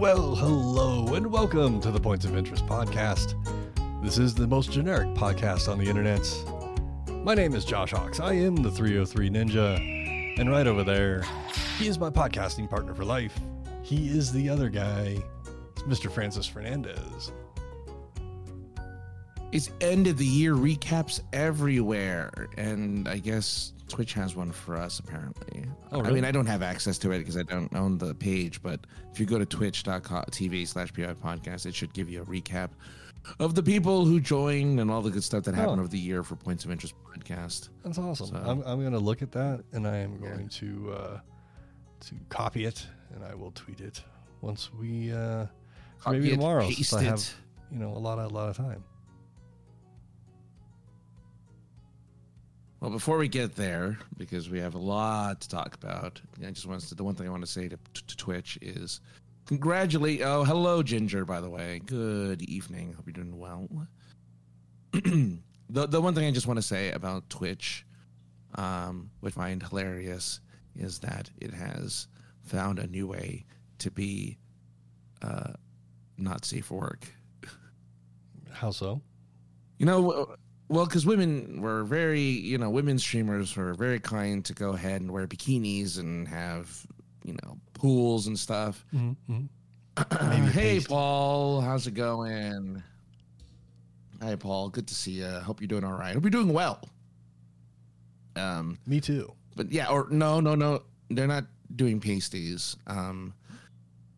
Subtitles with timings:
[0.00, 3.34] Well, hello, and welcome to the Points of Interest podcast.
[4.02, 6.26] This is the most generic podcast on the internet.
[7.22, 8.18] My name is Josh Hawks.
[8.18, 11.26] I am the 303 Ninja, and right over there,
[11.78, 13.38] he is my podcasting partner for life.
[13.82, 15.22] He is the other guy,
[15.72, 16.10] it's Mr.
[16.10, 17.30] Francis Fernandez.
[19.52, 24.98] It's end of the year recaps everywhere, and I guess Twitch has one for us
[24.98, 25.64] apparently.
[25.92, 28.62] Oh, I mean, I don't have access to it because I don't own the page,
[28.62, 28.80] but
[29.12, 32.70] if you go to twitch.tv slash PI podcast, it should give you a recap
[33.38, 35.82] of the people who joined and all the good stuff that happened Oh.
[35.84, 37.68] over the year for Points of Interest podcast.
[37.84, 38.28] That's awesome.
[38.28, 40.30] So- I'm, I'm going to look at that, and I am Yeah.
[40.30, 41.20] going to uh,
[42.06, 44.02] to copy it, and I will tweet it
[44.40, 45.44] once we uh,
[46.08, 46.70] maybe it, tomorrow.
[46.70, 47.34] since I have it.
[47.70, 48.82] you know a lot of a lot of time.
[52.80, 56.66] Well, before we get there, because we have a lot to talk about, I just
[56.66, 59.02] want to, the one thing I want to say to, to Twitch is
[59.44, 60.22] congratulate.
[60.22, 61.26] Oh, hello, Ginger.
[61.26, 62.94] By the way, good evening.
[62.94, 63.68] Hope you're doing well.
[64.92, 67.84] the the one thing I just want to say about Twitch,
[68.54, 70.40] um, which I find hilarious,
[70.74, 72.08] is that it has
[72.44, 73.44] found a new way
[73.80, 74.38] to be
[75.20, 75.52] uh,
[76.16, 77.06] not safe for work.
[78.50, 79.02] How so?
[79.76, 80.34] You know,
[80.70, 85.00] well, because women were very, you know, women streamers were very kind to go ahead
[85.00, 86.86] and wear bikinis and have,
[87.24, 88.86] you know, pools and stuff.
[88.94, 89.46] Mm-hmm.
[90.52, 90.88] hey, paste.
[90.88, 92.80] Paul, how's it going?
[94.22, 94.68] Hi, Paul.
[94.68, 95.26] Good to see you.
[95.26, 96.14] Hope you're doing all right.
[96.14, 96.80] Hope you're doing well.
[98.36, 99.32] Um, Me too.
[99.56, 102.76] but yeah, or no, no, no, they're not doing pasties.
[102.86, 103.34] Um,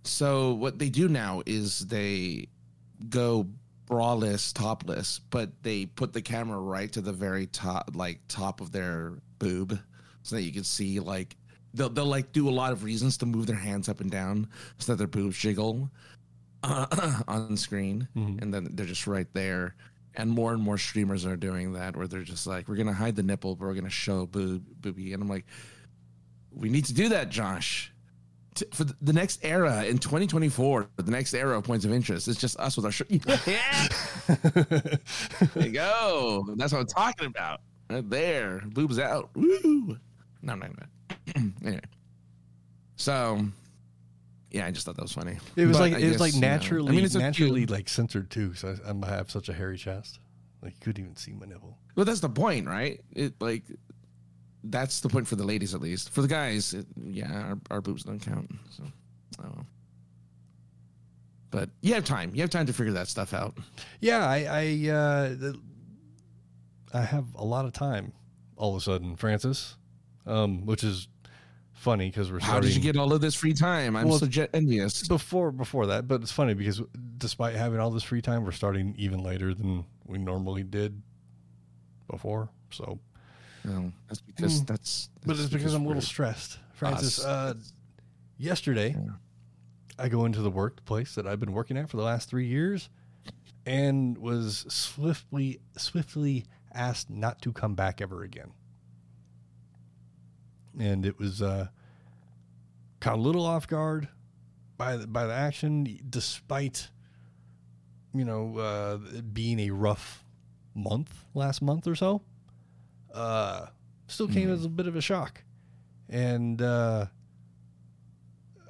[0.05, 2.49] so what they do now is they
[3.09, 3.47] go
[3.93, 8.73] braless, topless, but they put the camera right to the very top, like top of
[8.73, 9.79] their boob,
[10.23, 11.37] so that you can see like
[11.75, 14.49] they'll they'll like do a lot of reasons to move their hands up and down
[14.79, 15.91] so that their boobs jiggle
[16.63, 16.87] uh,
[17.29, 18.41] on screen, Mhm.
[18.43, 19.75] and then they're just right there.
[20.15, 23.17] And more and more streamers are doing that, where they're just like, "We're gonna hide
[23.17, 25.47] the nipple, but we're gonna show boob boobie," and I'm like,
[26.51, 27.92] "We need to do that, Josh."
[28.55, 32.41] T- for the- next era in 2024, the next era of points of interest, it's
[32.41, 33.09] just us with our shirt.
[33.47, 33.89] yeah,
[35.55, 36.47] there you go.
[36.57, 37.61] That's what I'm talking about.
[37.89, 39.31] Right there, boobs out.
[39.35, 39.97] Woo!
[40.43, 41.43] No, no, no.
[41.65, 41.81] anyway,
[42.97, 43.45] so
[44.51, 45.39] yeah, I just thought that was funny.
[45.57, 47.15] It was But like I it was guess, like you know, naturally, I mean, it's
[47.15, 48.55] naturally like censored too.
[48.55, 50.19] So I, I have such a hairy chest,
[50.63, 51.79] like you couldn't even see my nipple.
[51.97, 53.01] Well, that's the point, right?
[53.15, 53.65] It like
[54.65, 56.11] that's the point for the ladies, at least.
[56.11, 58.51] For the guys, it, yeah, our, our boobs don't count.
[58.71, 58.85] So,
[59.45, 59.65] oh.
[61.51, 62.35] But you have time.
[62.35, 63.55] You have time to figure that stuff out.
[64.01, 65.53] Yeah, I I uh,
[66.95, 68.13] I have a lot of time
[68.57, 69.77] all of a sudden, Francis,
[70.27, 71.09] um, which is
[71.73, 73.97] funny because we're How did you get all of this free time?
[73.97, 75.07] I'm Well, so jet envious.
[75.09, 76.07] before before that?
[76.07, 76.81] But it's funny because
[77.19, 81.03] despite having all this free time, we're starting even later than we normally did
[82.09, 82.49] before.
[82.71, 82.99] So,
[83.65, 84.67] No, that's because Mm.
[84.67, 85.09] that's.
[85.25, 87.25] but it's because I'm a little stressed, Francis.
[87.25, 87.55] Uh,
[88.39, 89.13] yesterday, Yeah.
[89.99, 92.89] I go into the workplace that I've been working at for the last three years,
[93.65, 98.53] and was swiftly swiftly asked not to come back ever again.
[100.79, 101.69] And it was uh,
[103.01, 104.09] caught a little off guard
[104.79, 106.89] by the, by the action, despite
[108.15, 108.97] you know uh,
[109.33, 110.25] being a rough
[110.75, 112.23] month last month or so.
[113.13, 113.67] Uh,
[114.07, 115.43] still came as a bit of a shock,
[116.09, 117.07] and uh,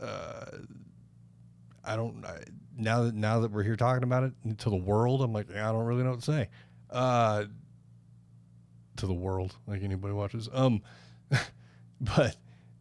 [0.00, 0.44] uh,
[1.84, 2.38] I don't I,
[2.76, 5.22] now that now that we're here talking about it to the world.
[5.22, 6.48] I'm like I don't really know what to say.
[6.90, 7.44] Uh,
[8.96, 10.48] to the world, like anybody watches.
[10.52, 10.82] Um,
[12.00, 12.36] but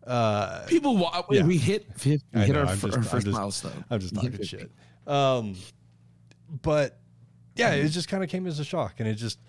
[0.06, 1.44] uh, People, wa- Yeah.
[1.44, 3.86] we hit 50, we hit know, our, I'm just- our I'm first just- milestone.
[3.90, 4.72] I'm just talking shit.
[5.08, 5.56] Um,
[6.62, 7.00] but
[7.56, 9.40] yeah, it just kind of came as a shock, and it just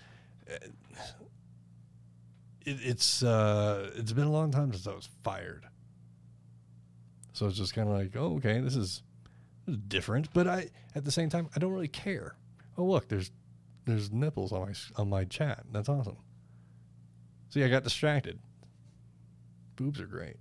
[2.64, 5.64] it, it's uh, it's been a long time since I was fired.
[7.32, 9.02] So it's just kind of like, oh, okay, this is,
[9.66, 12.36] this is different, but I at the same time I don't really care.
[12.76, 13.30] Oh, look, there's
[13.86, 15.64] there's nipples on my on my chat.
[15.72, 16.16] That's awesome.
[17.48, 18.38] See, I got distracted.
[19.76, 20.36] Boobs are great.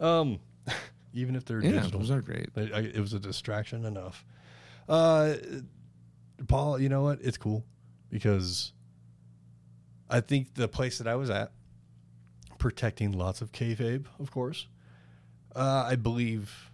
[0.00, 0.38] Um,
[1.14, 2.00] even if they're Yeah, digital.
[2.00, 2.48] those are great.
[2.56, 4.24] I, I, it was a distraction enough.
[4.88, 5.34] Uh,
[6.48, 7.18] Paul, you know what?
[7.22, 7.64] It's cool
[8.10, 8.72] because
[10.08, 11.50] I think the place that I was at,
[12.66, 14.66] protecting lots of kayfabe, of course.
[15.54, 16.72] Uh, I believe,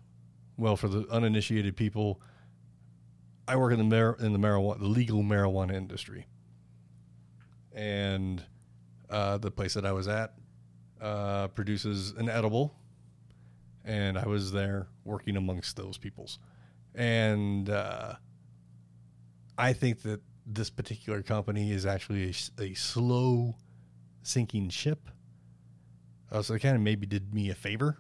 [0.57, 2.19] well, for the uninitiated people,
[3.47, 6.27] I work in the mar- in the marijuana, the legal marijuana industry,
[7.73, 8.43] and
[9.11, 10.33] uh, the place that I was at
[10.99, 12.75] uh, produces an edible
[13.85, 16.39] and I was there working amongst those peoples.
[16.95, 18.15] and uh,
[19.59, 23.57] I think that this particular company is actually a slow
[24.23, 25.11] sinking ship.
[26.33, 27.99] Uh, so they kind of maybe did me a favor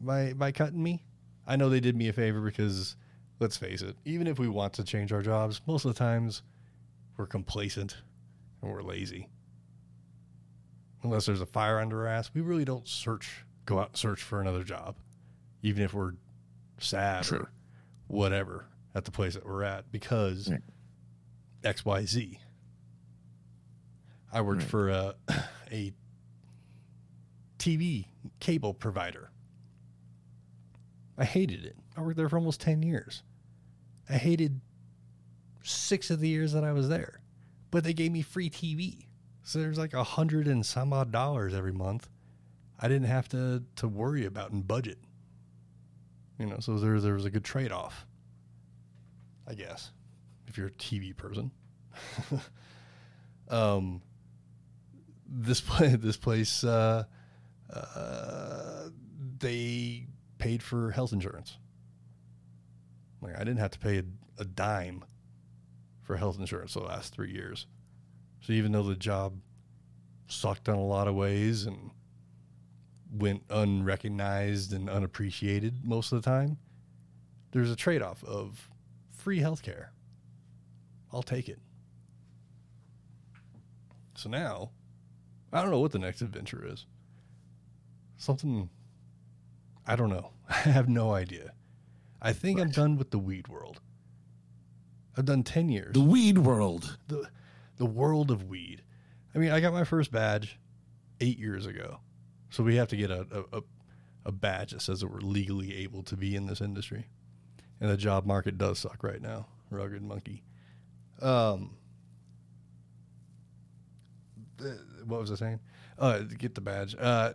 [0.00, 1.04] by by cutting me.
[1.46, 2.96] I know they did me a favor because
[3.40, 6.42] let's face it, even if we want to change our jobs, most of the times
[7.16, 7.96] we're complacent
[8.60, 9.28] and we're lazy.
[11.04, 14.20] Unless there's a fire under our ass, we really don't search, go out and search
[14.20, 14.96] for another job,
[15.62, 16.14] even if we're
[16.78, 17.38] sad True.
[17.38, 17.50] or
[18.08, 20.60] whatever at the place that we're at because Right.
[21.62, 22.38] X, Y, Z.
[24.32, 24.70] I worked Right.
[24.70, 25.14] for a
[25.70, 25.92] a
[27.58, 28.06] TV
[28.40, 29.30] cable provider.
[31.16, 31.76] I hated it.
[31.96, 33.22] I worked there for almost 10 years.
[34.08, 34.60] I hated
[35.62, 37.20] six of the years that I was there,
[37.70, 39.06] but they gave me free TV.
[39.42, 42.08] So there's like a hundred and some odd dollars every month.
[42.78, 44.98] I didn't have to, to worry about in budget.
[46.38, 48.06] You know, so there, there was a good trade off,
[49.46, 49.90] I guess,
[50.46, 51.50] if you're a TV person.
[53.48, 54.00] um,
[55.26, 57.04] this place, this place, uh,
[57.72, 58.88] uh,
[59.38, 60.06] they
[60.38, 61.58] paid for health insurance.
[63.20, 64.04] Like I didn't have to pay a,
[64.38, 65.04] a dime
[66.02, 67.66] for health insurance the last three years.
[68.40, 69.40] So even though the job
[70.28, 71.90] sucked in a lot of ways and
[73.10, 76.58] went unrecognized and unappreciated most of the time,
[77.52, 78.68] there's a trade off of
[79.10, 79.92] free health care.
[81.12, 81.58] I'll take it.
[84.14, 84.70] So now,
[85.52, 86.86] I don't know what the next adventure is.
[88.18, 88.68] Something,
[89.86, 90.30] I don't know.
[90.48, 91.52] I have no idea.
[92.20, 93.80] I think I'm done with the weed world.
[95.16, 96.98] I've done 10 years The weed world.
[97.08, 97.28] the
[97.76, 98.82] the world of weed.
[99.34, 100.58] I mean, I got my first badge
[101.20, 102.00] eight years ago,
[102.50, 103.20] so we have to get a
[103.52, 103.62] a, a,
[104.26, 107.06] a badge that says that we're legally able to be in this industry.
[107.80, 109.46] And the job market does suck right now.
[109.70, 110.42] Rugged monkey.
[111.22, 111.76] Um,
[114.56, 115.60] the- what was I saying?
[115.98, 116.96] Uh, get the badge.
[116.98, 117.34] Uh,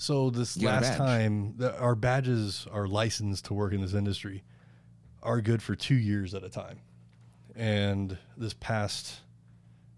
[0.00, 4.42] so this You last time, the, our badges are licensed to work in this industry,
[5.22, 6.80] are good for two years at a time.
[7.54, 9.20] And this past,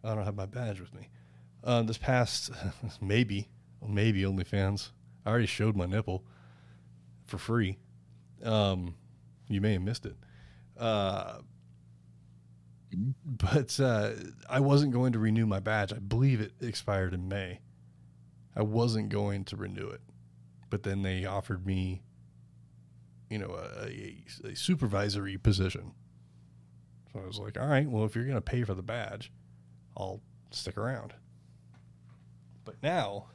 [0.03, 1.09] I don't have my badge with me.
[1.63, 2.51] Uh, this past,
[3.01, 3.49] maybe,
[3.81, 4.91] maybe OnlyFans.
[5.25, 6.25] I already showed my nipple
[7.27, 7.79] for free.
[8.43, 8.97] Um,
[9.47, 10.17] you may have missed it.
[10.77, 11.35] Uh,
[13.25, 14.11] but uh,
[14.51, 15.93] I wasn't going to renew my badge.
[15.93, 17.61] I believe it expired in May.
[18.55, 20.01] I wasn't going to renew it,
[20.71, 22.03] but then they offered me,
[23.31, 25.93] you know, a, a, a supervisory position.
[27.13, 29.33] So I was like, all right, well, if you're going to pay for the badge,
[29.97, 30.21] I'll
[30.51, 31.15] stick around.
[32.65, 33.27] But now,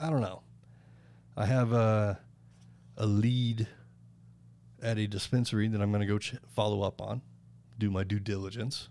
[0.00, 0.42] I don't know.
[1.36, 2.20] I have a,
[2.96, 3.66] a lead
[4.82, 7.22] at a dispensary that I'm going to go ch- follow up on,
[7.78, 8.88] do my due diligence,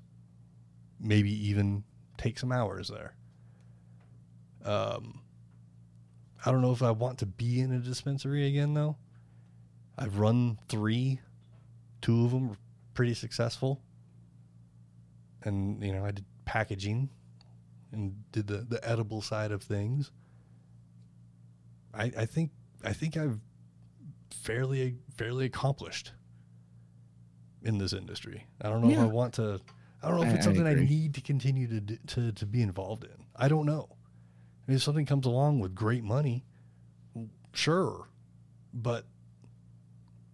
[1.00, 1.84] maybe even
[2.18, 3.16] take some hours there.
[4.66, 5.23] Um,
[6.46, 8.98] I don't know if I want to be in a dispensary again, though.
[9.98, 11.20] I've run three,
[12.02, 12.58] two of them were
[12.94, 13.82] pretty successful.
[15.44, 17.10] And, you know, I did packaging
[17.92, 20.12] and did the, the edible side of things.
[21.94, 22.52] I, I think
[22.84, 23.40] I think I've
[24.32, 26.12] fairly fairly accomplished
[27.62, 28.48] in this industry.
[28.62, 29.60] I don't know if I want to.
[30.02, 30.86] I don't know if I- it's I something I, agree.
[30.86, 33.26] need to continue to to to be involved in.
[33.36, 33.93] I don't know.
[34.68, 36.46] If something comes along with great money,
[37.52, 38.08] sure,
[38.74, 39.06] but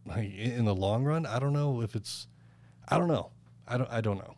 [0.05, 2.27] like, in the long run, I don't know if it's.
[2.87, 3.31] I don't know.
[3.67, 3.89] I don't.
[3.91, 4.35] I don't know.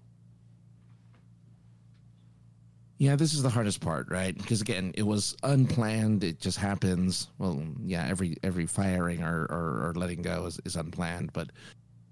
[2.97, 4.37] Yeah, this is the hardest part, right?
[4.37, 6.23] Because again, it was unplanned.
[6.23, 7.29] It just happens.
[7.39, 11.33] Well, yeah, every every firing or, or, or letting go is, is unplanned.
[11.33, 11.49] But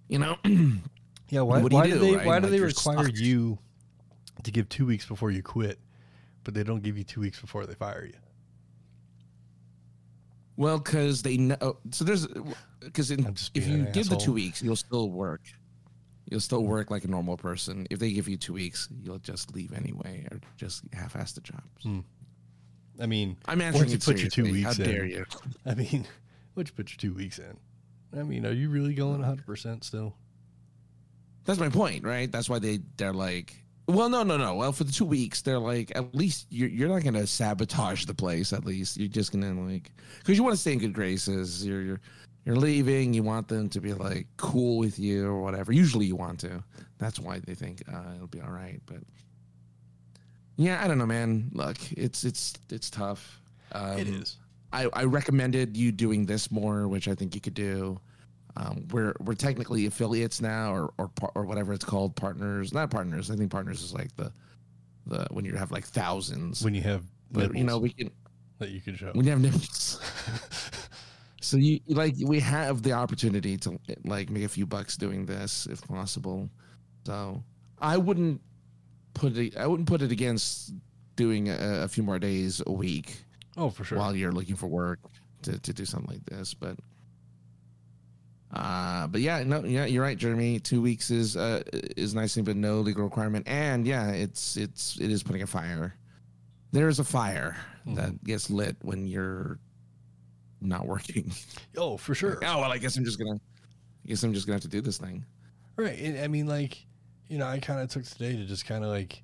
[0.07, 0.37] you know,
[1.29, 2.25] Yeah, why, What do you why do, do, they right?
[2.25, 3.17] why do they require stuck.
[3.17, 3.59] you
[4.43, 5.79] to give two weeks before you quit,
[6.49, 8.17] but they don't give you two weeks before they fire you?
[10.57, 11.55] well, because they know.
[11.61, 12.25] Oh, so there's
[12.79, 15.41] because if you give the two weeks, you'll still work.
[16.25, 17.85] You'll still work like a normal person.
[17.91, 21.61] If they give you two weeks, you'll just leave anyway, or just half-ass the job.
[21.83, 21.99] Hmm.
[22.99, 25.25] I mean, I'm answering you put your two weeks How in, dare you?
[25.67, 26.05] I mean,
[26.55, 27.57] once you put your two weeks in,
[28.19, 30.15] I mean, are you really going 100 percent still?
[31.45, 32.29] That's my point, right?
[32.31, 33.55] That's why they they're like,
[33.89, 34.55] well, no, no, no.
[34.55, 38.13] Well, for the two weeks, they're like, at least you're you're not gonna sabotage the
[38.13, 38.53] place.
[38.53, 41.65] At least you're just gonna like, because you want to stay in good graces.
[41.65, 42.01] You're you're
[42.45, 43.13] you're leaving.
[43.13, 45.71] You want them to be like cool with you or whatever.
[45.71, 46.63] Usually, you want to.
[46.97, 48.79] That's why they think uh, it'll be all right.
[48.85, 48.99] But
[50.55, 51.49] yeah, I don't know, man.
[51.53, 53.41] Look, it's it's it's tough.
[53.71, 54.37] Um, it is.
[54.71, 57.99] I, I recommended you doing this more, which I think you could do.
[58.59, 62.73] Um, we're we're technically affiliates now, or or or whatever it's called, partners.
[62.73, 63.31] Not partners.
[63.31, 64.31] I think partners is like the
[65.05, 66.61] the when you have like thousands.
[66.61, 68.11] when you have but you know we can
[68.59, 69.11] that you can show.
[69.13, 70.01] when you have nipples.
[71.41, 75.65] so you like we have the opportunity to like make a few bucks doing this
[75.67, 76.49] if possible.
[77.05, 77.41] So
[77.79, 78.41] I wouldn't
[79.13, 79.55] put it.
[79.55, 80.73] I wouldn't put it against
[81.15, 83.23] doing a, a few more days a week
[83.55, 83.97] oh, for sure.
[83.97, 84.99] while you're looking for work
[85.43, 86.53] to, to do something like this.
[86.53, 86.77] But
[88.53, 90.59] uh but yeah, no, yeah, you're right, Jeremy.
[90.59, 93.47] Two weeks is uh is nice thing, but no legal requirement.
[93.47, 95.95] And yeah, it's it's it is putting a fire.
[96.71, 97.57] There is a fire
[97.95, 99.59] that gets lit when you're
[100.61, 101.31] not working.
[101.77, 102.39] oh, for sure.
[102.43, 103.39] oh well, I guess I'm just gonna.
[104.05, 105.25] I guess I'm just gonna have to do this thing.
[105.75, 105.97] Right.
[105.97, 106.85] And, I mean, like,
[107.27, 109.23] you know, I kind of took today to just kind of like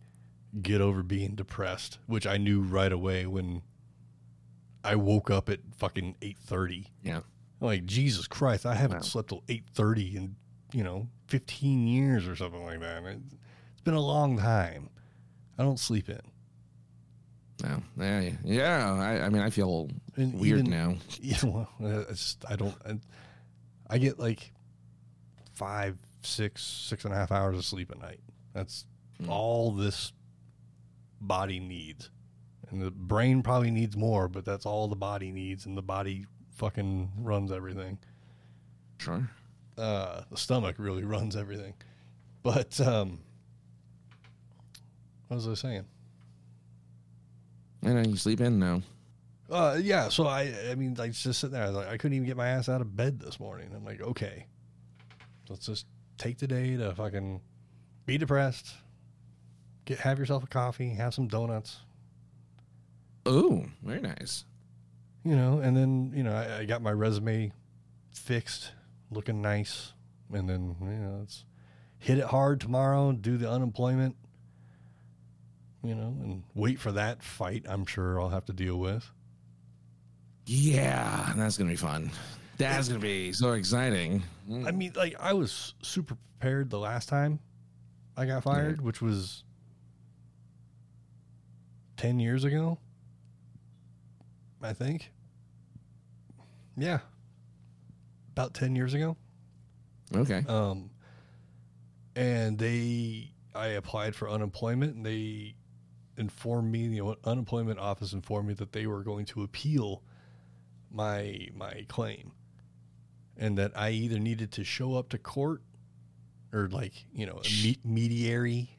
[0.61, 3.61] get over being depressed, which I knew right away when
[4.83, 6.87] I woke up at fucking eight thirty.
[7.03, 7.21] Yeah.
[7.61, 9.03] Like Jesus Christ, I haven't Wow.
[9.03, 10.35] slept till eight thirty in
[10.73, 13.03] you know fifteen years or something like that.
[13.03, 13.19] It,
[13.71, 14.89] it's been a long time.
[15.57, 16.19] I don't sleep in.
[17.63, 17.81] No.
[17.97, 18.31] Yeah.
[18.43, 18.93] Yeah.
[18.93, 20.95] I, I mean, I feel And weird even- now.
[21.21, 21.69] Yeah, well,
[22.09, 22.75] just I don't.
[22.85, 22.99] I,
[23.89, 24.51] I get like
[25.53, 28.19] five, six, six and a half hours of sleep a night.
[28.53, 28.85] That's
[29.23, 29.29] Mm.
[29.29, 30.11] all this
[31.21, 32.11] body needs,
[32.69, 36.25] and the brain probably needs more, but that's all the body needs, and the body
[36.55, 37.97] fucking runs everything.
[38.97, 39.29] Sure.
[39.77, 41.73] Uh, the stomach really runs everything.
[42.43, 43.19] But um,
[45.27, 45.85] what was I saying?
[47.83, 48.81] I know you sleep in now.
[49.49, 50.09] Uh, yeah.
[50.09, 52.37] So I, I mean, like just sitting there, I was like, I couldn't even get
[52.37, 53.69] my ass out of bed this morning.
[53.75, 54.47] I'm like, okay,
[55.49, 55.85] let's just
[56.17, 57.41] take the day to fucking
[58.05, 58.73] be depressed.
[59.85, 61.77] Get have yourself a coffee, have some donuts,
[63.25, 64.45] Oh, very nice.
[65.25, 67.51] You know, and then you know I, I got my resume
[68.11, 68.71] fixed,
[69.09, 69.91] looking nice,
[70.31, 71.43] and then you know it's
[71.97, 74.15] hit it hard tomorrow, do the unemployment,
[75.83, 77.65] you know, and wait for that fight.
[77.67, 79.09] I'm sure I'll have to deal with.
[80.45, 82.11] Yeah, that's gonna be fun.
[82.57, 84.23] That's gonna be so exciting.
[84.65, 87.39] I mean, like I was super prepared the last time
[88.15, 89.43] I got fired, which was
[91.97, 92.77] ten years ago.
[94.61, 95.11] I think.
[96.77, 96.99] Yeah.
[98.31, 99.15] About ten years ago.
[100.13, 100.43] Okay.
[100.47, 100.89] Um
[102.15, 105.55] and they I applied for unemployment and they
[106.17, 110.01] informed me the unemployment office informed me that they were going to appeal
[110.91, 112.31] my my claim
[113.37, 115.61] and that I either needed to show up to court
[116.53, 118.77] or like you know a me- mediary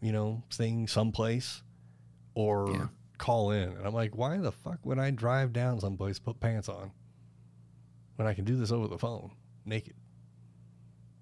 [0.00, 1.62] you know thing someplace
[2.34, 2.86] or Yeah.
[3.18, 6.68] call in and I'm like why the fuck would I drive down someplace put pants
[6.68, 6.92] on
[8.18, 9.30] when I can do this over the phone
[9.64, 9.94] naked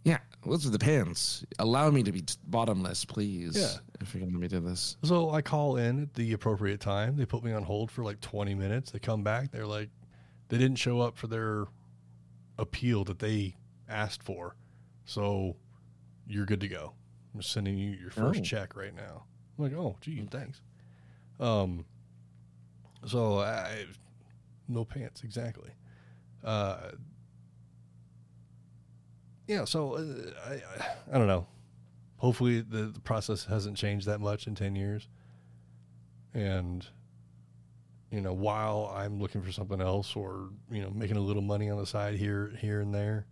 [0.05, 1.45] Yeah, those are the pants.
[1.59, 3.57] Allow me to be t- bottomless, please.
[3.57, 3.79] Yeah.
[4.01, 4.97] If you're gonna let me do this.
[5.03, 7.17] So I call in at the appropriate time.
[7.17, 8.91] They put me on hold for like 20 minutes.
[8.93, 9.51] They come back.
[9.51, 9.89] They're like,
[10.49, 11.65] they didn't show up for their
[12.59, 13.57] appeal that they
[13.89, 14.55] asked for.
[15.05, 15.57] So
[16.27, 16.93] you're good to go.
[17.35, 18.45] I'm sending you your first Oh.
[18.45, 19.25] check right now.
[19.59, 20.63] I'm like, oh, gee, thanks.
[21.41, 21.85] Um,
[23.07, 23.87] so I,
[24.69, 25.71] no pants, exactly.
[26.47, 26.93] Uh,
[29.49, 31.47] yeah, so uh, I, I, don't know
[32.17, 35.09] hopefully the, the process hasn't changed that much in 10 years
[36.35, 36.87] and
[38.11, 41.71] you know while i'm looking for something else or you know making a little money
[41.71, 43.27] on the side here here and there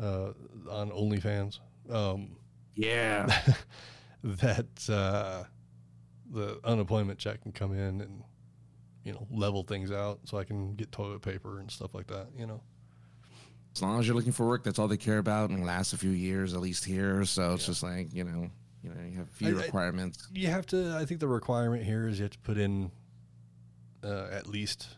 [0.00, 0.30] uh,
[0.70, 1.58] on onlyfans
[1.90, 2.36] um,
[2.74, 3.26] Yeah.
[4.24, 5.44] that uh,
[6.30, 8.22] the unemployment check can come in and
[9.06, 12.26] you know level things out so i can get toilet paper and stuff like that
[12.36, 12.60] you know
[13.74, 15.98] as long as you're looking for work, that's all they care about, and lasts a
[15.98, 17.26] few years at least here.
[17.26, 18.48] So it's just like you know,
[18.82, 20.26] you know, you have a few I- I- requirements.
[20.32, 22.90] you have to i think the requirement here is you have to put in
[24.02, 24.88] uh, at least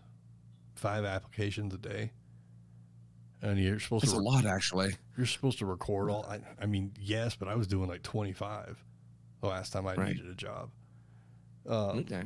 [0.76, 2.12] five applications a day
[3.42, 4.94] and you're supposed It's to a lot, actually.
[5.16, 8.78] you're supposed to record all I, I mean yes but i was doing like 25
[9.40, 10.14] the last time i Right.
[10.14, 10.70] needed a job
[11.66, 12.22] um, Okay.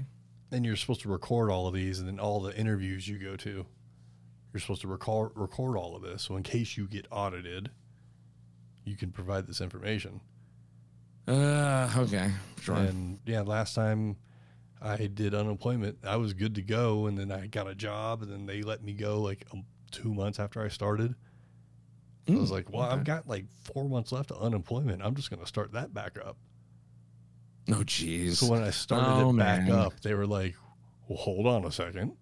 [0.53, 3.35] And you're supposed to record all of these and then all the interviews you go
[3.37, 3.67] to
[4.53, 7.71] you're supposed to record record all of this so in case you get audited
[8.85, 10.21] you can provide this information
[11.27, 12.31] Uh, okay.
[12.61, 12.75] Sure.
[12.75, 14.17] And yeah, last time
[14.81, 18.31] I did unemployment, I was good to go, and then I got a job, and
[18.33, 21.15] then they let me go like um, two months after I started.
[22.29, 22.93] I was Mm, like, well, okay.
[22.95, 25.01] I've got like four months left of unemployment.
[25.01, 26.37] I'm just going to start that back up.
[27.71, 28.37] Oh, jeez.
[28.37, 29.73] So when I started Oh, it back man.
[29.73, 30.55] up, they were like,
[31.09, 32.13] well, hold on a second.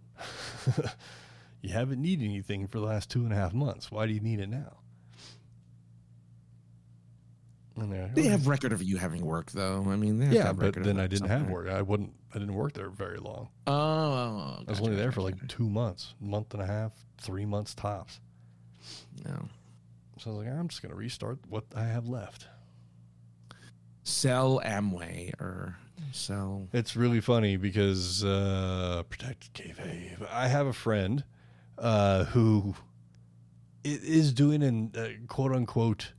[1.62, 3.90] you haven't needed anything for the last two and a half months.
[3.90, 4.78] Why do you need it now?
[7.76, 9.84] And like, They "Okay." have record of you having work, though.
[9.88, 11.68] I mean, they yeah, but then I didn't have work.
[11.68, 12.12] I wouldn't.
[12.34, 13.48] I didn't work there very long.
[13.66, 15.46] Oh, oh, oh I was gotcha, only there gotcha, for like gotcha.
[15.48, 18.20] two months, month and a half, three months tops.
[19.24, 19.48] No.
[20.18, 22.46] So I was like, I'm just gonna restart what I have left.
[24.02, 25.76] Sell Amway or
[26.12, 26.68] sell.
[26.72, 30.26] It's really funny because uh, protected kayfabe.
[30.30, 31.24] I have a friend
[31.78, 32.74] uh, who
[33.84, 36.12] is doing an uh, quote unquote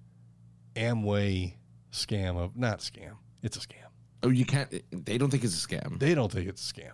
[0.75, 1.55] Amway
[1.91, 3.17] scam of not scam.
[3.43, 3.77] It's a scam.
[4.23, 4.69] Oh, you can't.
[4.91, 6.00] They don't think it's a scam.
[6.00, 6.91] They don't think it's a scam.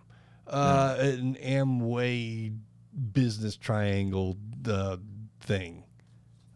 [0.48, 2.58] Uh, An Amway
[3.12, 4.98] business triangle uh,
[5.42, 5.84] thing.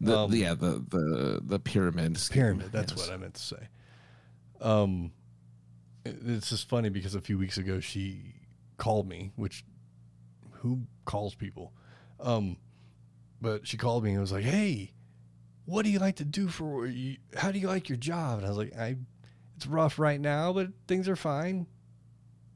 [0.00, 2.18] The, um, yeah, the the the pyramid.
[2.18, 2.72] scheme, pyramid.
[2.72, 3.00] That's yes.
[3.00, 3.68] what I meant to say.
[4.62, 5.12] Um,
[6.04, 8.34] it- it's just funny because a few weeks ago she
[8.78, 9.64] called me, which
[10.50, 11.72] who calls people?
[12.20, 12.56] Um,
[13.40, 14.92] but she called me and was like, "Hey,
[15.64, 16.86] what do you like to do for?
[16.86, 18.96] you- How do you like your job?" And I was like, "I,
[19.56, 21.66] it's rough right now, but things are fine.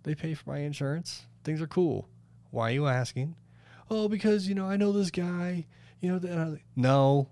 [0.05, 1.27] They pay for my insurance.
[1.43, 2.09] Things are cool.
[2.51, 3.35] Why are you asking?
[3.91, 5.67] Oh, because you know I know this guy.
[6.01, 7.29] You know, was like, no,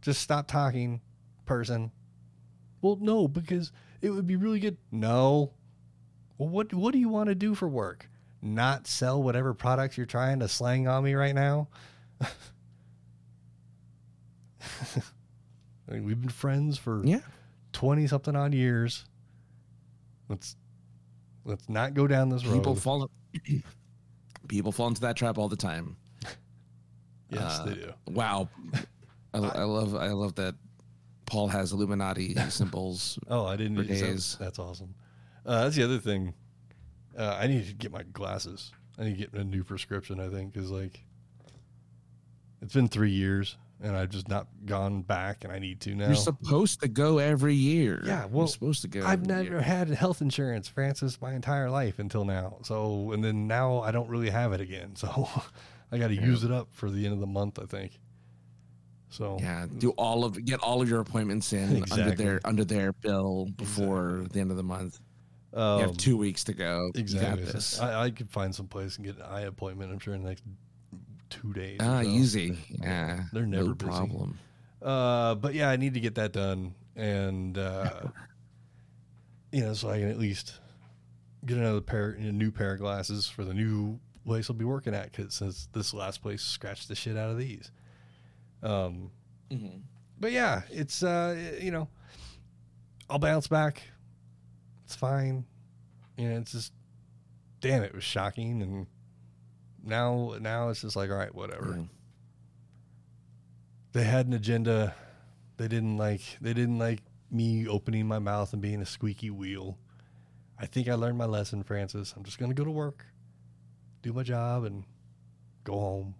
[0.00, 1.00] just stop talking,
[1.44, 1.92] person.
[2.82, 3.70] Well, no, because
[4.02, 4.76] it would be really good.
[4.90, 5.52] No.
[6.38, 8.08] Well, what what do you want to do for work?
[8.42, 11.68] Not sell whatever products you're trying to slang on me right now.
[15.88, 17.20] I mean, we've been friends for Yeah.
[17.72, 19.04] twenty something odd years.
[20.28, 20.56] Let's
[21.44, 22.54] let's not go down this road.
[22.54, 23.10] People fall.
[24.48, 25.96] People fall into that trap all the time.
[27.30, 27.92] yes, uh, they do.
[28.08, 28.48] Wow.
[29.34, 30.54] I, I love I love that
[31.30, 33.18] Paul has Illuminati symbols.
[33.28, 34.36] Oh, I didn't for that.
[34.40, 34.94] That's awesome.
[35.46, 36.34] Uh, that's the other thing.
[37.16, 38.72] Uh, I need to get my glasses.
[38.98, 40.18] I need to get a new prescription.
[40.20, 41.04] I think because like
[42.60, 46.06] it's been three years and I've just not gone back, and I need to now.
[46.08, 48.02] You're supposed to go every year.
[48.04, 49.06] Yeah, You're supposed to go.
[49.06, 49.60] I've never year.
[49.62, 52.58] had health insurance, Francis, my entire life until now.
[52.62, 54.96] So, and then now I don't really have it again.
[54.96, 55.30] So,
[55.92, 56.26] I got to Yeah.
[56.26, 57.98] use it up for the end of the month, I think.
[59.10, 62.92] So, Yeah, do all of get all of your appointments in under their under their
[62.92, 65.00] bill before the end of the month.
[65.52, 66.90] um, you have two weeks to go.
[66.94, 67.52] Exactly.
[67.80, 69.92] I, I could find some place and get an eye appointment.
[69.92, 70.44] I'm sure in the next
[71.28, 71.78] two days.
[71.80, 72.08] Ah, so.
[72.08, 72.56] easy.
[72.80, 74.38] Yeah, They're never no problem.
[74.80, 78.02] Uh, but yeah, I need to get that done, and uh,
[79.52, 80.54] you know, so I can at least
[81.44, 84.94] get another pair, a new pair of glasses for the new place I'll be working
[84.94, 85.10] at.
[85.10, 87.72] Because since this last place scratched the shit out of these.
[88.62, 89.10] Um,
[90.18, 91.88] but yeah, it's uh, you know,
[93.08, 93.82] I'll bounce back.
[94.84, 95.44] It's fine.
[96.16, 96.72] You know, it's just,
[97.60, 98.86] damn, it was shocking, and
[99.82, 101.84] now now it's just like, all right, whatever Yeah.
[103.92, 104.94] they had an agenda.
[105.56, 109.78] They didn't like they didn't like me opening my mouth and being a squeaky wheel.
[110.58, 112.12] I think I learned my lesson, Francis.
[112.16, 113.06] I'm just gonna go to work,
[114.02, 114.84] do my job, and
[115.64, 116.14] go home,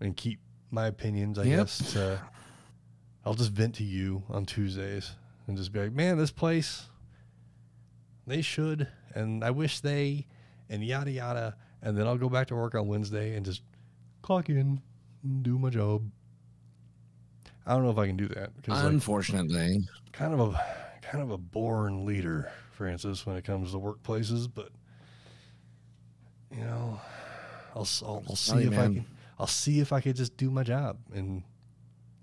[0.00, 1.38] and keep my opinions.
[1.38, 1.56] I Yep.
[1.58, 1.92] guess.
[1.92, 2.20] To,
[3.24, 5.12] I'll just vent to you on Tuesdays
[5.46, 6.86] and just be like, "Man, this place,
[8.26, 10.26] they should," and I wish they,
[10.68, 13.62] and yada yada, and then I'll go back to work on Wednesday and just
[14.22, 14.80] clock in,
[15.22, 16.10] and do my job.
[17.66, 20.64] I don't know if I can do that because like, Unfortunately, kind of a
[21.02, 24.48] kind of a born leader, Francis, when it comes to workplaces.
[24.52, 24.70] But
[26.52, 27.00] you know,
[27.74, 29.06] I'll I'll, I'll see Sorry, if I can.
[29.38, 31.42] I'll see if I could just do my job and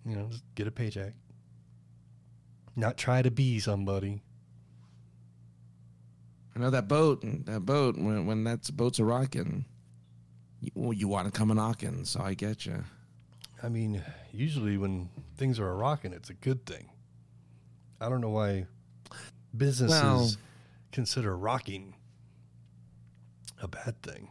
[0.06, 1.13] you know just get a paycheck.
[2.76, 4.21] Not try to be somebody.
[6.56, 7.23] I know that boat.
[7.45, 7.97] That boat.
[7.97, 9.65] When when that boat's a rocking,
[10.60, 12.06] you, well, you want to come a knocking.
[12.06, 12.84] So I get you.
[13.62, 16.89] I mean, usually when things are a rocking, it's a good thing.
[18.02, 18.65] I don't know why
[19.56, 20.32] businesses Well-
[20.91, 21.95] consider rocking
[23.62, 24.30] a bad thing.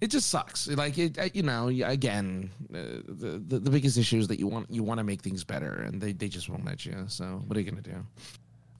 [0.00, 0.68] It just sucks.
[0.68, 1.68] Like it, you know.
[1.68, 5.22] Again, uh, the, the the biggest issue is that you want you want to make
[5.22, 7.04] things better, and they, they just won't let you.
[7.08, 8.06] So what are you gonna do?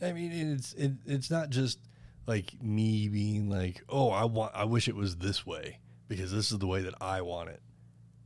[0.01, 1.81] I mean, it's it, it's not just
[2.27, 6.53] like me being like, "Oh, I want I wish it was this way because this
[6.53, 7.61] is the way that I want it."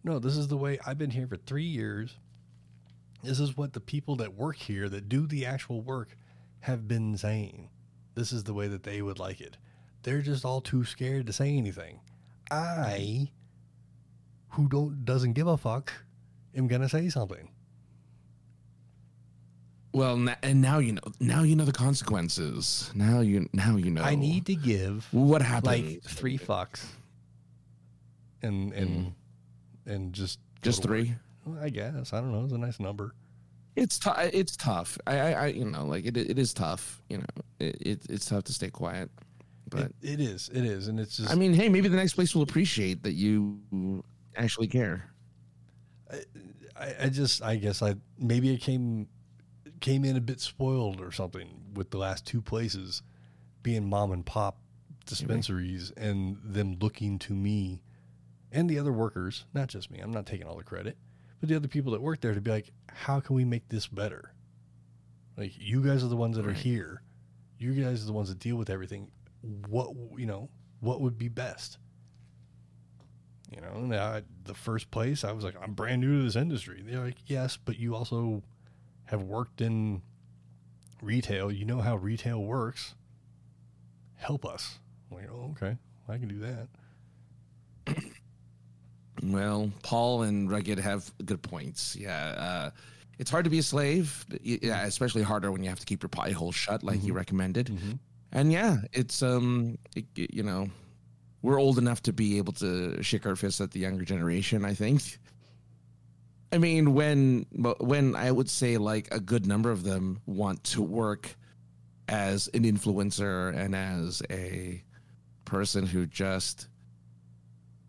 [0.05, 2.19] No, this is the way I've been here for 3 years.
[3.23, 6.17] This is what the people that work here that do the actual work
[6.61, 7.69] have been saying.
[8.15, 9.57] This is the way that they would like it.
[10.03, 12.01] They're just all too scared to say anything.
[12.51, 13.31] I
[14.51, 15.93] who don't doesn't give a fuck
[16.55, 17.49] am going to say something.
[19.95, 21.03] Well, and now you know.
[21.21, 22.91] Now you know the consequences.
[22.95, 24.03] Now you now you know.
[24.03, 25.67] I need to give what happened.
[25.67, 26.85] like three fucks
[28.43, 29.13] and and mm.
[29.87, 31.15] and just just three.
[31.45, 32.45] Well, I guess I don't know.
[32.45, 33.15] It's a nice number.
[33.77, 34.19] It's tough.
[34.33, 34.99] It's tough.
[35.07, 37.03] I, I, I, you know, like it, it is tough.
[37.09, 37.25] You know,
[37.59, 39.11] it, it it's tough to stay quiet.
[39.73, 40.51] But It, it is.
[40.53, 41.31] It is, and it's just.
[41.31, 44.05] I mean, hey, maybe the next place will appreciate that you
[44.37, 45.11] actually care.
[46.79, 47.43] I, I just.
[47.43, 49.09] I guess I maybe it came
[49.81, 53.03] came in a bit spoiled or something with the last two places
[53.63, 54.59] being mom and pop
[55.07, 57.83] dispensaries and them looking to me
[58.53, 59.99] and the other workers, not just me.
[59.99, 60.97] I'm not taking all the credit,
[61.41, 63.87] but the other people that work there to be like, how can we make this
[63.87, 64.33] better?
[65.37, 67.03] Like you guys are the ones that are here.
[67.59, 69.11] You guys are the ones that deal with everything.
[69.69, 70.49] What you know,
[70.81, 71.79] what would be best?
[73.55, 76.37] You know, and I, the first place I was like, I'm brand new to this
[76.37, 76.83] industry.
[76.87, 78.43] They're like, yes, but you also
[79.05, 80.01] have worked in
[81.03, 81.53] retail.
[81.53, 82.95] You know how retail works.
[84.17, 84.79] Help us.
[85.11, 85.77] I'm like, oh, okay,
[86.09, 86.69] I can do that.
[89.23, 91.95] Well, Paul and Rugged have good points.
[91.95, 92.71] Yeah, uh,
[93.19, 94.25] it's hard to be a slave.
[94.43, 97.67] Yeah, especially harder when you have to keep your pie hole shut, like you recommended.
[97.67, 97.99] Mhm.
[98.33, 100.69] And yeah, it's um, it, you know,
[101.43, 104.65] we're old enough to be able to shake our fists at the younger generation.
[104.65, 105.19] I think.
[106.53, 107.47] I mean, when
[107.81, 111.35] when I would say like a good number of them want to work
[112.09, 114.83] as an influencer and as a
[115.45, 116.69] person who just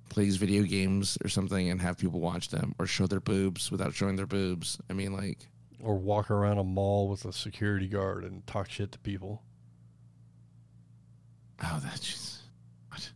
[0.09, 3.93] plays video games or something and have people watch them or show their boobs without
[3.93, 4.79] showing their boobs.
[4.89, 5.47] I mean, like,
[5.81, 9.41] Or walk around a mall with a security guard and talk shit to people.
[11.63, 12.41] Oh, that's just
[12.89, 13.11] what?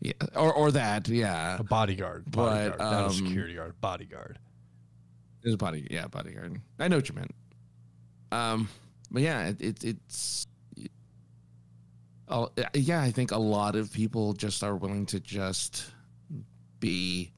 [0.00, 1.58] Yeah, or or that, yeah.
[1.58, 4.38] A bodyguard, But, bodyguard, not a um, security guard, bodyguard.
[5.42, 6.60] There's a body, yeah, bodyguard.
[6.78, 7.34] I know what you meant.
[8.32, 8.68] Um,
[9.10, 10.46] but yeah, it, it it's.
[12.28, 15.92] Oh, yeah, I think a lot of people just are willing to just
[16.80, 17.32] be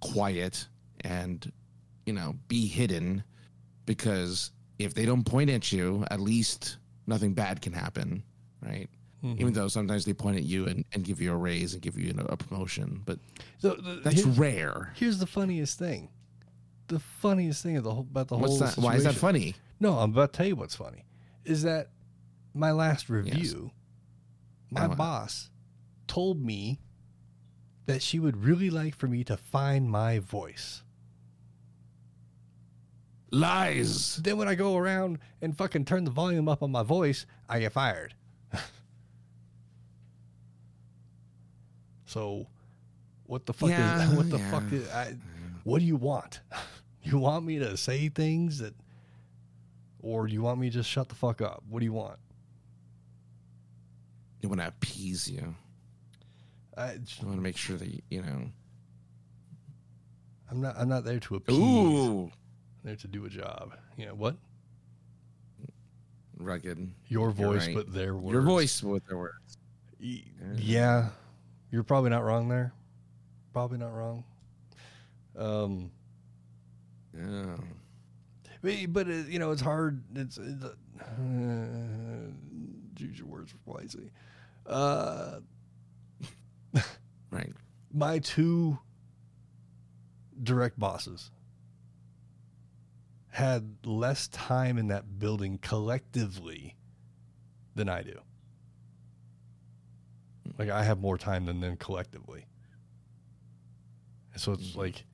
[0.00, 0.68] quiet
[1.02, 1.50] and,
[2.04, 3.24] you know, be hidden
[3.86, 6.76] because if they don't point at you, at least
[7.06, 8.22] nothing bad can happen,
[8.62, 8.88] right?
[9.24, 9.38] Mhm.
[9.40, 11.98] Even though sometimes they point at you and, and give you a raise and give
[11.98, 13.18] you a promotion, but
[13.58, 14.92] So the, that's here- rare.
[14.96, 16.08] here's the funniest thing.
[16.88, 18.78] The funniest thing of the whole, about the What's whole that?
[18.78, 19.54] Why is that funny?
[19.78, 21.04] No, I'm about to tell you what's funny.
[21.44, 21.90] Is that
[22.54, 23.70] my last review,
[24.70, 25.50] my Oh, boss
[26.06, 26.80] told me
[27.86, 30.82] that she would really like for me to find my voice.
[33.32, 34.16] Lies.
[34.16, 37.60] Then when I go around and fucking turn the volume up on my voice, I
[37.60, 38.14] get fired.
[42.10, 42.46] So
[43.26, 44.50] what the fuck Yeah, is what the yeah.
[44.50, 45.14] fuck is I
[45.64, 46.40] what do you want?
[47.02, 48.74] You want me to say things that
[50.00, 51.62] or do you want me to just shut the fuck up?
[51.66, 52.18] What do you want?
[54.42, 55.54] They want to appease you.
[56.76, 58.50] I, They want to make sure that you, you know.
[60.50, 61.56] I'm not I'm not there to appease.
[61.56, 62.32] Ooh, I'm
[62.84, 63.72] there to do a job.
[63.96, 64.36] You know what?
[66.36, 66.90] rugged.
[67.08, 67.76] Your voice right.
[67.76, 68.32] but their words.
[68.32, 69.56] Your voice with their words.
[69.98, 71.08] Yeah,
[71.70, 72.72] you're probably not wrong there.
[73.52, 74.24] Probably not wrong.
[75.36, 75.90] Um,
[77.16, 77.56] Yeah.
[78.88, 80.02] but, it, you know, it's hard.
[80.14, 80.72] It's, it's uh,
[82.98, 84.10] use your words wisely.
[84.66, 85.40] Uh,
[87.30, 87.52] Right.
[87.92, 88.78] my two
[90.42, 91.30] direct bosses
[93.30, 96.74] had less time in that building collectively
[97.76, 98.18] than I do.
[100.58, 102.46] Like I have more time than them collectively.
[104.32, 105.04] And so it's like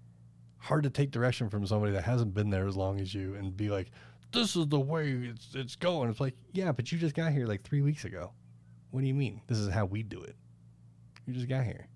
[0.58, 3.56] hard to take direction from somebody that hasn't been there as long as you and
[3.56, 3.90] be like,
[4.32, 6.10] this is the way it's, it's going.
[6.10, 8.32] It's like, yeah, but you just got here like three weeks ago.
[8.90, 9.40] What do you mean?
[9.46, 10.34] This is how we do it.
[11.26, 11.86] You just got here.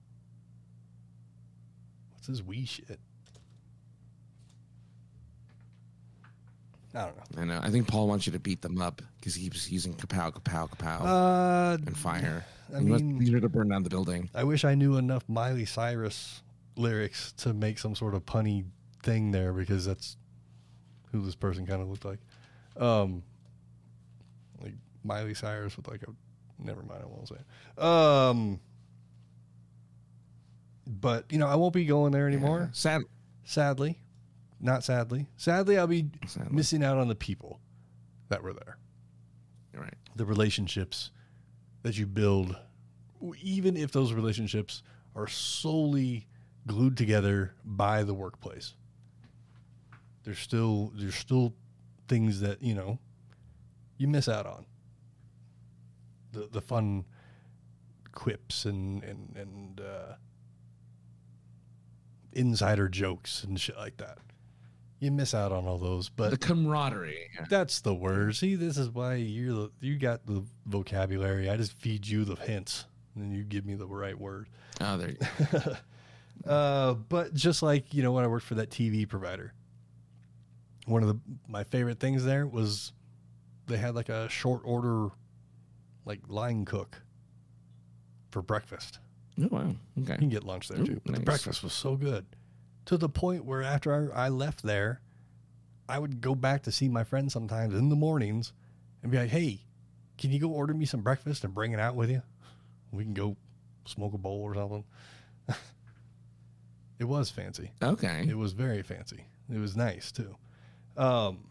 [2.14, 3.00] What's this we shit?
[6.94, 7.42] I don't know.
[7.42, 7.60] I know.
[7.62, 10.68] I think Paul wants you to beat them up because he keeps using kapow, kapow,
[10.70, 12.44] kapow, Uh, and fire.
[12.74, 14.30] I mean, Peter to burn down the building.
[14.34, 16.42] I wish I knew enough Miley Cyrus
[16.76, 18.64] lyrics to make some sort of punny
[19.02, 20.16] thing there because that's
[21.12, 22.20] who this person kind of looked like.
[22.76, 23.22] Um,
[24.62, 26.06] like Miley Cyrus with like a
[26.58, 27.36] never mind, I won't say.
[27.76, 27.82] It.
[27.82, 28.60] Um,
[30.86, 32.60] but you know, I won't be going there anymore.
[32.60, 32.68] Yeah.
[32.72, 33.02] Sad.
[33.44, 33.98] Sadly,
[34.60, 35.26] not sadly.
[35.36, 36.54] Sadly, I'll be Sadly.
[36.54, 37.58] missing out on the people
[38.28, 38.78] that were there
[39.72, 39.94] You're right.
[40.14, 41.10] the relationships
[41.82, 42.56] that you build,
[43.42, 44.82] even if those relationships
[45.14, 46.26] are solely
[46.66, 48.74] glued together by the workplace.
[50.24, 51.54] There's still there's still
[52.08, 52.98] things that you know
[53.96, 54.66] you miss out on.
[56.32, 57.04] The the fun
[58.12, 60.14] quips and and and uh,
[62.32, 64.18] insider jokes and shit like that.
[65.00, 67.30] You miss out on all those, but the camaraderie.
[67.48, 68.36] that's the word.
[68.36, 71.48] See, this is why you're the, you got the vocabulary.
[71.48, 72.84] I just feed you the hints,
[73.14, 74.48] and then you give me the right word.
[74.80, 75.16] Oh, there.
[76.46, 79.52] Uh, but just like you know, when I worked for that TV provider,
[80.86, 82.94] one of the my favorite things there was
[83.66, 85.08] they had like a short order,
[86.06, 87.02] like line cook
[88.30, 89.00] for breakfast.
[89.38, 89.60] Oh, wow.
[90.00, 90.12] Okay.
[90.12, 92.24] You can get lunch there Ooh, too, but the breakfast was so good
[92.86, 95.00] to the point where after I, I left there,
[95.88, 98.52] I would go back to see my friends sometimes in the mornings
[99.02, 99.64] and be like, "Hey,
[100.18, 102.22] can you go order me some breakfast and bring it out with you?
[102.92, 103.36] We can go
[103.84, 104.84] smoke a bowl or something."
[106.98, 107.72] it was fancy.
[107.82, 108.26] Okay.
[108.28, 109.24] It was very fancy.
[109.52, 110.36] It was nice too.
[110.96, 111.48] Um,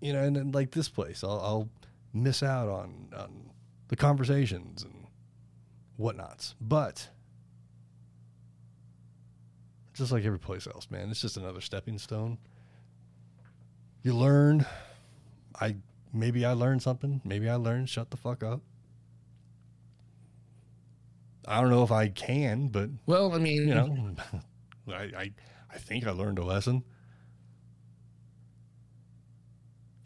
[0.00, 1.68] you know, and then like this place, I'll, I'll
[2.12, 3.50] miss out on on
[3.88, 5.06] the conversations and
[5.96, 6.54] whatnots.
[6.60, 7.08] But
[9.98, 12.38] just like every place else, man, it's just another stepping stone.
[14.02, 14.64] You learn.
[15.60, 15.76] I
[16.12, 17.20] maybe I learned something.
[17.24, 18.60] Maybe I learned shut the fuck up.
[21.46, 24.14] I don't know if I can, but Well, I mean, you know,
[24.88, 25.32] I, I
[25.72, 26.84] I think I learned a lesson.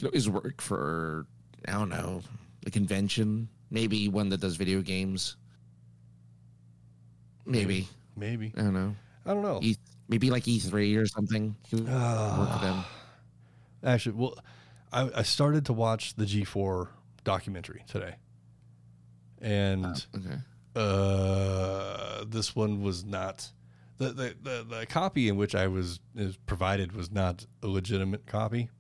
[0.01, 1.27] you always work for
[1.69, 2.23] I don't know
[2.67, 5.37] a convention, maybe one that does video games.
[7.45, 8.95] Maybe Maybe I don't know.
[9.27, 9.61] I don't know.
[9.63, 9.77] E,
[10.09, 11.55] maybe like E three or something.
[11.73, 12.85] Work them.
[13.85, 14.39] Actually, well,
[14.93, 16.89] I, I started to watch the G4
[17.25, 18.17] documentary today,
[19.41, 20.37] and Okay.
[20.77, 23.51] uh, this one was not
[23.99, 28.27] the, the the the copy in which I was is provided was not a legitimate
[28.27, 28.71] copy.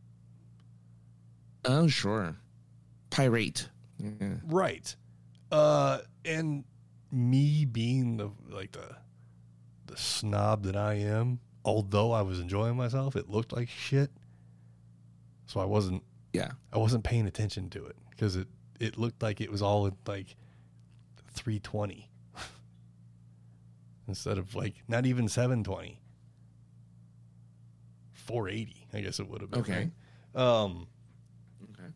[1.65, 2.37] Oh sure.
[3.11, 3.69] Pirate.
[3.99, 4.35] Yeah.
[4.45, 4.95] Right.
[5.51, 6.65] Uh, and
[7.11, 8.97] me being the like the
[9.93, 14.11] the snob that I am, although I was enjoying myself, it looked like shit.
[15.47, 16.03] So I wasn't
[16.33, 16.53] Yeah.
[16.73, 18.49] I wasn't paying attention to it because it
[18.81, 20.35] it looked like it was all at like
[21.35, 22.09] 320
[24.09, 25.99] instead of like not even 720
[28.13, 29.91] 480 i guess it would have been Okay.
[30.35, 30.41] right?
[30.43, 30.87] um
[31.75, 31.89] Okay.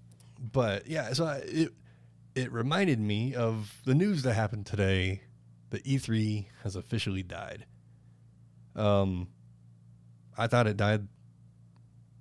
[0.52, 1.72] but yeah so I, it
[2.34, 5.22] it reminded me of the news that happened today
[5.70, 7.64] that E3 has officially died
[8.76, 9.28] um
[10.36, 11.06] i thought it died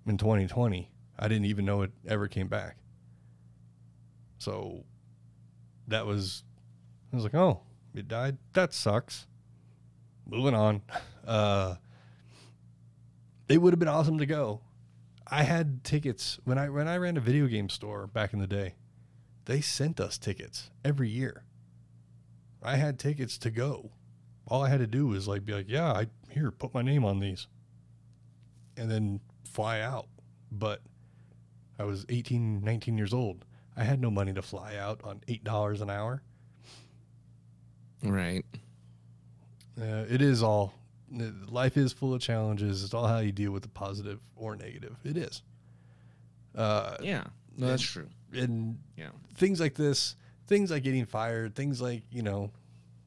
[0.07, 0.89] in 2020
[1.19, 2.77] i didn't even know it ever came back
[4.37, 4.83] so
[5.87, 6.43] that was
[7.11, 7.61] i was like oh
[7.93, 9.27] it died that sucks
[10.25, 10.81] moving on
[11.27, 11.75] uh
[13.47, 14.61] it would have been awesome to go
[15.27, 18.47] I had tickets when I when I ran a video game store back in the
[18.47, 18.75] day.
[19.45, 21.43] They sent us tickets every year.
[22.61, 23.91] I had tickets to go.
[24.47, 27.03] All I had to do was like be like, "Yeah, I here put my name
[27.03, 27.47] on these."
[28.77, 29.19] And then
[29.49, 30.07] fly out.
[30.51, 30.81] But
[31.79, 33.45] I was 18, 19 years old.
[33.75, 36.21] I had no money to fly out on $8 an hour.
[38.03, 38.45] Right.
[39.79, 40.73] Uh, it is all
[41.49, 42.83] life is full of challenges.
[42.83, 44.97] It's all how you deal with the positive or negative.
[45.03, 45.41] It is.
[46.53, 47.25] Uh, Yeah.
[47.57, 48.09] No, that's true.
[48.33, 49.09] and Yeah.
[49.35, 50.15] things like this,
[50.47, 52.51] things like getting fired, things like, you know,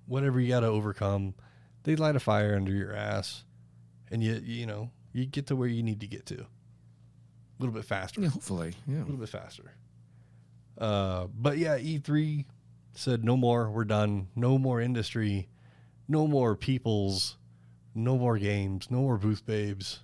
[0.06, 1.34] whatever you got to overcome,
[1.84, 3.44] they light a fire under your ass
[4.10, 6.46] and you, you know, you get to where you need to get to a
[7.58, 8.28] little bit faster, Yeah.
[8.28, 8.74] Hopefully.
[8.86, 8.98] Yeah.
[8.98, 9.72] a little bit faster.
[10.76, 12.44] Uh, but yeah, E3
[12.94, 13.70] said no more.
[13.70, 14.28] We're done.
[14.36, 15.48] No more industry.
[16.06, 17.36] No more peoples.
[17.94, 18.88] No more games.
[18.90, 20.00] No more booth babes.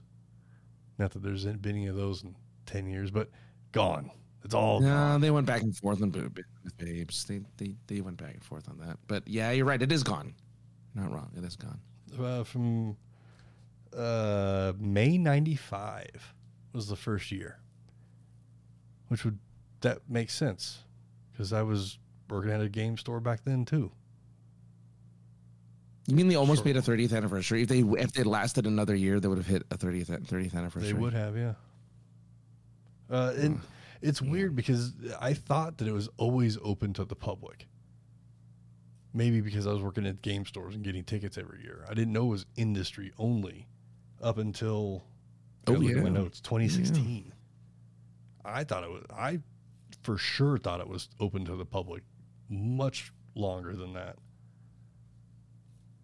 [0.98, 2.34] Not that there's been any of those in
[2.66, 3.30] 10 years, but
[3.72, 4.10] gone.
[4.44, 5.20] It's all No, gone.
[5.20, 7.24] they went back and forth on boob with babes.
[7.24, 8.98] They, they they went back and forth on that.
[9.06, 9.80] But yeah, you're right.
[9.80, 10.34] It is gone.
[10.94, 11.30] Not wrong.
[11.37, 11.80] It is gone.
[12.18, 12.96] uh, from
[13.96, 16.35] uh, May '95
[16.72, 17.59] was the first year,
[19.09, 19.38] which would
[19.80, 20.78] that makes sense
[21.33, 21.98] because I was
[22.30, 23.90] working at a game store back then too.
[26.07, 26.66] You mean they almost Sure.
[26.66, 27.62] made a 30th anniversary?
[27.62, 30.92] If they if they lasted another year, they would have hit a 30th 30th anniversary.
[30.92, 31.54] They would have, yeah.
[33.11, 33.61] Uh, and
[34.02, 37.66] it's weird because I thought that it was always open to the public.
[39.16, 41.85] Maybe because I was working at game stores and getting tickets every year.
[41.88, 43.68] I didn't know it was industry only
[44.20, 45.05] up until
[45.66, 45.94] Oh, yeah.
[45.96, 46.09] my yeah.
[46.11, 47.33] notes 2016.
[48.44, 49.38] I thought it was I
[50.03, 52.03] for sure thought it was open to the public
[52.50, 54.16] much longer than that.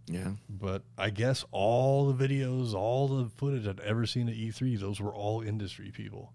[0.07, 0.33] Yeah.
[0.49, 5.01] But I guess all the videos, all the footage I'd ever seen at E3, those
[5.01, 6.33] were all industry people.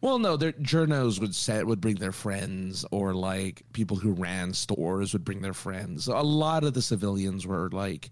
[0.00, 4.52] Well, no, their journos would set would bring their friends, or like people who ran
[4.52, 6.06] stores would bring their friends.
[6.06, 8.10] A lot of the civilians were like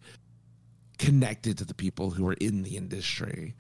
[0.99, 3.55] connected to the people who were in the industry.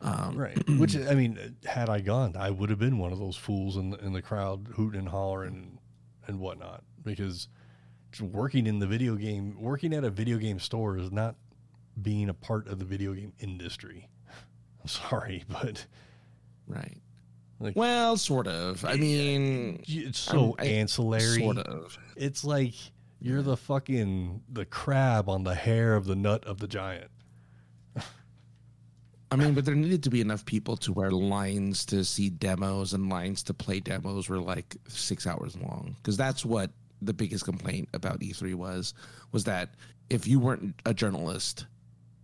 [0.00, 0.58] Um, right.
[0.78, 3.90] Which I mean, had I gone, I would have been one of those fools in
[3.90, 5.78] the, in the crowd hooting and hollering and,
[6.26, 6.82] and whatnot.
[7.02, 7.48] Because
[8.20, 11.36] working in the video game, working at a video game store is not
[12.00, 14.08] being a part of the video game industry.
[14.80, 15.86] I'm sorry, but
[16.68, 17.00] Right.
[17.60, 18.84] Like- well, sort of.
[18.84, 21.40] I mean, it's so I- ancillary.
[21.40, 21.98] sort of.
[22.16, 22.74] It's like
[23.20, 27.10] you're the fucking the crab on the hair of the nut of the giant.
[29.30, 32.94] I mean, but there needed to be enough people to where lines to see demos
[32.94, 35.96] and lines to play demos were like six hours long.
[35.98, 36.70] Because that's what
[37.02, 38.94] the biggest complaint about E3 was,
[39.32, 39.74] was that
[40.08, 41.66] if you weren't a journalist,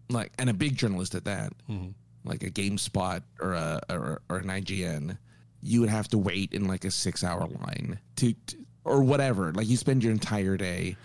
[0.09, 1.93] like, and a big journalist at that, Mhm.
[2.25, 5.19] like a GameSpot or a or, or an IGN,
[5.65, 9.51] you would have to wait in like a six hour line to, to or whatever.
[9.53, 10.97] Like you spend your entire day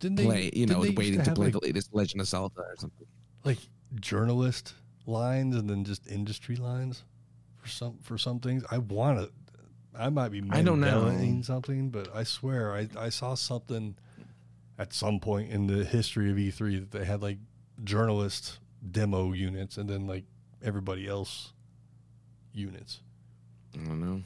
[0.00, 2.60] Didn't they play, you know, waiting to have, play like, the latest Legend of Zelda
[2.60, 3.06] or something.
[3.44, 3.58] like
[3.94, 4.74] journalist
[5.06, 7.04] lines and then just industry lines
[7.56, 8.64] for some for some things.
[8.70, 9.30] I want to.
[9.96, 11.40] I might be I don't know.
[11.42, 13.96] Something, but I swear I I saw something
[14.78, 17.38] at some point in the history of E3 that they had like
[17.84, 18.58] journalist
[18.90, 20.24] demo units and then like
[20.62, 21.52] everybody else
[22.52, 23.00] units.
[23.74, 24.22] I don't know.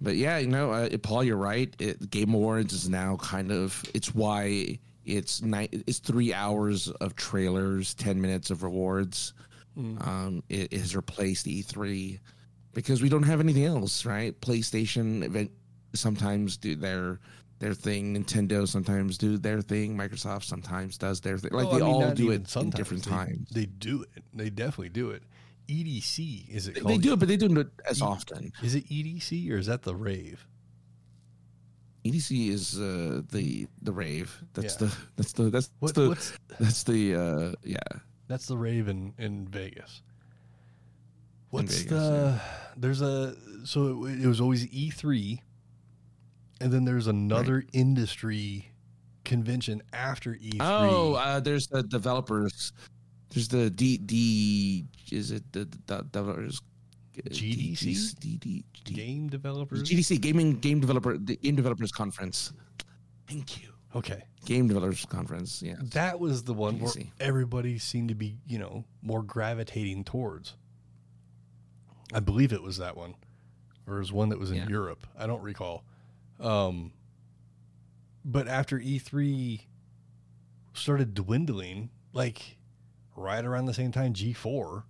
[0.00, 1.74] But yeah, you know, uh, Paul, you're right.
[1.78, 5.82] It, Game Awards is now kind of it's why it's night.
[5.86, 9.32] It's three hours of trailers, ten minutes of rewards.
[9.78, 12.18] Um, it, it has replaced E3
[12.72, 14.38] because we don't have anything else, right?
[14.40, 15.50] PlayStation event
[15.92, 17.20] sometimes do their
[17.58, 18.14] their thing.
[18.16, 19.94] Nintendo sometimes do their thing.
[19.96, 21.52] Microsoft sometimes does their thing.
[21.52, 23.48] Like Well, they I mean, all do it in different They- times.
[23.50, 24.24] They do it.
[24.34, 25.22] They definitely do it.
[25.68, 26.94] EDC is it They, called?
[26.94, 28.52] they do it, but they don't do it as E- often.
[28.62, 30.46] Is it EDC or is that the rave?
[32.04, 34.42] EDC is uh, the the rave.
[34.54, 34.86] That's Yeah.
[34.88, 36.16] the that's the that's What, the
[36.60, 37.78] that's the uh, yeah.
[38.28, 40.02] That's the rave in, in Vegas.
[41.50, 42.40] What's Vegas, the?
[42.76, 45.40] There's a so it, it was always E3,
[46.60, 48.70] and then there's another industry
[49.24, 50.60] convention after E E3.
[50.60, 52.72] Oh, uh, there's the developers.
[53.30, 54.86] There's the D D.
[55.10, 56.60] Is it the, the developers?
[57.30, 58.18] GDC?
[58.20, 59.82] D, D, D, game developers.
[59.84, 62.52] GDC Gaming Game Developer the Game Developers Conference.
[63.26, 63.70] Thank you.
[63.94, 65.62] okay, Game Developers Conference.
[65.62, 65.76] Yeah.
[65.92, 70.54] that was the one where everybody seemed to be you know more gravitating towards.
[72.12, 73.14] I believe it was that one,
[73.86, 74.68] or it was one that was in Yeah.
[74.68, 75.06] Europe.
[75.18, 75.84] I don't recall.
[76.38, 76.92] Um,
[78.26, 79.62] but after E3
[80.74, 82.55] started dwindling, like
[83.16, 84.84] right around the same time G4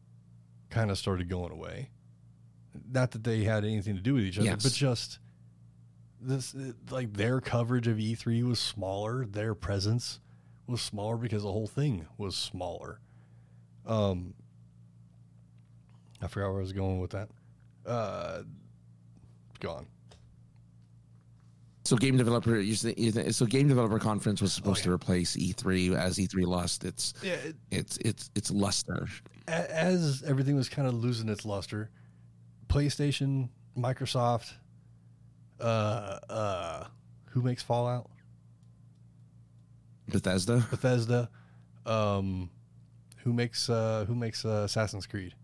[0.71, 1.91] kind of started going away.
[2.93, 4.63] Not that they had anything to do with each other, Yes.
[4.63, 5.19] but just
[6.21, 6.55] this
[6.91, 10.21] like their coverage of E3 was smaller, their presence
[10.67, 13.01] was smaller because the whole thing was smaller.
[13.87, 14.35] Um
[16.21, 17.29] I forgot where I was going with that.
[17.87, 18.43] Uh
[19.61, 19.87] gone.
[21.87, 24.93] So game developer, you think, you think, so game developer conference was supposed Oh, to
[24.93, 29.07] replace E3 as E3 lost its Yeah, it, its its its luster.
[29.47, 31.91] as everything was kind of losing its luster,
[32.69, 34.53] PlayStation, Microsoft,
[35.61, 36.87] uh, uh,
[37.31, 38.11] who makes Fallout?
[40.09, 40.67] Bethesda.
[40.71, 41.29] Bethesda,
[41.85, 42.51] um,
[43.19, 45.35] who makes uh, who makes uh, Assassin's Creed?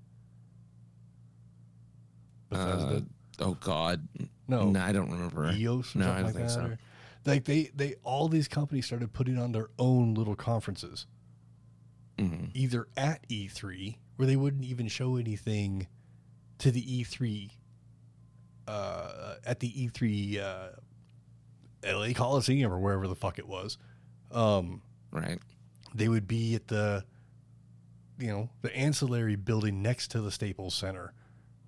[2.48, 2.96] Bethesda.
[2.96, 4.06] Uh, oh God,
[4.48, 5.50] no, no, I don't remember.
[5.52, 5.94] EOS.
[5.94, 6.60] Or No, something I don't like think that, so.
[6.62, 6.78] or-
[7.24, 11.06] like they they all these companies started putting on their own little conferences.
[12.18, 12.50] Mhm.
[12.54, 15.86] either at E3 where they wouldn't even show anything
[16.58, 17.50] to the E3
[18.68, 20.68] uh, at the E3 uh,
[21.84, 23.78] LA Coliseum or wherever the fuck it was.
[24.30, 25.40] Um, Right.
[25.94, 27.04] they would be at the
[28.18, 31.12] you know the ancillary building next to the Staples Center,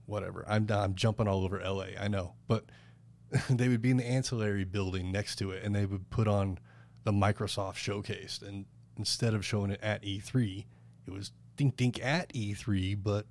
[0.07, 0.45] whatever.
[0.49, 2.65] I'm I'm jumping all over LA, I know, but
[3.51, 6.59] they would be in the ancillary building next to it, and they would put on
[7.05, 8.65] the Microsoft showcase, and
[8.97, 10.65] instead of showing it at E3,
[11.07, 13.27] it was dink dink at E3, but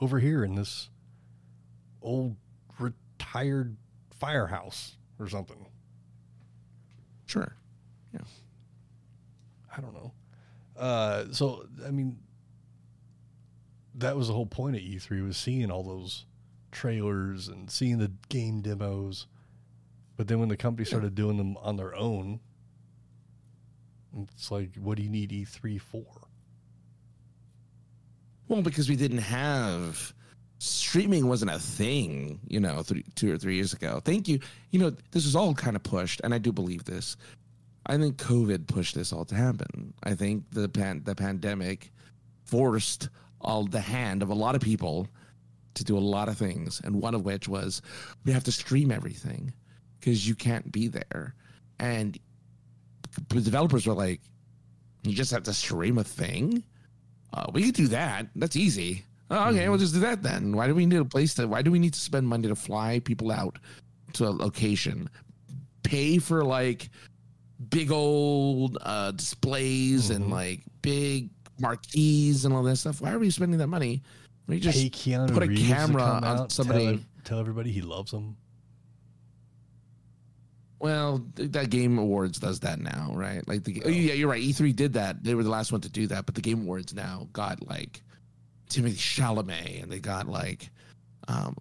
[0.00, 0.90] over here in this
[2.02, 2.36] old
[2.78, 3.76] retired
[4.18, 5.66] firehouse or something.
[7.26, 7.56] Sure.
[8.12, 8.20] Yeah.
[9.76, 10.12] I don't know.
[10.76, 12.18] Uh, so I mean,
[13.96, 16.26] that was the whole point of E3 was seeing all those
[16.70, 19.26] trailers and seeing the game demos.
[20.16, 22.40] But then when the company started doing them on their own,
[24.32, 26.06] it's like, what do you need E3 for?
[28.48, 30.14] Well, because we didn't have
[30.58, 34.00] streaming wasn't a thing, you know, three, two or three years ago.
[34.04, 34.40] Thank you.
[34.70, 37.16] You know, this was all kind of pushed, and I do believe this.
[37.86, 39.94] I think COVID pushed this all to happen.
[40.02, 41.92] I think the pan, the pandemic
[42.44, 43.08] forced
[43.40, 45.08] all the hand of a lot of people
[45.74, 47.82] to do a lot of things, and one of which was
[48.24, 49.52] we have to stream everything
[50.00, 51.34] because you can't be there,
[51.78, 52.18] and
[53.28, 54.20] the developers were like,
[55.02, 56.64] "You just have to stream a thing."
[57.32, 58.28] Uh, we could do that.
[58.36, 59.04] That's easy.
[59.30, 60.54] Oh, okay, we'll just do that then.
[60.56, 61.46] Why do we need a place to?
[61.48, 63.58] Why do we need to spend money to fly people out
[64.14, 65.10] to a location,
[65.82, 66.88] pay for like
[67.68, 70.30] big old uh, displays and Mhm.
[70.30, 71.30] like big
[71.60, 73.00] marquees and all that stuff?
[73.00, 74.02] Why are we spending that money?
[74.46, 78.10] We just Keanu put a Reeves camera on out, somebody- Tell, tell everybody he loves
[78.12, 78.36] them.
[80.78, 83.46] Well, that Game Awards does that now, right?
[83.48, 84.42] Like the oh, yeah, you're right.
[84.42, 85.24] E3 did that.
[85.24, 88.02] They were the last one to do that, but the Game Awards now got like
[88.68, 90.68] Timothée Chalamet, and they got like
[91.28, 91.56] um,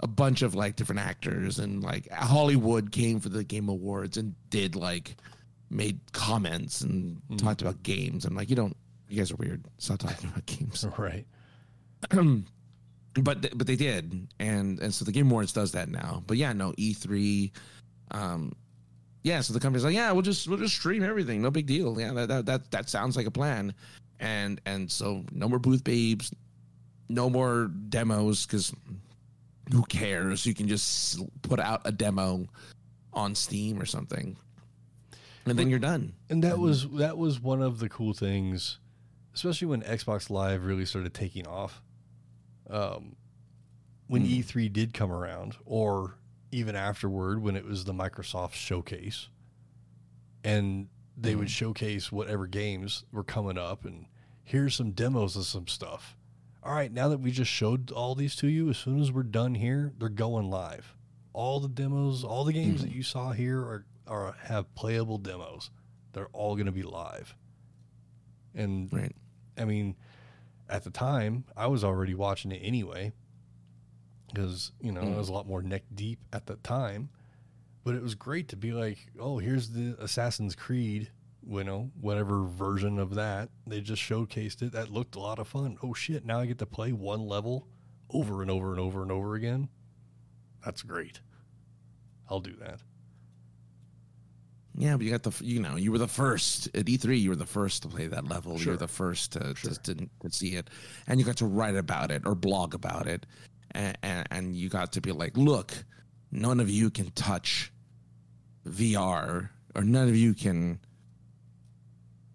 [0.00, 4.34] a bunch of like different actors, and like Hollywood came for the Game Awards and
[4.50, 5.16] did like
[5.70, 7.38] made comments and Mhm.
[7.38, 8.24] talked about games.
[8.24, 8.76] I'm like, you don't,
[9.08, 9.64] you guys are weird.
[9.78, 10.84] Stop talking about games.
[10.98, 11.26] Right.
[13.14, 16.22] but th- but they did, and and so the Game Awards does that now.
[16.26, 17.50] But yeah, no E3,
[18.10, 18.52] um,
[19.22, 19.40] yeah.
[19.40, 21.98] So the company's like, yeah, we'll just we'll just stream everything, no big deal.
[21.98, 23.74] Yeah, that that that, that sounds like a plan,
[24.20, 26.32] and and so no more booth babes,
[27.08, 28.72] no more demos because
[29.72, 30.44] who cares?
[30.46, 32.46] You can just put out a demo
[33.12, 34.36] on Steam or something,
[35.46, 36.12] and then you're done.
[36.28, 38.78] And that was that was one of the cool things,
[39.36, 41.82] especially when Xbox Live really started taking off.
[42.70, 43.16] Um,
[44.08, 44.38] when Mm.
[44.38, 46.16] E3 did come around, or
[46.50, 49.28] even afterward when it was the Microsoft showcase,
[50.42, 54.06] and they would showcase whatever games were coming up, and
[54.42, 56.16] here's some demos of some stuff.
[56.62, 59.22] All right, now that we just showed all these to you, as soon as we're
[59.22, 60.96] done here, they're going live.
[61.34, 65.70] All the demos, all the games that you saw here are, are have playable demos.
[66.12, 67.34] They're all going to be live.
[68.54, 69.14] And Right.
[69.58, 69.96] I mean,
[70.68, 73.12] at the time, I was already watching it anyway
[74.28, 75.16] because, you know, I mm.
[75.16, 77.10] was a lot more neck deep at the time.
[77.84, 81.10] But it was great to be like, oh, here's the Assassin's Creed,
[81.48, 83.48] you know, whatever version of that.
[83.64, 84.72] They just showcased it.
[84.72, 85.78] That looked a lot of fun.
[85.82, 86.24] Oh, shit.
[86.24, 87.68] Now I get to play one level
[88.10, 89.68] over and over and over and over again.
[90.64, 91.20] That's great.
[92.28, 92.80] I'll do that.
[94.78, 97.18] Yeah, but you got the you know you were the first at E3.
[97.18, 98.52] You were the first to play that level.
[98.54, 98.72] You Sure.
[98.74, 99.70] were the first to, Sure.
[99.72, 100.68] to, to to see it,
[101.06, 103.24] and you got to write about it or blog about it,
[103.70, 105.72] and, and and you got to be like, look,
[106.30, 107.72] none of you can touch
[108.68, 110.78] VR, or none of you can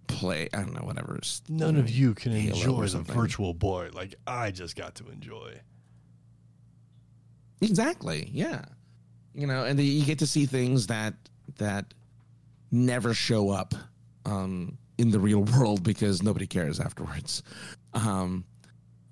[0.08, 0.50] play.
[0.52, 1.20] I don't know, whatever.
[1.48, 5.60] None of you can Halo enjoy the virtual boy like I just got to enjoy.
[7.62, 8.30] Exactly.
[8.34, 8.66] Yeah.
[9.36, 11.14] You know, and you get to see things that
[11.58, 11.94] that
[12.72, 13.74] never show up
[14.26, 17.44] um, in the real world because nobody cares afterwards.
[17.94, 18.46] Um,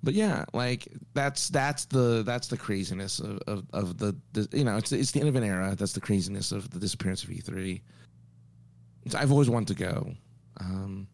[0.02, 4.64] but yeah, like that's that's the that's the craziness of, of, of the, the you
[4.64, 5.74] know it's it's the end of an era.
[5.76, 7.82] That's the craziness of the disappearance of E3.
[9.14, 10.14] I've always wanted to go.
[10.58, 11.06] Um,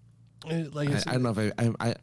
[0.48, 1.94] Eh, Like I, I, I don't know if I, I, I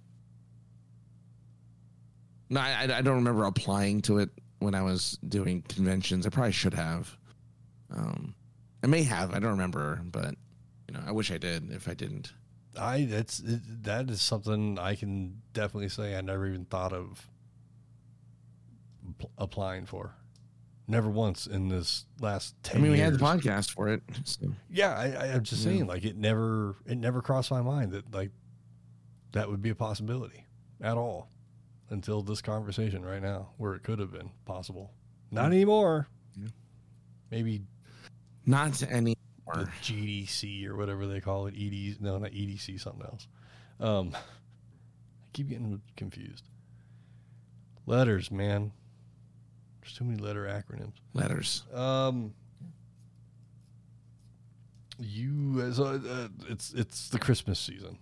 [2.50, 4.30] no, I, I don't remember applying to it
[4.60, 6.26] when I was doing conventions.
[6.26, 7.16] I probably should have.
[7.96, 8.36] Um,
[8.84, 9.34] I may have.
[9.34, 10.36] I don't remember, but
[10.88, 11.72] you know, I wish I did.
[11.72, 12.34] If I didn't,
[12.78, 17.30] I that's it, that is something I can definitely say I never even thought of
[19.18, 20.16] pl- applying for.
[20.86, 22.78] Never once in this last ten.
[22.78, 24.04] I mean, we had the podcast for it.
[24.26, 24.48] So.
[24.70, 25.72] Yeah, I, I'm just Yeah.
[25.72, 28.32] saying, like it never, it never crossed my mind that like
[29.32, 30.46] that would be a possibility
[30.82, 31.30] at all
[31.90, 34.92] until this conversation right now, where it could have been possible.
[35.32, 35.54] Not mm.
[35.54, 36.08] anymore.
[36.36, 36.50] Yeah.
[37.32, 37.62] Maybe
[38.46, 39.16] Not to any.
[39.54, 41.54] the GDC or whatever they call it.
[41.58, 43.28] ED, no, not EDC, something else.
[43.80, 44.20] Um, I
[45.34, 46.44] keep getting confused.
[47.86, 48.72] Letters, man.
[49.82, 50.94] There's too many letter acronyms.
[51.14, 51.64] letters.
[51.74, 52.34] Um,
[55.00, 57.98] you as uh, uh, it's it's the Christmas season,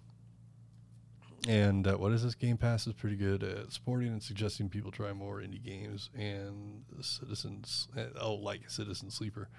[1.47, 2.35] and uh, what is this?
[2.35, 6.83] Game Pass is pretty good at supporting and suggesting people try more indie games and
[7.01, 7.87] citizens.
[7.97, 9.49] uh, Oh, like Citizen Sleeper.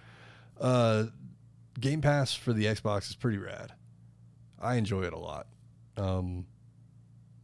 [0.62, 1.06] Uh,
[1.80, 3.72] Game Pass for the Xbox is pretty rad.
[4.60, 5.48] I enjoy it a lot.
[5.96, 6.46] Um,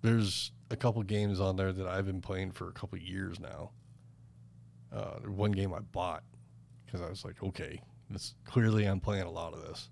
[0.02, 3.72] there's a couple games on there that I've been playing for a couple years now.
[4.92, 6.22] Uh, one game I bought
[6.86, 9.90] because I was like, okay, this clearly I'm playing a lot of this.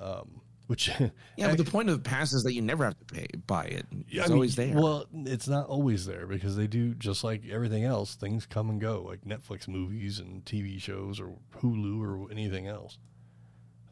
[0.00, 0.40] Um,
[0.70, 0.88] which
[1.36, 3.64] Yeah, but the point of the pass is that you never have to pay buy
[3.64, 3.86] it.
[4.08, 4.72] It's I mean, always there.
[4.72, 8.14] Well, it's not always there because they do just like everything else.
[8.14, 12.98] Things come and go, like Netflix movies and TV shows or Hulu or anything else.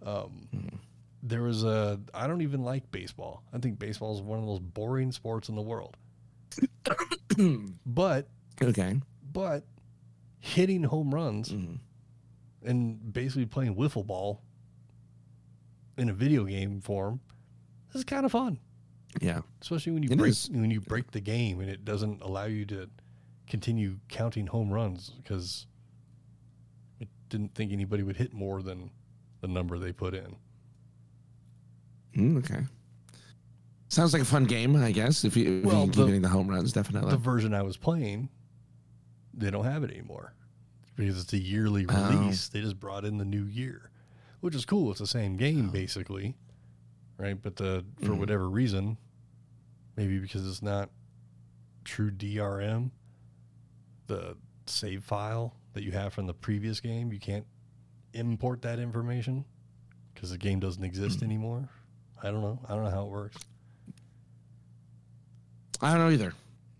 [0.07, 0.76] Um, Hmm.
[1.24, 3.43] there was a I don't even like baseball.
[3.53, 5.97] I think baseball is one of the most boring sports in the world.
[7.87, 8.29] but
[8.62, 9.01] okay.
[9.33, 9.64] but
[10.39, 11.81] hitting home runs Mhm.
[12.64, 14.43] and basically playing wiffle ball
[15.99, 17.20] in a video game form
[17.92, 18.59] this is kind of fun.
[19.20, 19.40] Yeah.
[19.62, 20.51] Especially when you It break is.
[20.51, 22.88] when you break the game and it doesn't allow you to
[23.46, 25.66] continue counting home runs because
[27.01, 28.90] it didn't think anybody would hit more than
[29.40, 30.36] the number they put in.
[32.16, 32.64] Mm, okay.
[33.88, 35.24] Sounds like a fun game, I guess.
[35.24, 37.11] If you, if Well, you keep the- hitting the home runs, definitely.
[37.11, 38.28] The version I was playing,
[39.32, 40.34] they don't have it anymore
[40.96, 42.11] because it's a yearly Oh.
[42.11, 42.49] release.
[42.49, 43.90] They just brought in the new year,
[44.41, 44.91] which is cool.
[44.91, 46.34] It's the same game basically,
[47.16, 47.41] right?
[47.41, 48.18] But the for Mhm.
[48.18, 48.97] whatever reason,
[49.97, 50.91] maybe because it's not
[51.84, 52.91] true DRM,
[54.07, 54.36] the
[54.66, 57.47] save file that you have from the previous game, you can't
[58.14, 59.45] import that information
[60.14, 61.24] because the game doesn't exist Hmm.
[61.26, 61.68] anymore.
[62.22, 62.59] I don't know.
[62.68, 63.36] I don't know how it works.
[65.80, 66.32] I don't know either,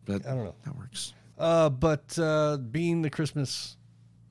[0.05, 0.55] but I don't know.
[0.65, 1.13] that works.
[1.39, 3.77] Uh, but uh, being the Christmas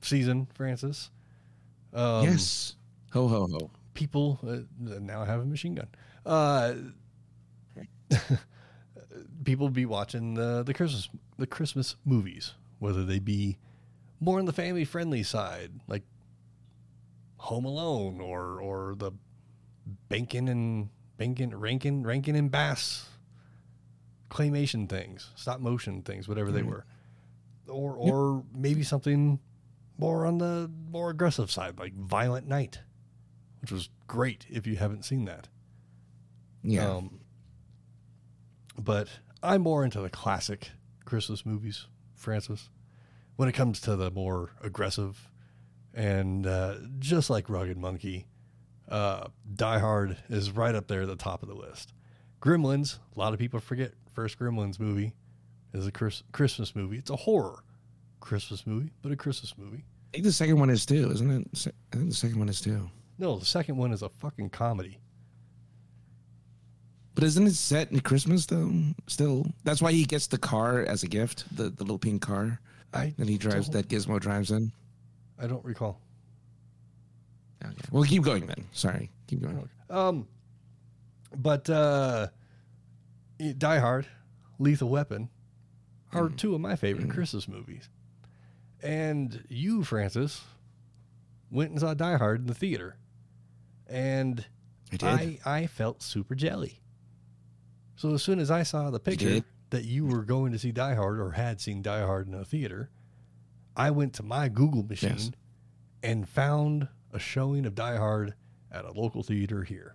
[0.02, 1.10] season, Francis,
[1.94, 2.76] um, yes.
[3.12, 3.70] Ho ho ho.
[3.94, 4.58] people uh,
[5.00, 5.88] now have a machine gun.
[6.26, 6.74] Uh,
[9.44, 13.58] people be watching the the Christmas the Christmas movies, whether they be
[14.20, 16.02] more on the family friendly side, like
[17.38, 19.12] Home Alone, or or the
[20.08, 23.08] Bankin and Bankin Rankin Rankin and Bass
[24.30, 26.66] claymation things, stop motion things, whatever they Mhm.
[26.66, 26.84] were,
[27.68, 29.38] or or maybe something
[29.96, 32.80] more on the more aggressive side, like Violent Night,
[33.60, 35.48] which was great if you haven't seen that.
[36.62, 36.88] Yeah.
[36.88, 37.20] Um,
[38.78, 39.08] but
[39.42, 40.70] I'm more into the classic
[41.04, 42.70] Christmas movies, Francis,
[43.36, 45.30] when it comes to the more aggressive
[45.94, 48.26] and uh, just like Rugged Monkey,
[48.88, 51.92] uh, Die Hard is right up there at the top of the list.
[52.40, 55.12] Gremlins, a lot of people forget first Gremlins movie
[55.72, 56.98] is a Chris- Christmas movie.
[56.98, 57.64] It's a horror
[58.20, 59.84] Christmas movie, but a Christmas movie.
[60.10, 61.72] I think the second one is too, isn't it?
[61.92, 62.90] I think the second one is too.
[63.18, 64.98] No, the second one is a fucking comedy.
[67.14, 68.72] But isn't it set in Christmas though?
[69.08, 72.60] Still, that's why he gets the car as a gift, the, the little pink car
[72.94, 74.70] I that he drives, that Gizmo drives in.
[75.36, 76.00] I don't recall.
[77.64, 77.74] Okay.
[77.90, 78.66] Well, keep going then.
[78.70, 79.68] Sorry, keep going.
[79.90, 80.28] Um,
[81.36, 82.28] but uh,
[83.38, 84.06] Die Hard,
[84.60, 85.28] Lethal Weapon
[86.12, 87.88] are two of my favorite Christmas movies.
[88.80, 90.42] And you, Francis,
[91.50, 92.96] went and saw Die Hard in the theater,
[93.88, 94.44] and
[95.02, 95.38] I.
[95.44, 96.80] I felt super jelly.
[97.96, 99.44] So as soon as I saw the picture did?
[99.70, 102.44] that you were going to see Die Hard or had seen Die Hard in a
[102.44, 102.90] theater,
[103.76, 105.30] I went to my Google machine Yes.
[106.02, 108.34] and found a showing of Die Hard
[108.70, 109.94] at a local theater here.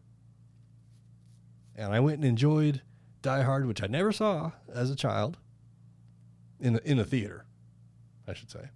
[1.76, 2.82] And I went and enjoyed
[3.22, 5.38] Die Hard, which I never saw as a child
[6.60, 7.46] in the, in a theater,
[8.28, 8.70] I should say.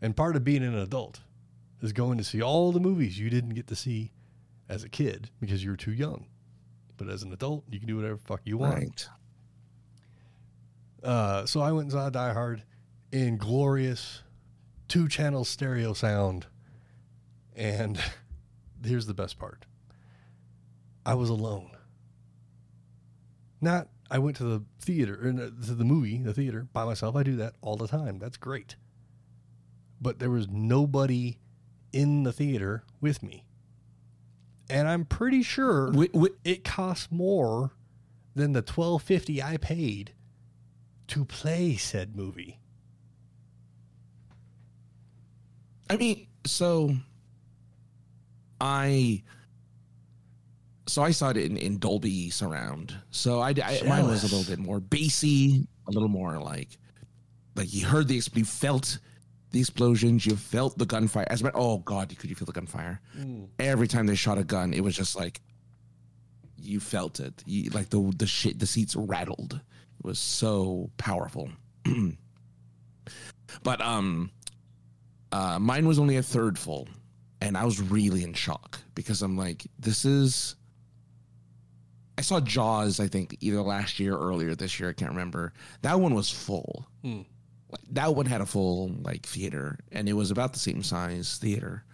[0.00, 1.20] And part of being an adult
[1.80, 4.12] is going to see all the movies you didn't get to see
[4.72, 6.26] as a kid because you were too young.
[6.96, 8.74] But as an adult, you can do whatever the fuck you want.
[8.74, 9.08] right.
[11.04, 12.62] Uh, so I went and saw Die Hard
[13.10, 14.22] in glorious
[14.88, 16.46] two channel stereo sound.
[17.54, 18.00] And
[18.84, 19.66] here's the best part
[21.04, 21.70] I was alone.
[23.60, 27.14] Not, I went to the theater, or to the movie, the theater by myself.
[27.14, 28.18] I do that all the time.
[28.18, 28.76] That's great.
[30.00, 31.38] But there was nobody
[31.92, 33.44] in the theater with me.
[34.72, 35.92] And I'm pretty sure
[36.44, 37.72] it costs more
[38.34, 40.14] than the twelve fifty I paid
[41.08, 42.58] to play said movie.
[45.90, 46.96] I mean, so
[48.62, 49.22] I
[50.86, 52.94] so I saw it in, in Dolby surround.
[53.10, 56.78] So I, I mine was a little bit more bassy, a little more like
[57.56, 59.00] like you heard the you felt
[59.52, 61.26] the explosions, you felt the gunfire.
[61.28, 63.00] As a- oh god, could you feel the gunfire?
[63.58, 65.40] Every time they shot a gun, it was just like
[66.56, 67.42] you felt it.
[67.46, 69.54] You, like the the shit, the seats rattled.
[69.98, 71.50] It was so powerful.
[73.62, 74.30] but um,
[75.30, 76.88] uh, mine was only a third full,
[77.40, 80.56] and I was really in shock because I'm like, this is.
[82.18, 84.90] I saw Jaws, I think, either last year or earlier this year.
[84.90, 85.52] I can't remember.
[85.80, 86.86] That one was full.
[87.02, 87.22] Hmm.
[87.90, 91.84] That one had a full like theater, and it was about the same size theater.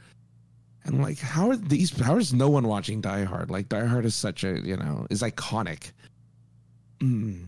[0.85, 1.03] And hmm.
[1.03, 1.99] like, how are these?
[1.99, 3.51] How is no one watching Die Hard?
[3.51, 5.93] Like Die Hard is such a you know is iconic.
[7.01, 7.47] Mm.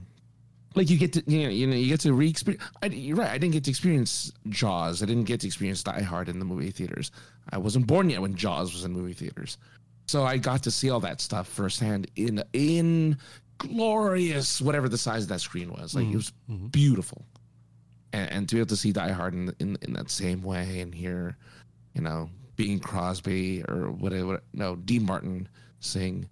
[0.77, 2.63] Like you get to you know, you know you get to re-experience.
[2.83, 3.31] I, you're right.
[3.31, 5.03] I didn't get to experience Jaws.
[5.03, 7.11] I didn't get to experience Die Hard in the movie theaters.
[7.51, 9.59] I wasn't born yet when Jaws was in movie theaters.
[10.07, 13.19] So I got to see all that stuff firsthand in in
[13.59, 15.95] glorious whatever the size of that screen was.
[15.95, 16.17] Like it hmm.
[16.17, 16.67] was hmm.
[16.69, 17.25] beautiful,
[18.13, 20.81] and, and to be able to see Die Hard in, in in that same way
[20.81, 21.37] and hear,
[21.95, 25.49] you know, Bing Crosby or whatever, no Dean Martin
[25.81, 26.29] sing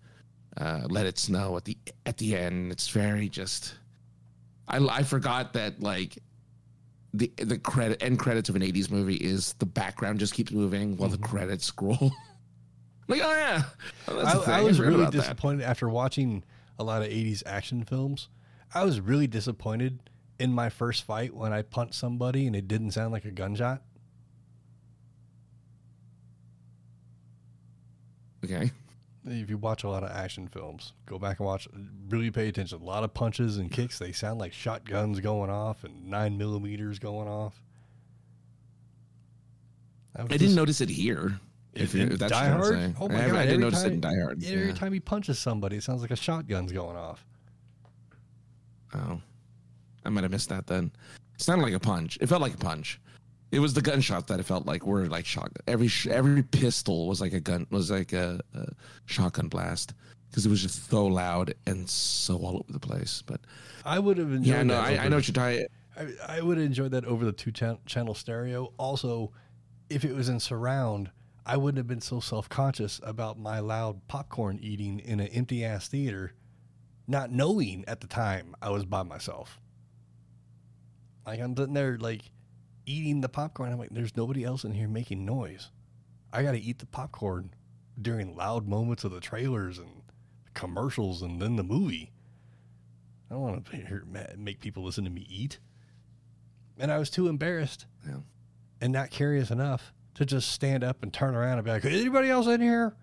[0.56, 1.76] uh, "Let It Snow" at the
[2.06, 2.72] at the end.
[2.72, 3.74] It's very just.
[4.66, 6.18] I I forgot that like
[7.14, 10.96] the the credit end credits of an 80s movie is the background just keeps moving
[10.96, 12.12] while the credits scroll.
[13.08, 13.62] like, oh yeah.
[14.06, 14.54] Oh, that's a thing.
[14.54, 15.18] I, I was forgot really about that.
[15.20, 16.44] disappointed after watching
[16.78, 18.28] a lot of 80s action films.
[18.74, 19.98] I was really disappointed
[20.38, 23.82] in my first fight when I punched somebody and it didn't sound like a gunshot.
[28.44, 28.70] Okay.
[29.24, 31.68] If you watch a lot of action films, go back and watch.
[32.08, 32.80] Really pay attention.
[32.80, 33.98] A lot of punches and kicks.
[33.98, 37.60] They sound like shotguns going off and nine millimeters going off.
[40.16, 41.38] I, I didn't notice it here.
[41.74, 42.64] If, in if that's Die Hard?
[42.64, 42.96] saying.
[42.98, 44.44] Oh my I, God, I didn't notice it in time- Die Hard.
[44.44, 44.74] Every Yeah.
[44.74, 47.24] time he punches somebody, it sounds like a shotgun's going off.
[48.94, 49.20] Oh,
[50.04, 50.92] I might have missed that then.
[51.34, 52.18] It sounded like a punch.
[52.20, 53.00] It felt like a punch.
[53.50, 55.50] It was the gunshot that it felt like were like shot.
[55.66, 58.66] Every sh- every pistol was like a gun was like a, a
[59.06, 59.94] shotgun blast
[60.28, 63.22] because it was just so loud and so all over the place.
[63.24, 63.40] But
[63.84, 64.46] I would have enjoyed.
[64.46, 65.66] yeah, no, that I, I know what you're talking.
[65.96, 68.72] I, I would have enjoyed that over the two chan- channel stereo.
[68.76, 69.32] Also,
[69.88, 71.10] if it was in surround,
[71.46, 75.64] I wouldn't have been so self conscious about my loud popcorn eating in an empty
[75.64, 76.34] ass theater,
[77.06, 79.58] not knowing at the time I was by myself.
[81.28, 82.22] Like I'm sitting there, like
[82.86, 83.70] eating the popcorn.
[83.70, 85.70] I'm like, there's nobody else in here making noise.
[86.32, 87.50] I got to eat the popcorn
[88.00, 89.90] during loud moments of the trailers and
[90.54, 92.12] commercials and then the movie.
[93.30, 95.58] I don't want to make people listen to me eat.
[96.78, 98.20] And I was too embarrassed Yeah.
[98.80, 102.00] and not curious enough to just stand up and turn around and be like, "Is
[102.00, 102.96] anybody else in here?"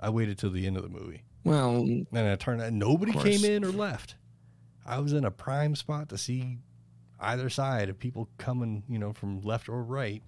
[0.00, 3.44] I waited till the end of the movie, Well, and I turned and nobody came
[3.44, 4.14] in or left.
[4.84, 6.58] I was in a prime spot to see
[7.20, 10.22] either side of people coming, you know, from left or right.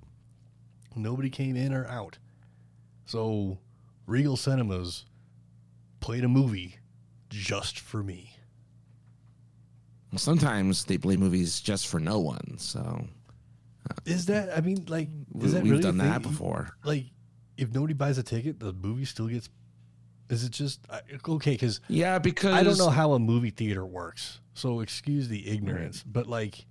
[0.94, 2.18] Nobody came in or out.
[3.06, 3.58] So
[4.06, 5.04] Regal Cinemas
[6.00, 6.78] played a movie
[7.30, 8.30] just for me.
[10.16, 12.56] sometimes they play movies just for no one.
[12.58, 13.08] So
[13.90, 14.56] uh, Is that?
[14.56, 16.70] I mean, like, we, that we've really done that before.
[16.84, 17.06] Like,
[17.56, 19.48] if nobody buys a ticket, the movie still gets.
[20.28, 20.80] Is it just
[21.28, 21.52] okay?
[21.52, 26.02] Because Yeah, because I don't know how a movie theater works, so excuse the ignorance.
[26.02, 26.64] But like,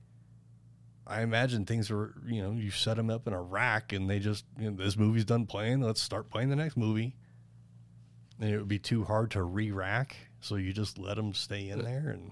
[1.06, 4.20] I imagine things are you know you set them up in a rack and they
[4.20, 5.82] just you know, this movie's done playing.
[5.82, 7.16] Let's start playing the next movie.
[8.40, 11.84] And it would be too hard to re-rack, so you just let them stay in
[11.84, 12.32] there and.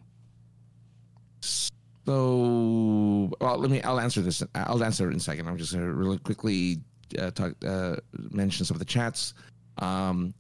[2.06, 3.82] So, well, let me.
[3.84, 4.42] I'll answer this.
[4.56, 5.48] I'll answer it in a second.
[5.48, 6.80] I'm just going to really quickly
[7.18, 7.98] uh, talk, uh,
[8.32, 9.36] mention some of the chats.
[9.78, 10.34] Um,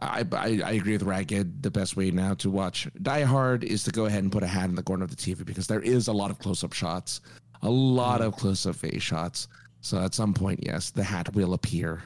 [0.00, 1.62] I, I I agree with Ragged.
[1.62, 4.46] The best way now to watch Die Hard is to go ahead and put a
[4.46, 7.20] hat in the corner of the TV because there is a lot of close-up shots,
[7.62, 9.48] a lot of close-up face shots.
[9.80, 12.02] So at some point, yes, the hat will appear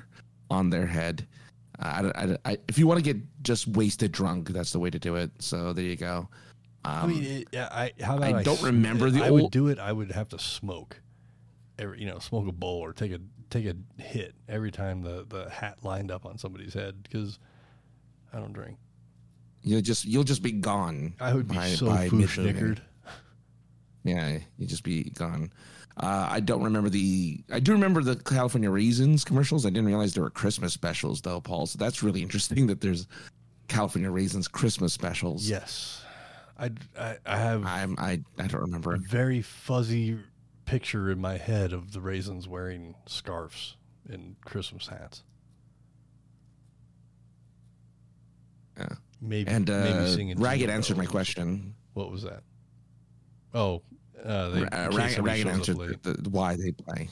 [0.50, 1.26] on their head.
[1.78, 4.90] Uh, I, I, I, if you want to get just wasted drunk, that's the way
[4.90, 5.30] to do it.
[5.38, 6.28] So there you go.
[6.84, 9.68] Um, I mean, it, yeah, I how about I don't remember the I would do
[9.68, 9.78] it.
[9.78, 11.00] I would have to smoke,
[11.78, 13.20] every, you know, smoke a bowl or take a
[13.50, 17.38] take a hit every time the the hat lined up on somebody's head because
[18.32, 18.76] I don't drink.
[19.62, 21.14] You'll just you'll just be gone.
[21.20, 22.82] I would be by- so by snickered.
[24.04, 25.52] Yeah, you'd just be gone.
[25.96, 27.42] Uh, I don't remember the.
[27.52, 29.66] I do remember the California Raisins commercials.
[29.66, 31.66] I didn't realize there were Christmas specials though, Paul.
[31.66, 33.06] So that's really interesting that there's
[33.66, 35.50] California Raisins Christmas specials.
[35.50, 36.02] Yes,
[36.58, 38.94] I, I I have I'm I I don't remember.
[38.94, 40.18] a very fuzzy
[40.66, 43.76] picture in my head of the raisins wearing scarves
[44.08, 45.24] and Christmas hats.
[48.78, 48.88] Yeah.
[49.20, 50.38] Maybe And maybe uh, singing.
[50.40, 51.74] Ragged answered my question.
[51.94, 52.42] What was that?
[53.52, 53.82] Oh,
[54.24, 57.08] uh, they, Uh, Ragged, Ragged answered the, the, why they play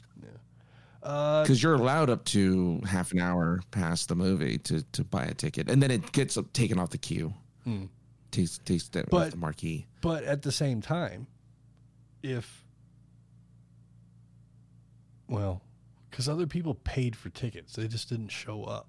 [1.02, 5.24] Uh, because you're allowed up to half an hour past the movie to to buy
[5.24, 7.32] a ticket, and then it gets taken off the queue.
[7.64, 7.84] Hmm.
[8.32, 9.86] Takes takes that But- the marquee.
[10.00, 11.26] But at the same time,
[12.22, 12.64] if
[15.28, 15.62] well,
[16.10, 18.88] because other people paid for tickets, they just didn't show up.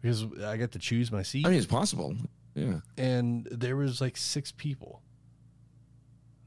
[0.00, 2.14] Because I got to choose my seat, I mean, it's possible.
[2.54, 2.80] Yeah.
[2.96, 5.02] and there was like six people,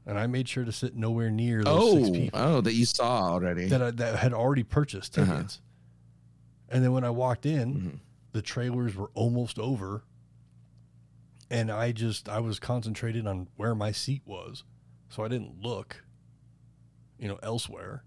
[0.06, 2.84] and I made sure to sit nowhere near those six Oh, people oh, that you
[2.84, 3.66] saw already.
[3.68, 5.32] that I, that had already purchased Uh-huh.
[5.36, 5.60] tickets.
[6.68, 7.98] And then when I walked in, Mhm.
[8.32, 10.04] the trailers were almost over
[11.50, 14.64] and i just i was concentrated on where my seat was
[15.10, 16.02] so i didn't look
[17.18, 18.04] you know elsewhere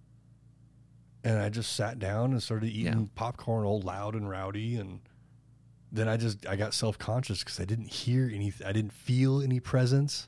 [1.24, 3.08] and I just sat down and started eating Yeah.
[3.16, 5.00] popcorn all loud and rowdy and
[5.92, 9.60] then I just I got self-conscious cuz I didn't hear any I didn't feel any
[9.60, 10.28] presence.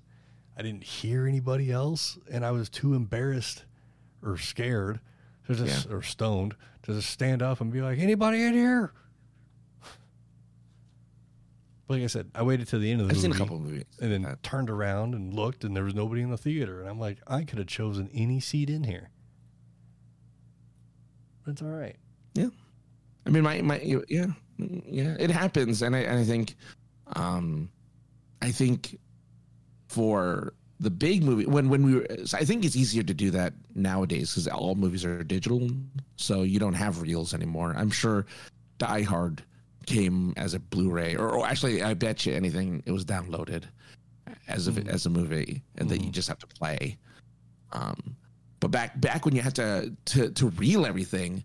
[0.57, 3.65] I didn't hear anybody else and I was too embarrassed
[4.21, 4.99] or scared
[5.45, 8.91] to just or stoned to just stand up and be like anybody in here?
[11.87, 13.37] But Like I said, I waited till the end of the I've movie seen a
[13.37, 13.83] couple of movies.
[14.01, 16.89] and then that- turned around and looked and there was nobody in the theater and
[16.89, 19.09] I'm like I could have chosen any seat in here.
[21.43, 21.95] But it's all right.
[22.33, 22.49] Yeah,
[23.25, 24.27] I mean, my my yeah,
[24.57, 26.55] yeah, it happens, and I and I think,
[27.15, 27.69] um,
[28.41, 28.97] I think
[29.87, 33.53] for the big movie when when we were, I think it's easier to do that
[33.75, 35.69] nowadays because all movies are digital,
[36.17, 37.73] so you don't have reels anymore.
[37.77, 38.25] I'm sure
[38.77, 39.43] Die Hard
[39.85, 43.63] came as a Blu-ray, or, or actually, I bet you anything it was downloaded
[44.47, 44.87] as a Mhm.
[44.87, 46.97] as a movie, and that you just have to play.
[47.71, 48.15] Um,
[48.59, 51.43] but back back when you had to to to reel everything,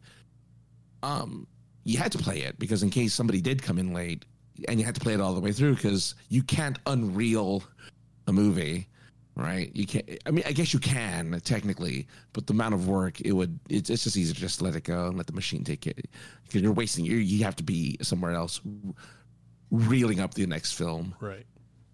[1.03, 1.47] um,
[1.85, 4.25] you had to play it because in case somebody did come in late,
[4.69, 7.63] and you had to play it all the way through because you can't unreel
[8.27, 8.87] a movie,
[9.35, 9.71] right?
[9.75, 10.09] You can't.
[10.27, 13.91] I mean, I guess you can technically, but the amount of work it would it's,
[13.91, 16.09] it's just easier to just let it go and let the machine take it
[16.45, 17.05] because you're wasting.
[17.05, 18.61] You you have to be somewhere else,
[19.71, 21.15] reeling up the next film.
[21.21, 21.47] Right.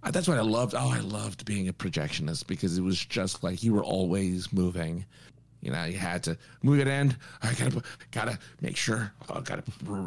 [0.02, 0.74] Uh, That's what I loved.
[0.74, 5.04] Oh, I loved being a projectionist because it was just like you were always moving.
[5.60, 7.16] You know, you had to move it end.
[7.42, 9.12] I gotta, gotta make sure.
[9.28, 9.62] Oh, gotta,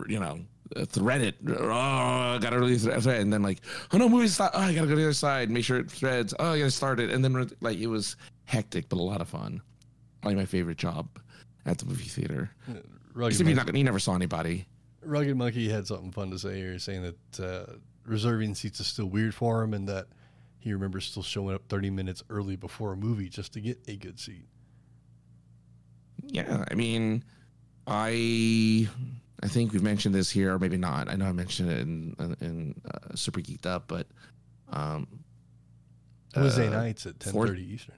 [0.07, 0.39] you know,
[0.75, 1.35] uh, thread it.
[1.47, 3.21] Oh, I gotta really thread it.
[3.21, 3.59] And then like,
[3.91, 4.51] oh no, movie stop.
[4.53, 5.49] Oh, I gotta go to the other side.
[5.49, 6.33] Make sure it threads.
[6.39, 7.09] Oh, I gotta start it.
[7.09, 9.61] And then like it was hectic, but a lot of fun.
[10.23, 11.07] Like my favorite job
[11.65, 12.51] at the movie theater.
[13.13, 14.67] Rugged, Except Monkey, not, you never saw anybody.
[15.03, 17.73] Rugged Monkey had something fun to say here, saying that uh,
[18.05, 20.07] reserving seats is still weird for him and that
[20.59, 23.95] he remembers still showing up 30 minutes early before a movie just to get a
[23.95, 24.45] good seat.
[26.31, 27.23] Yeah, I mean,
[27.87, 28.87] I
[29.43, 31.09] I think we've mentioned this here, or maybe not.
[31.09, 34.07] I know I mentioned it in in, in uh, Super Geeked Up, but
[34.69, 35.07] um,
[36.35, 37.95] Wednesday uh, nights at 10:30 four- Eastern.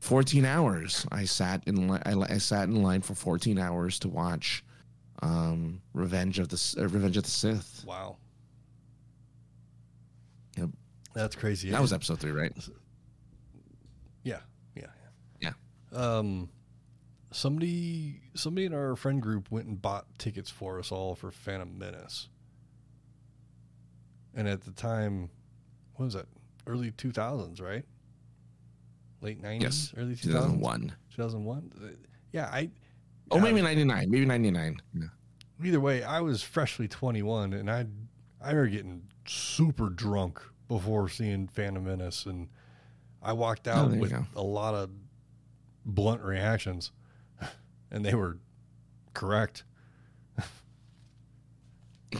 [0.00, 1.06] 14 hours.
[1.12, 4.64] I sat in li- I, I sat in line for 14 hours to watch
[5.20, 7.84] um, Revenge of the uh, Revenge of the Sith.
[7.86, 8.16] Wow.
[10.56, 10.70] Yep.
[11.12, 11.70] That's crazy.
[11.70, 12.52] That was episode three, right?
[14.22, 14.38] Yeah,
[14.74, 14.86] yeah,
[15.40, 15.52] Yeah.
[15.92, 16.48] Um,
[17.30, 21.76] somebody, somebody in our friend group went and bought tickets for us all for Phantom
[21.78, 22.28] Menace.
[24.34, 25.30] And at the time,
[25.96, 26.26] what was that?
[26.66, 27.84] Early two thousands, right?
[29.22, 30.92] Late nineties, Yes, early two thousands, 2001.
[31.14, 31.96] two thousand one.
[32.32, 32.70] Yeah, I.
[33.30, 34.10] Oh, I- maybe 99.
[34.10, 34.76] Maybe 99.
[34.94, 35.04] Yeah.
[35.64, 37.86] Either way, I was freshly twenty one, and I,
[38.40, 42.48] I remember getting super drunk before seeing Phantom Menace, and
[43.22, 44.90] I walked Oh, out you with a lot of
[45.84, 46.92] blunt reactions,
[47.90, 48.38] and they were
[49.14, 49.64] correct.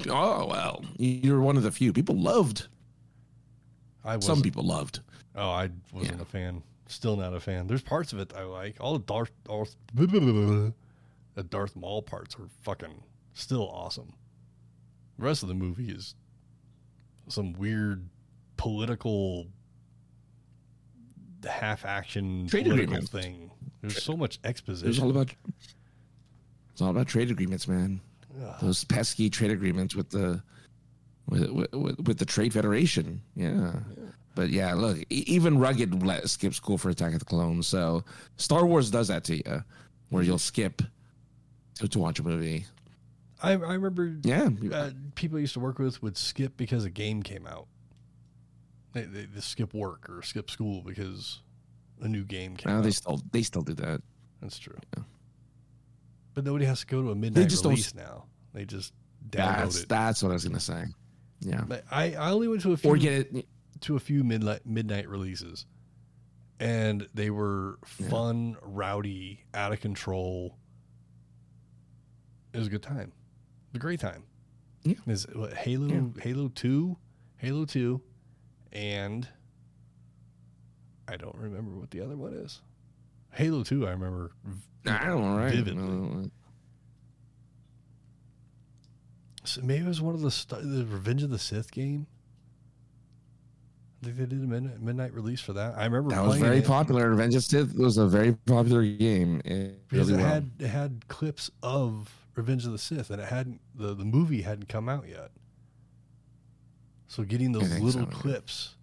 [0.08, 2.68] Oh well, you're one of the few people loved.
[4.04, 5.00] I was Some people loved.
[5.34, 6.22] Oh, I wasn't Yeah.
[6.22, 6.62] a fan.
[6.86, 7.66] Still not a fan.
[7.66, 8.76] There's parts of it I like.
[8.80, 10.72] All the Darth, Darth the
[11.48, 13.02] Darth Maul parts are fucking
[13.34, 14.14] still awesome.
[15.18, 16.14] The rest of the movie is
[17.28, 18.08] some weird
[18.56, 19.48] political
[21.48, 23.08] half action political agreement.
[23.08, 23.50] thing.
[23.80, 25.04] There's so much It was exposition.
[25.04, 25.30] all about.
[26.72, 28.00] It's all about trade agreements, man.
[28.42, 28.54] Ugh.
[28.62, 30.42] Those pesky trade agreements with the,
[31.28, 33.20] with with, with, the Trade Federation.
[33.34, 33.72] Yeah.
[34.34, 37.66] But yeah, look, even rugged let skip school for Attack of the Clones.
[37.66, 38.04] So
[38.36, 39.64] Star Wars does that to you,
[40.10, 40.82] where you'll skip
[41.76, 42.66] to, to watch a movie.
[43.42, 44.50] I, I remember Yeah.
[44.72, 47.66] uh, people I used to work with would skip because a game came out.
[48.92, 51.40] They, they, they skip work or skip school because
[52.02, 52.82] a new game came out.
[52.82, 54.00] they still they still do that.
[54.40, 54.76] That's true.
[54.96, 55.04] Yeah.
[56.34, 58.24] But nobody has to go to a midnight they just don't release now.
[58.54, 58.92] They just
[59.28, 59.88] download That's it.
[59.88, 60.84] that's what I was gonna say.
[61.40, 61.62] Yeah.
[61.66, 63.46] But I, I only went to a few Or get it.
[63.82, 65.66] to a few midnight midnight releases,
[66.58, 68.08] and they were Yeah.
[68.08, 70.56] fun, rowdy, out of control.
[72.52, 73.12] It was a good time.
[73.12, 74.24] It was a great time.
[74.82, 74.94] Yeah.
[75.06, 75.26] Is
[75.58, 76.96] Halo Halo two,
[77.36, 78.00] Halo two,
[78.72, 79.28] and
[81.10, 82.60] I don't remember what the other one is.
[83.32, 84.30] Halo two, I remember.
[84.44, 85.38] v- I don't know.
[85.42, 85.52] Right?
[85.54, 86.30] Vividly.
[89.44, 92.06] So maybe it was one of the st- the Revenge of the Sith game.
[94.02, 95.76] I think they did a midnight, midnight release for that.
[95.76, 97.10] I remember That was very it popular.
[97.10, 99.42] Revenge of the Sith was a very popular game.
[99.44, 100.34] It because really it well.
[100.34, 104.42] had it had clips of Revenge of the Sith, and it hadn't the, the movie
[104.42, 105.30] hadn't come out yet.
[107.08, 108.76] So getting those little so, clips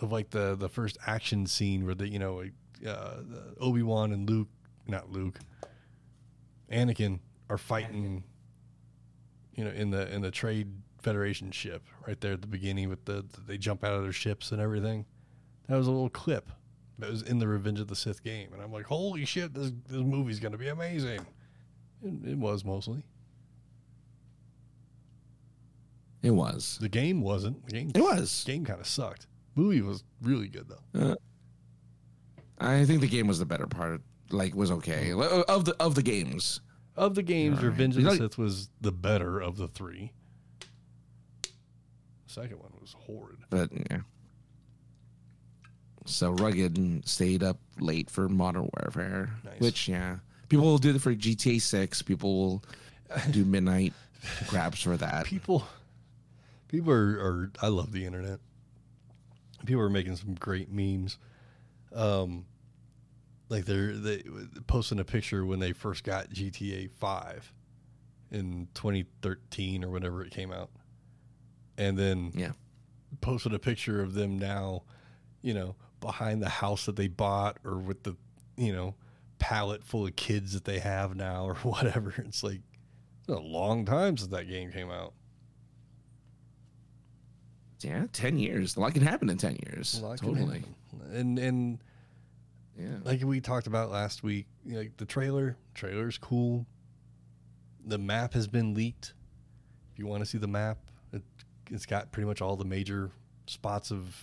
[0.00, 2.42] of like the the first action scene where the you know
[2.86, 3.16] uh,
[3.60, 4.48] Obi Wan and Luke,
[4.86, 5.38] not Luke,
[6.70, 7.20] Anakin
[7.50, 8.24] are fighting,
[9.54, 10.72] you know, in the in the Trade
[11.02, 14.52] Federation ship right there at the beginning with the they jump out of their ships
[14.52, 15.06] and everything.
[15.68, 16.50] That was a little clip
[16.98, 19.70] that was in the Revenge of the Sith game, and I'm like, holy shit, this
[19.86, 21.20] this movie's gonna be amazing.
[22.02, 23.02] It, it was mostly.
[26.20, 26.78] It was.
[26.80, 27.64] The game wasn't.
[27.66, 28.42] The game It was.
[28.44, 29.27] game kind of sucked.
[29.58, 31.00] Movie was really good though.
[31.00, 31.16] Uh,
[32.60, 34.00] I think the game was the better part.
[34.30, 36.60] Like, was okay of the of the games.
[36.94, 37.70] Of the games, All right.
[37.70, 40.12] Revenge of the like- Sith was the better of the three.
[41.42, 41.48] The
[42.26, 43.38] second one was horrid.
[43.50, 44.00] But yeah.
[46.06, 49.60] So rugged and stayed up late for Modern Warfare, Nice.
[49.60, 52.00] which yeah, people will do it for GTA Six.
[52.02, 52.64] People will
[53.30, 53.92] do midnight
[54.46, 55.26] grabs for that.
[55.26, 55.64] People,
[56.68, 57.52] people are, are.
[57.60, 58.40] I love the internet.
[59.68, 61.18] People are making some great memes.
[61.94, 62.46] Um,
[63.50, 64.22] like they're they
[64.66, 67.52] posting a picture when they first got GTA Five
[68.30, 70.70] in 2013 or whenever it came out,
[71.76, 72.52] and then Yeah,
[73.20, 74.84] posted a picture of them now,
[75.42, 78.16] you know, behind the house that they bought or with the,
[78.56, 78.94] you know,
[79.38, 82.14] pallet full of kids that they have now or whatever.
[82.16, 82.62] It's like
[83.18, 85.12] it's been a long time since that game came out.
[87.80, 88.76] Yeah, ten years.
[88.76, 90.00] A lot can happen in ten years.
[90.20, 90.62] Totally.
[91.12, 91.78] And and
[92.78, 92.98] Yeah.
[93.04, 96.66] like we talked about last week, you know, like the trailer, trailer's cool.
[97.84, 99.14] The map has been leaked.
[99.92, 100.78] If you want to see the map,
[101.12, 101.22] it,
[101.70, 103.10] it's got pretty much all the major
[103.46, 104.14] spots of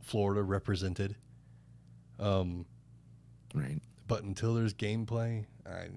[0.00, 1.16] Florida represented.
[2.18, 2.64] Um,
[3.54, 3.80] Right.
[4.06, 5.88] but until there's gameplay, I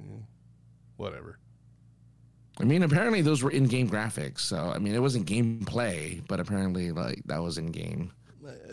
[0.97, 1.37] whatever.
[2.59, 4.41] I mean, apparently those were in-game graphics.
[4.41, 8.11] So I mean, it wasn't gameplay, but apparently like that was in game.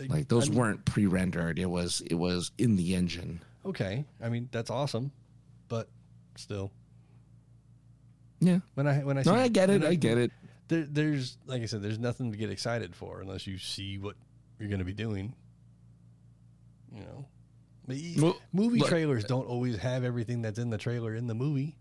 [0.09, 1.59] Like those I mean, weren't pre-rendered.
[1.59, 3.41] It was it was in the engine.
[3.65, 4.05] okay.
[4.23, 5.13] I mean, that's awesome,
[5.69, 5.89] but
[6.37, 6.73] still,
[8.41, 8.61] Yeah.
[8.75, 9.83] when I when I No, see- I get it.
[9.83, 10.33] when I get it.
[10.69, 14.17] There, there's like I said, there's nothing to get excited for unless you see what
[14.59, 15.35] you're going to be doing.
[16.95, 17.27] You know,
[18.23, 21.35] Well, movie look- trailers uh, don't always have everything that's in the trailer in the
[21.35, 21.77] movie.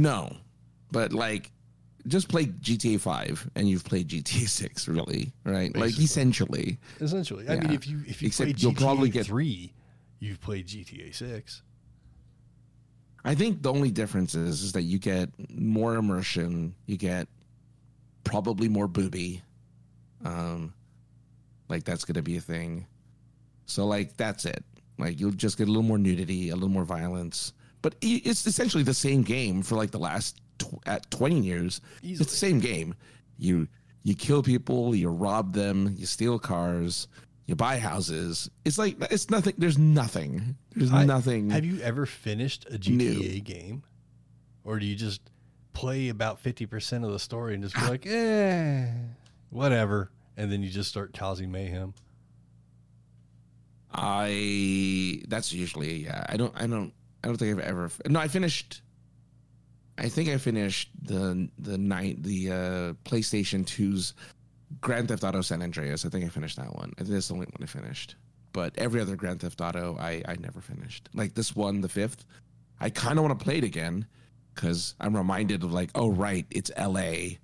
[0.00, 0.34] No,
[0.90, 1.52] but like,
[2.06, 5.74] just play GTA Five, and you've played GTA Six, really, right?
[5.76, 6.04] Like Basically.
[6.04, 6.78] essentially.
[7.00, 9.72] Essentially, I mean, if you if you Except play GTA you'll probably get- three,
[10.18, 11.62] you've played GTA six.
[13.22, 16.74] I think the only difference is, is that you get more immersion.
[16.86, 17.28] You get
[18.24, 19.42] probably more booby.
[20.24, 20.72] Um,
[21.68, 22.86] like that's gonna be a thing.
[23.66, 24.64] So like that's it.
[24.98, 27.52] Like you'll just get a little more nudity, a little more violence.
[27.82, 31.80] But it's essentially the same game for like the last tw- at twenty years.
[32.02, 32.22] Easily.
[32.24, 32.94] It's the same game.
[33.38, 33.68] You
[34.02, 37.08] you kill people, you rob them, you steal cars,
[37.46, 38.50] you buy houses.
[38.64, 39.54] It's like it's nothing.
[39.58, 40.56] There's nothing.
[40.76, 41.50] There's I- nothing.
[41.50, 43.82] Have you ever finished a GTA game,
[44.64, 45.22] or do you just
[45.72, 48.88] play about fifty percent of the story and just be like, eh,
[49.48, 51.94] whatever, and then you just start causing mayhem?
[53.92, 56.24] I that's usually yeah.
[56.28, 56.92] I don't I don't
[57.22, 58.20] I don't think I've ever no.
[58.20, 58.82] I finished.
[59.98, 64.14] I think I finished the the night the uh, PlayStation 2's
[64.80, 66.06] Grand Theft Auto San Andreas.
[66.06, 66.92] I think I finished that one.
[66.96, 68.16] I think that's the only one I finished.
[68.52, 71.08] But every other Grand Theft Auto, I I never finished.
[71.14, 72.24] Like this one, the fifth.
[72.80, 74.06] I kind of want to play it again
[74.54, 77.38] because I'm reminded of like, oh right, it's L.A.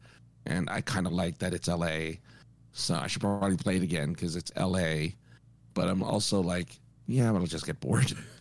[0.47, 2.21] and I kind of like that it's L.A.
[2.73, 5.15] So I should probably play it again because it's L.A
[5.77, 8.13] but I'm also like, yeah, but I'll just get bored.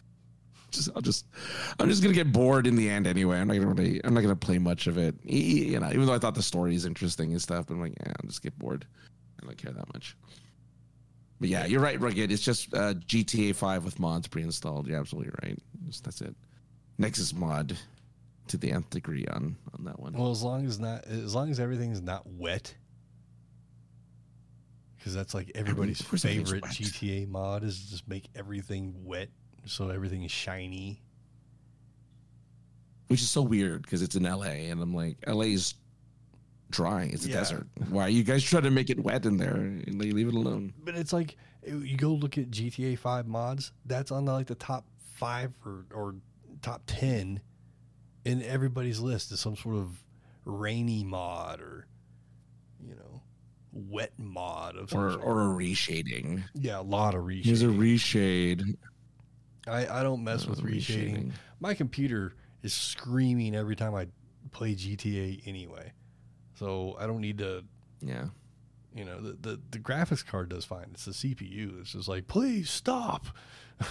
[0.76, 1.26] just I'll just
[1.80, 3.39] I'm just gonna get bored in the end anyway.
[3.39, 5.15] I'm not gonna really I'm not gonna play much of it.
[5.23, 7.93] You know, even though I thought the story is interesting and stuff, but I'm like,
[7.99, 8.86] yeah, I'll just get bored.
[9.41, 10.15] I don't care that much.
[11.39, 12.32] But yeah, you're right, Rugged.
[12.32, 14.88] It's just uh, GTA 5 with mods pre-installed.
[14.88, 15.59] You're absolutely right.
[15.86, 16.34] Just, that's it.
[16.97, 17.78] Nexus mod
[18.47, 20.13] to the nth degree on on that one.
[20.13, 22.73] Well, as long as not as long as everything's not wet,
[24.97, 26.71] because that's like everybody's of course everything's favorite.
[26.71, 29.30] GTA mod is just make everything wet
[29.66, 31.01] so everything is shiny.
[33.07, 35.76] which is so weird because it's in LA, and I'm like, LA is
[36.72, 37.03] dry.
[37.03, 37.36] It's a Yeah.
[37.36, 37.68] desert.
[37.89, 39.55] Why are you guys trying to make it wet in there?
[39.55, 40.74] And they leave it alone.
[40.84, 43.74] But it's like you go look at GTA Five mods.
[43.86, 46.16] That's on the, like the top five or or
[46.63, 47.41] top ten
[48.26, 50.03] in everybody's list is some sort of
[50.43, 51.86] rainy mod or
[52.84, 53.22] you know
[53.72, 55.24] wet mod of Or sort.
[55.24, 56.43] or a reshading.
[56.55, 58.76] yeah, a lot of Here's a reshade.
[59.68, 61.34] I, I don't mess with Uh, reshading.
[61.59, 64.07] My computer is screaming every time I
[64.51, 65.91] play GTA anyway.
[66.55, 67.63] So I don't need to,
[68.01, 68.28] Yeah.
[68.93, 70.88] you know, the, the, the graphics card does fine.
[70.93, 71.82] It's the CPU.
[71.82, 73.26] It's just like, please stop.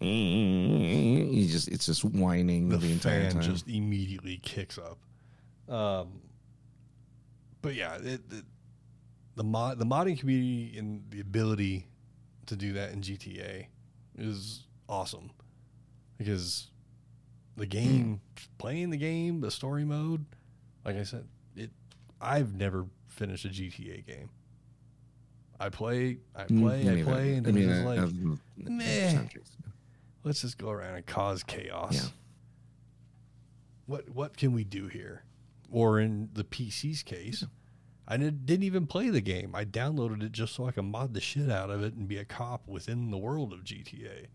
[0.00, 3.42] he just it's just whining the, the, entire fan time.
[3.42, 4.98] just immediately kicks up.
[5.72, 6.22] Um,
[7.62, 8.44] but yeah, it, it,
[9.36, 11.86] the mod the modding community and the ability
[12.50, 13.66] to do that in GTA
[14.18, 15.30] is awesome.
[16.18, 16.68] Because
[17.56, 18.20] the game
[18.58, 20.24] playing the game the story mode
[20.84, 21.26] like i said
[21.56, 21.68] it
[22.20, 24.30] i've never finished a gta game.
[25.58, 28.10] I play i Mm, play me i play and it's just uh, like
[28.56, 29.18] meh.
[30.24, 31.94] let's just go around and cause chaos.
[31.94, 32.10] Yeah.
[33.86, 35.24] what what can we do here?
[35.70, 37.44] Or in the pc's case
[38.10, 41.14] i did, didn't even play the game i downloaded it just so i could mod
[41.14, 44.26] the shit out of it and be a cop within the world of gta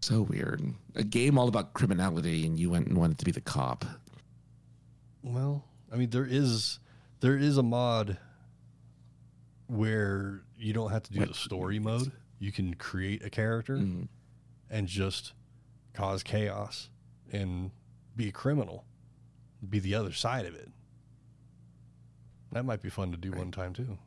[0.00, 0.62] So weird.
[0.96, 3.86] A game all about criminality, and you went and wanted to be the cop.
[5.22, 6.78] Well, I mean, there is
[7.20, 8.18] there is a mod
[9.66, 11.28] where you don't have to do What?
[11.28, 12.12] the story mode.
[12.38, 14.08] You can create a character Mm.
[14.68, 15.32] and just
[15.94, 16.90] cause chaos
[17.32, 17.70] and
[18.14, 18.84] be a criminal,
[19.70, 20.70] be the other side of it.
[22.52, 23.98] That might be fun to do one time too.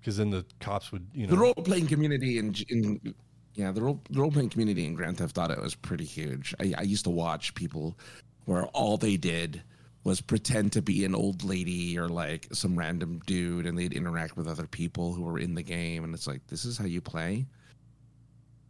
[0.00, 3.14] Because then the cops would, you know, The role playing community in, in
[3.54, 6.54] yeah, the role the role playing community in Grand Theft Auto is pretty huge.
[6.60, 7.96] I, I used to watch people
[8.44, 9.62] where all they did
[10.04, 14.36] was pretend to be an old lady or like some random dude, and they'd interact
[14.36, 17.00] with other people who were in the game, and it's like this is how you
[17.00, 17.46] play.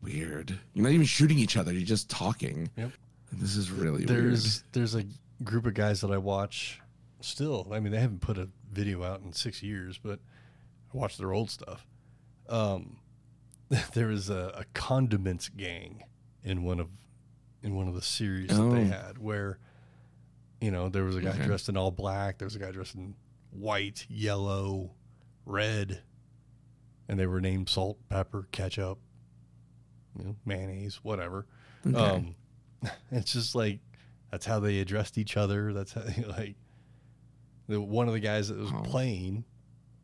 [0.00, 0.56] Weird.
[0.74, 1.72] You're not even shooting each other.
[1.72, 2.70] You're just talking.
[2.76, 2.92] Yep.
[3.38, 5.04] This is really there's there's a
[5.42, 6.80] group of guys that I watch
[7.20, 7.68] still.
[7.72, 10.18] I mean, they haven't put a video out in six years, but
[10.92, 11.86] I watch their old stuff.
[12.48, 12.98] Um,
[13.94, 16.04] there was a, a condiments gang
[16.42, 16.88] in one of
[17.62, 18.84] in one of the series that they Oh.
[18.84, 19.58] had where
[20.60, 21.44] you know there was a guy Okay.
[21.46, 23.14] dressed in all black, there was a guy dressed in
[23.50, 24.90] white, yellow,
[25.46, 26.02] red,
[27.08, 28.98] and they were named salt, pepper, ketchup,
[30.18, 31.46] you know, mayonnaise, whatever.
[31.86, 31.96] Okay.
[31.96, 32.34] Um,
[33.10, 33.80] it's just like
[34.30, 35.72] that's how they addressed each other.
[35.72, 36.56] That's how like
[37.68, 38.80] the one of the guys that was Oh.
[38.82, 39.44] playing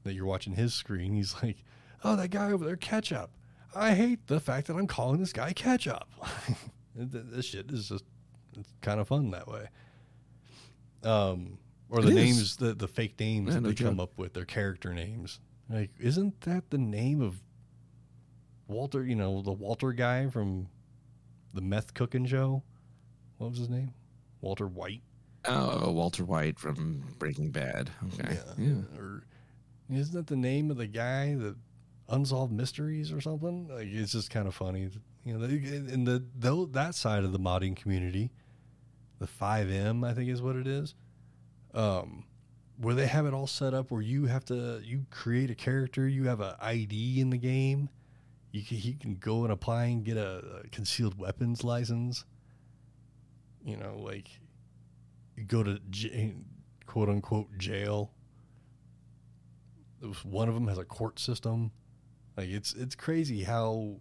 [0.05, 1.13] that you're watching his screen.
[1.15, 1.65] He's like,
[2.05, 3.31] "Oh, that guy over there, ketchup.
[3.75, 6.09] I hate the fact that I'm calling this guy ketchup."
[6.97, 8.05] Th- this shit is just
[8.59, 9.69] it's kind of fun that way.
[11.03, 11.59] Um,
[11.89, 12.15] or It the is.
[12.15, 15.41] names, the the fake names Yeah, that they come up with, their character names.
[15.69, 17.41] Like, isn't that the name of
[18.69, 19.05] Walter?
[19.05, 20.69] You know, the Walter guy from
[21.55, 22.63] the meth cooking show.
[23.41, 23.95] What was his name?
[24.43, 25.01] Walter White.
[25.47, 27.91] oh, Walter White from Breaking Bad.
[28.13, 28.37] Okay.
[28.59, 28.99] Yeah.
[28.99, 29.25] Or
[29.91, 31.57] isn't that the name of the guy that
[32.11, 33.69] unsolved mysteries or something?
[33.69, 34.91] Like it's just kind of funny.
[35.25, 38.31] You know, in the though that side of the modding community,
[39.19, 40.95] the FiveM I think is what it is.
[41.73, 42.25] Um
[42.77, 46.07] where they have it all set up where you have to you create a character,
[46.07, 47.89] you have a ID in the game.
[48.53, 52.27] You can, he can go and apply and get a, a concealed weapons license.
[53.65, 54.29] You know, like
[55.47, 56.35] go to j-
[56.87, 58.13] quote unquote jail.
[60.25, 61.73] One of them has a court system.
[62.37, 63.97] Like it's it's crazy how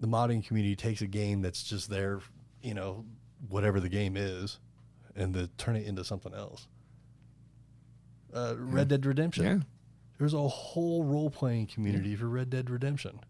[0.00, 2.20] the modding community takes a game that's just there,
[2.62, 3.04] you know,
[3.48, 4.58] whatever the game is,
[5.14, 6.66] and to turn it into something else.
[8.32, 9.44] Uh, Red Dead Redemption.
[9.44, 9.58] Yeah.
[10.18, 13.20] There's a whole role playing community for Red Dead Redemption,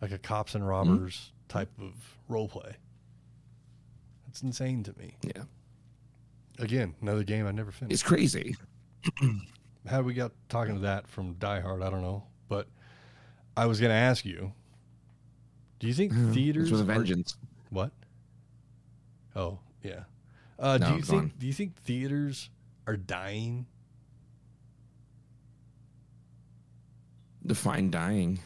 [0.00, 1.94] like a cops and robbers type of
[2.28, 2.76] role play.
[4.32, 5.14] It's insane to me.
[5.22, 5.42] Yeah.
[6.58, 7.92] Again, another game I never finished.
[7.92, 8.56] It's crazy.
[9.86, 12.24] How we got talking to that from Die Hard, I don't know.
[12.48, 12.66] But
[13.58, 14.52] I was going to ask you
[15.80, 16.70] do you think theaters.
[16.70, 17.36] It's with a are- vengeance.
[17.68, 17.90] what?
[19.36, 20.04] Oh, yeah.
[20.58, 21.32] Uh, No, do you think on.
[21.38, 22.48] do you think theaters
[22.86, 23.66] are dying?
[27.44, 28.38] Define dying.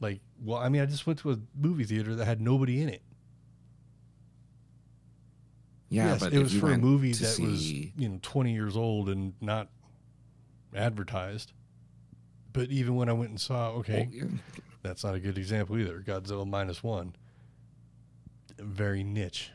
[0.00, 2.88] Like, well, I mean, I just went to a movie theater that had nobody in
[2.90, 3.02] it.
[5.92, 9.08] Yeah, yes, but it was for a movie that was you know 20 years old
[9.08, 9.68] and not
[10.74, 11.52] advertised.
[12.52, 14.24] But even when I went and saw, okay, yeah.
[14.82, 16.00] that's not a good example either.
[16.00, 17.14] Godzilla minus one,
[18.58, 19.50] very niche.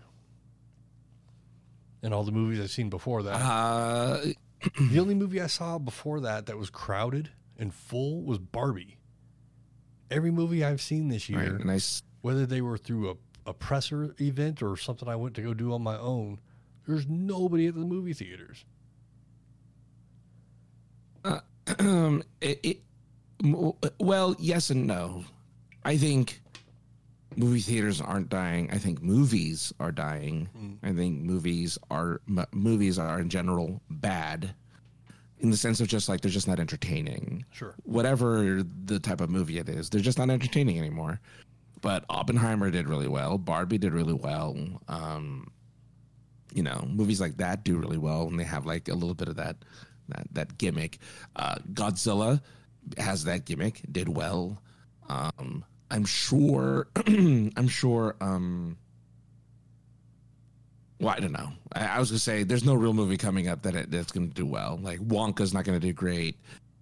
[2.03, 4.19] And all the movies I've seen before that, Uh,
[4.91, 8.97] the only movie I saw before that that was crowded and full was Barbie.
[10.09, 13.15] Every movie I've seen this year, I s- whether they were through a,
[13.47, 16.39] a presser event or something I went to go do on my own,
[16.85, 18.65] there's nobody at the movie theaters.
[21.79, 22.81] um, it, it,
[23.99, 25.23] well, yes and no.
[25.83, 26.41] I think
[27.35, 28.69] movie theaters aren't dying.
[28.71, 30.49] I think movies are dying.
[30.57, 30.77] Mm.
[30.83, 34.53] I think movies are m- movies are in general bad,
[35.39, 37.45] in the sense of just like they're just not entertaining.
[37.51, 37.75] Sure.
[37.83, 41.19] Whatever the type of movie it is, they're just not entertaining anymore.
[41.81, 43.37] But Oppenheimer did really well.
[43.37, 44.57] Barbie did really well.
[44.87, 45.51] Um,
[46.53, 49.27] you know, movies like that do really well when they have like a little bit
[49.27, 49.57] of that
[50.09, 50.97] that that gimmick.
[51.35, 52.41] Uh, Godzilla
[52.97, 54.61] has that gimmick, did well.
[55.09, 56.87] Um, I'm sure.
[57.07, 58.15] I'm sure.
[58.21, 58.77] Um,
[60.99, 61.51] well, I don't know.
[61.73, 64.27] I, I, was gonna say there's no real movie coming up that it, that's gonna
[64.27, 64.79] do well.
[64.81, 66.37] Like Wonka's not gonna do great.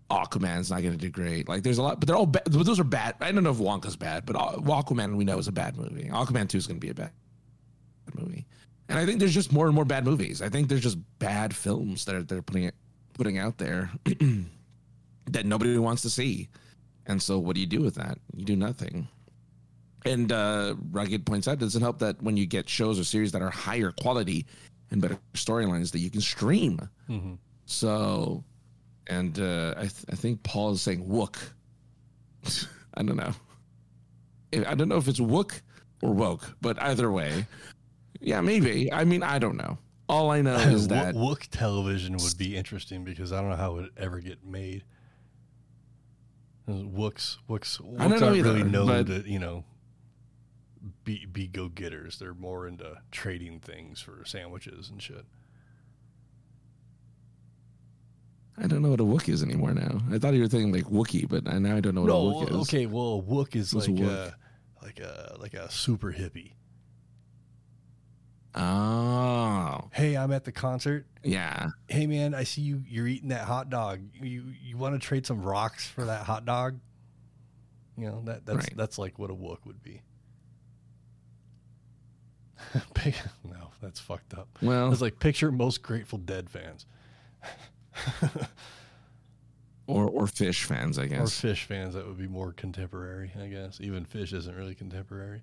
[0.09, 1.49] Aquaman's not gonna do great.
[1.49, 2.43] Like there's a lot, but they're all bad.
[2.45, 3.15] But those are bad.
[3.21, 6.09] I don't know if Wonka's bad, but Aquaman we know is a bad movie.
[6.09, 7.11] Aquaman two is gonna be a bad
[8.13, 8.45] movie.
[8.87, 10.41] And I think there's just more and more bad movies.
[10.41, 12.75] I think there's just bad films that are, they're putting it
[13.13, 13.89] putting out there
[15.31, 16.49] that nobody wants to see.
[17.07, 18.19] And so, what do you do with that?
[18.35, 19.07] You do nothing.
[20.05, 23.31] And uh, Rugged points out, does it help that when you get shows or series
[23.31, 24.45] that are higher quality
[24.91, 26.89] and better storylines that you can stream?
[27.09, 27.33] Mm-hmm.
[27.65, 28.43] So,
[29.07, 31.37] and uh, I, th- I think Paul is saying wook.
[32.93, 33.33] I don't know.
[34.53, 35.61] I don't know if it's wook
[36.01, 37.45] or woke, but either way,
[38.21, 38.91] yeah, maybe.
[38.91, 39.77] I mean, I don't know.
[40.07, 43.71] All I know is that Wook television would be interesting because I don't know how
[43.71, 44.83] it would ever get made.
[46.67, 49.65] Wooks, Wooks, Wooks I don't know aren't either, really known to you know
[51.03, 52.19] be be go getters.
[52.19, 55.25] They're more into trading things for sandwiches and shit.
[58.57, 60.01] I don't know what a Wook is anymore now.
[60.11, 62.45] I thought you were thinking like Wookie, but now I don't know what no, a
[62.45, 62.55] Wook is.
[62.67, 64.35] Okay, well, a Wook is What's like a,
[64.81, 66.53] a like a like a super hippie.
[68.57, 69.89] Oh.
[69.91, 71.05] Hey, I'm at the concert.
[71.23, 71.71] Yeah.
[71.89, 74.01] Hey man, I see you you're eating that hot dog.
[74.13, 76.79] You you want to trade some rocks for that hot dog?
[77.97, 78.77] You know, that that's right.
[78.77, 80.01] that's like what a wook would be.
[83.43, 84.47] no, that's fucked up.
[84.61, 86.85] Well, it's like picture most Grateful Dead fans.
[89.87, 91.43] or or Phish fans, I guess.
[91.43, 93.79] Or Phish fans that would be more contemporary, I guess.
[93.81, 95.41] Even fish isn't really contemporary.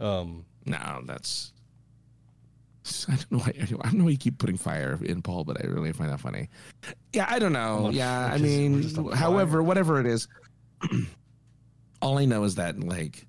[0.00, 1.52] Um, no, that's
[3.08, 3.38] I don't know.
[3.38, 6.10] Why, I don't know why you keep putting fire in Paul, but I really find
[6.10, 6.48] that funny.
[7.12, 7.90] Yeah, I don't know.
[7.90, 8.82] yeah, I mean,
[9.14, 10.28] however, whatever it is,
[12.02, 13.26] all I know is that like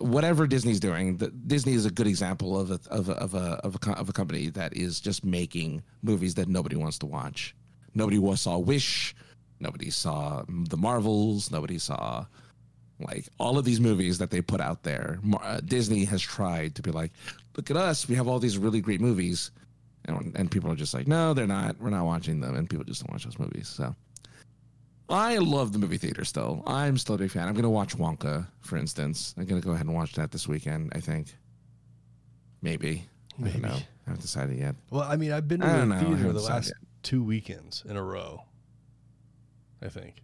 [0.00, 3.60] whatever Disney's doing, the, Disney is a good example of a of a, of a
[3.64, 7.54] of a of a company that is just making movies that nobody wants to watch.
[7.94, 9.14] Nobody saw Wish.
[9.58, 11.50] Nobody saw the Marvels.
[11.50, 12.26] Nobody saw
[13.00, 15.18] like all of these movies that they put out there.
[15.42, 17.12] Uh, Disney has tried to be like,
[17.56, 19.50] look at us, we have all these really great movies,
[20.06, 21.76] and and people are just like, no, they're not.
[21.80, 23.68] We're not watching them, and people just don't watch those movies.
[23.68, 23.94] So.
[25.10, 26.62] I love the movie theater still.
[26.66, 27.48] I'm still a big fan.
[27.48, 29.34] I'm going to watch Wonka, for instance.
[29.36, 31.34] I'm going to go ahead and watch that this weekend, I think.
[32.62, 33.06] Maybe.
[33.38, 33.50] Maybe.
[33.50, 33.76] I don't know.
[33.76, 34.76] I haven't decided yet.
[34.90, 36.76] Well, I mean, I've been to the theater the last yet.
[37.02, 38.44] two weekends in a row,
[39.82, 40.22] I think.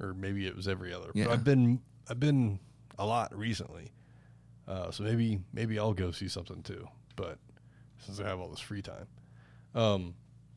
[0.00, 1.10] Or maybe it was every other.
[1.14, 1.26] Yeah.
[1.26, 2.58] But I've been I've been
[2.98, 3.92] a lot recently.
[4.66, 6.88] Uh, so maybe maybe I'll go see something too.
[7.16, 7.38] But
[7.98, 9.06] since I have all this free time,
[9.74, 10.14] um,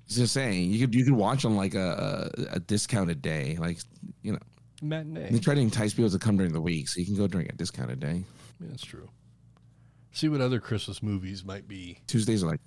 [0.08, 3.80] just saying you could you could watch on like a, a, a discounted day, like
[4.22, 4.40] you know
[4.82, 5.30] matinee.
[5.32, 7.48] They try to entice people to come during the week, so you can go during
[7.50, 8.24] a discounted day.
[8.60, 9.10] Yeah, that's true.
[10.12, 12.00] See what other Christmas movies might be.
[12.08, 12.62] Tuesdays are like,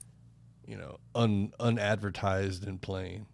[0.66, 3.26] you know, un unadvertised and playing.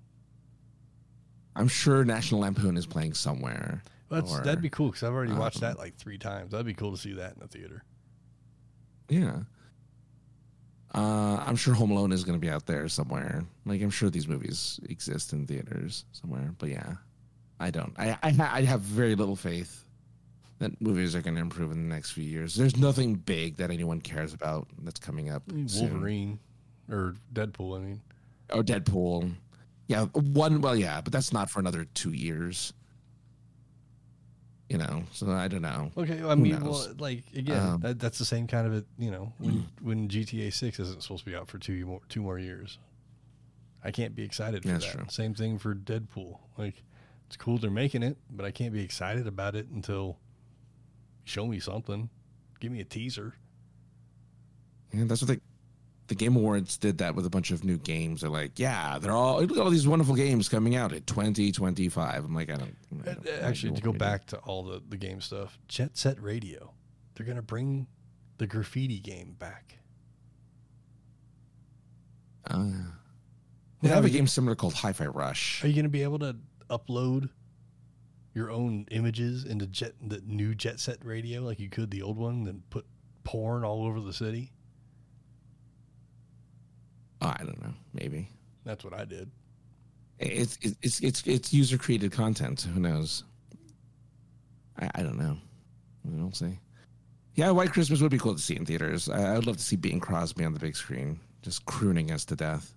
[1.54, 3.82] I'm sure National Lampoon is playing somewhere.
[4.08, 6.50] Well, or, that'd be cool because I've already watched um, that like three times.
[6.50, 7.84] That'd be cool to see that in the theater.
[9.08, 9.40] Yeah.
[10.94, 13.44] Uh, I'm sure Home Alone is going to be out there somewhere.
[13.64, 16.54] Like I'm sure these movies exist in theaters somewhere.
[16.58, 16.94] But yeah,
[17.58, 17.94] I don't.
[17.98, 19.84] I I, ha- I have very little faith
[20.58, 22.54] that movies are going to improve in the next few years.
[22.54, 25.42] There's nothing big that anyone cares about that's coming up.
[25.50, 26.38] Wolverine
[26.90, 27.78] or Deadpool.
[27.78, 28.00] I mean,
[28.50, 29.32] oh Deadpool.
[29.88, 30.60] Yeah, one.
[30.60, 32.72] Well, yeah, but that's not for another two years
[34.72, 35.90] you know so i don't know.
[35.96, 39.10] Okay i mean well like again um, that, that's the same kind of it you
[39.10, 42.38] know when when gta 6 isn't supposed to be out for two more two more
[42.38, 42.78] years
[43.84, 44.82] i can't be excited for that.
[44.82, 45.04] true.
[45.08, 46.38] same thing for deadpool.
[46.56, 46.82] Like
[47.26, 50.18] it's cool they're making it but i can't be excited about it until
[51.24, 52.08] show me something.
[52.60, 53.34] Give me a teaser.
[54.92, 55.40] And that's what they
[56.12, 58.20] the Game Awards did that with a bunch of new games.
[58.20, 62.24] They're like, yeah, they're all look at all these wonderful games coming out at 2025.
[62.24, 62.76] I'm like, I don't,
[63.06, 65.58] I don't actually to go back to all the the game stuff.
[65.68, 66.74] Jet Set Radio,
[67.14, 67.86] they're gonna bring
[68.36, 69.78] the graffiti game back.
[72.46, 72.72] Uh,
[73.80, 75.64] they have a game similar called Hi-Fi Rush.
[75.64, 76.36] Are you gonna be able to
[76.68, 77.30] upload
[78.34, 82.18] your own images into jet the new Jet Set Radio like you could the old
[82.18, 82.84] one, and put
[83.24, 84.52] porn all over the city?
[87.22, 87.72] Oh, I don't know.
[87.94, 88.28] Maybe.
[88.64, 89.30] That's what I did.
[90.18, 92.62] It's it's it's it's user created content.
[92.74, 93.24] Who knows?
[94.78, 95.36] I, I don't know.
[96.04, 96.58] We'll see.
[97.34, 99.08] Yeah, White Christmas would be cool to see in theaters.
[99.08, 102.24] I, I would love to see Bing Crosby on the big screen, just crooning us
[102.26, 102.74] to death.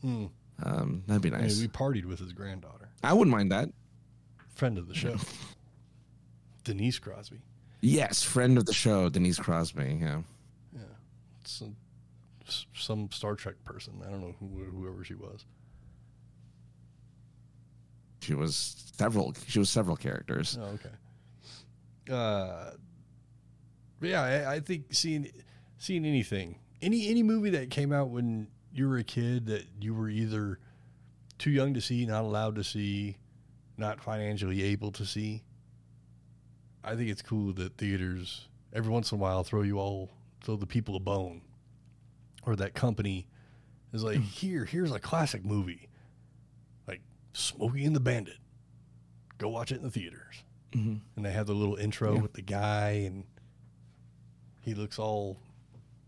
[0.00, 0.26] Hmm.
[0.62, 1.58] Um, that'd be nice.
[1.58, 3.68] I mean, we partied with his granddaughter, I wouldn't mind that.
[4.54, 5.16] friend of the show,
[6.64, 7.40] Denise Crosby.
[7.80, 9.98] Yes, friend of the show, Denise Crosby.
[10.00, 10.22] Yeah.
[10.74, 10.80] Yeah,
[12.74, 13.94] some Star Trek person.
[14.06, 15.44] I don't know who, whoever she was.
[18.20, 19.34] She was several.
[19.46, 20.58] She was several characters.
[20.60, 22.14] Oh, okay.
[22.14, 22.72] Uh,
[24.00, 25.30] yeah, I, I think seeing
[25.78, 29.94] seeing anything, any any movie that came out when you were a kid that you
[29.94, 30.58] were either
[31.38, 33.16] too young to see, not allowed to see,
[33.76, 35.42] not financially able to see.
[36.84, 40.10] I think it's cool that theaters every once in a while throw you all
[40.42, 41.42] throw the people a bone,
[42.48, 43.26] or that company
[43.92, 45.88] is like, here, here's a classic movie,
[46.86, 47.02] like
[47.34, 48.38] Smokey and the Bandit.
[49.36, 50.42] Go watch it in the theaters
[50.72, 50.96] Mm-hmm.
[51.16, 52.20] and they have the little intro Yeah.
[52.20, 53.24] with the guy and
[54.60, 55.38] he looks all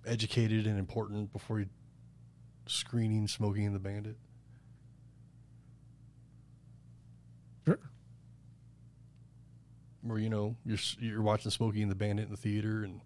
[0.04, 1.66] educated and important before he
[2.66, 4.16] screening Smokey and the Bandit
[7.66, 7.78] Sure.
[10.02, 13.00] where you know you're you're watching Smokey and the Bandit in the theater, and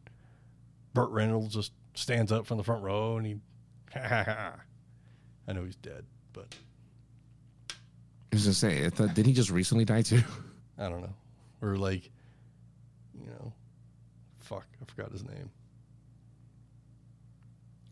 [0.92, 3.36] Burt Reynolds just stands up from the front row and he,
[3.96, 6.54] I know he's dead, but
[7.70, 7.74] I
[8.36, 10.22] was gonna say, thought, did he just recently die too?
[10.78, 11.14] I don't know,
[11.62, 12.10] or like,
[13.18, 13.52] you know,
[14.38, 15.50] fuck, I forgot his name.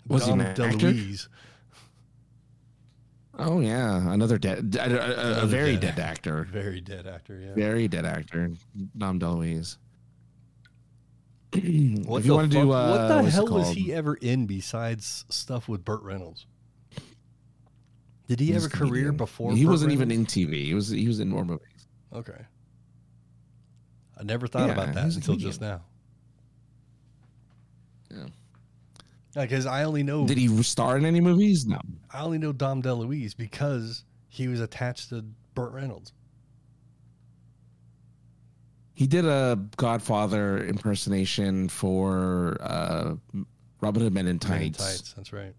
[0.08, 0.64] Was he an actor?
[0.64, 1.28] DeLuise.
[3.38, 7.54] Oh yeah, another dead, a, a- Another very dead dead actor, Very dead actor, yeah.
[7.54, 8.50] very dead actor,
[8.98, 9.76] Dom DeLuise.
[12.06, 15.24] What the want to fuck- do, uh, what the hell was he ever in besides
[15.28, 16.46] stuff with Burt Reynolds?
[18.28, 19.16] Did he have a career comedian.
[19.18, 19.52] before?
[19.52, 20.64] He Burt wasn't even in TV.
[20.64, 21.86] He was he was in more movies.
[22.12, 22.40] Okay.
[24.18, 25.50] I never thought Yeah, about that until comedian.
[25.50, 25.82] just now.
[28.10, 28.26] Yeah.
[29.34, 31.66] Because I only know Did he star in any movies?
[31.66, 31.80] No.
[32.12, 35.24] I only know Dom DeLuise because he was attached to
[35.54, 36.12] Burt Reynolds.
[38.94, 43.14] He did a Godfather impersonation for uh,
[43.80, 44.78] Robin Hood Men in Men in Tights.
[44.78, 45.54] Tights, That's right.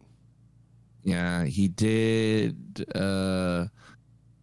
[1.03, 2.85] Yeah, he did.
[2.95, 3.65] Uh,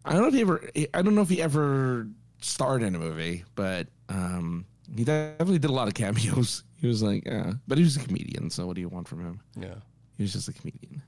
[0.04, 0.68] I don't know if he ever.
[0.92, 2.06] I don't know if he ever
[2.40, 6.64] starred in a movie, but um, he definitely did a lot of cameos.
[6.80, 8.48] He was like, uh, but he was a comedian.
[8.48, 9.40] So what do you want from him?
[9.54, 9.74] Yeah.
[10.16, 11.02] He was just a comedian.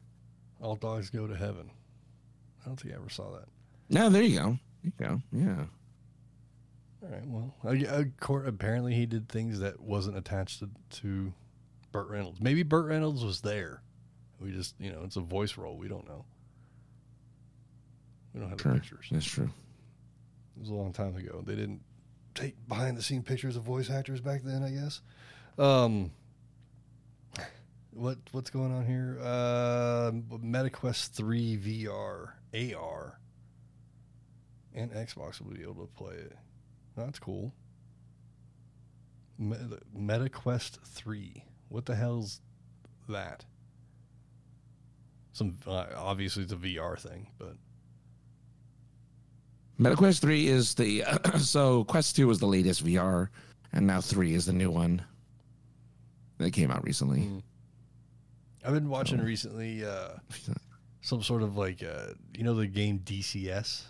[0.61, 1.71] All dogs go to heaven.
[2.63, 3.49] I don't think I ever saw that.
[3.89, 4.59] No, there you go.
[4.83, 5.23] There you go.
[5.33, 5.65] Yeah.
[7.03, 7.27] All right.
[7.27, 10.71] Well, I, I, cor- apparently he did things that wasn't attached to,
[11.01, 11.33] to
[11.91, 12.41] Burt Reynolds.
[12.41, 13.83] Maybe Burt Reynolds was there.
[14.41, 15.77] We just, you know, it's a voice role.
[15.77, 16.25] We don't know.
[18.35, 19.07] We don't have the pictures.
[19.11, 19.51] That's true.
[20.57, 21.43] It was a long time ago.
[21.45, 21.81] They didn't
[22.35, 25.01] take behind the scene pictures of voice actors back then, I guess.
[25.59, 26.13] Um,
[27.91, 29.19] what what's going on here?
[29.23, 32.31] Uh, MetaQuest 3 VR,
[32.75, 33.19] AR,
[34.75, 36.37] and Xbox will be able to play it.
[36.97, 37.53] That's cool.
[39.39, 41.45] Meta, Quest 3.
[41.69, 42.41] What the hell's
[43.09, 43.45] that?
[45.33, 47.57] Some uh, obviously it's a VR thing, but
[49.79, 51.03] Meta Quest 3 is the
[51.39, 53.29] so Quest 2 was the latest VR
[53.73, 55.03] and now 3 is the new one
[56.39, 57.21] that came out recently.
[57.21, 57.43] Mm.
[58.65, 60.11] I've been watching So- recently uh,
[61.01, 63.85] some sort of like uh, you know the game DCS.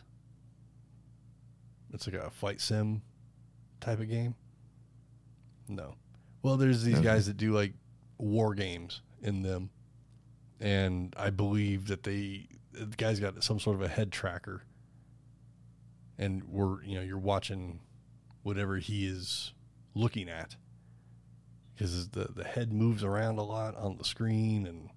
[1.93, 3.03] It's like a flight sim
[3.81, 4.35] type of game.
[5.69, 5.95] No,
[6.43, 7.05] well, there's these Okay.
[7.05, 7.75] guys that do like
[8.19, 9.71] war games in them,
[10.61, 14.63] and I believe that they the guy's got some sort of a head tracker,
[16.19, 17.81] and we're you know you're watching
[18.43, 19.53] whatever he is
[19.95, 20.57] looking at
[21.75, 24.89] because the the head moves around a lot on the screen and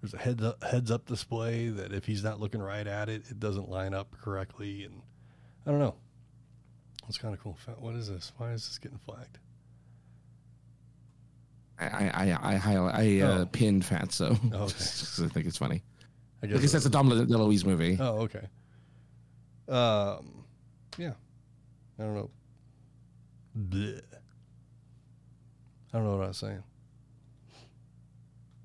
[0.00, 3.22] there's a heads up, heads up display that if he's not looking right at it,
[3.30, 5.02] it doesn't line up correctly, and
[5.66, 5.94] I don't know.
[7.10, 7.58] It's kind of cool.
[7.80, 8.30] What is this?
[8.36, 9.38] Why is this getting flagged?
[11.80, 13.46] I I I I, highlight, I uh, Oh.
[13.46, 14.38] pinned Fatso.
[14.54, 15.24] Oh, okay.
[15.24, 15.82] I think it's funny.
[16.40, 17.96] I guess that's a Dom DeLuise movie.
[18.00, 18.46] Oh, okay.
[19.68, 20.44] Um,
[20.98, 21.14] yeah.
[21.98, 22.30] I don't know.
[23.58, 24.00] Bleh.
[25.92, 26.62] I don't know what I was saying.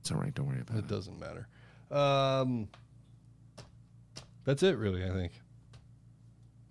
[0.02, 0.34] It's all right.
[0.36, 0.88] Don't worry about It it.
[0.88, 1.48] doesn't matter.
[1.90, 2.68] Um,
[4.44, 5.04] that's it, really.
[5.04, 5.32] I think.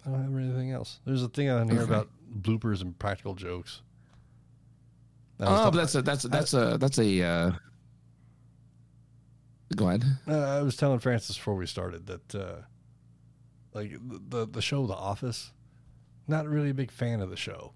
[0.06, 1.00] I don't have anything else.
[1.04, 1.92] There's a thing on here Okay.
[1.92, 2.08] about
[2.40, 3.80] bloopers and practical jokes.
[5.40, 7.22] Oh, but that's a that's that's a that's a.
[7.22, 7.52] Uh,
[9.76, 10.04] go ahead.
[10.28, 12.56] Uh, I was telling Francis before we started that uh,
[13.72, 15.52] like the, the show The Office.
[16.26, 17.72] Not really a big fan of the show.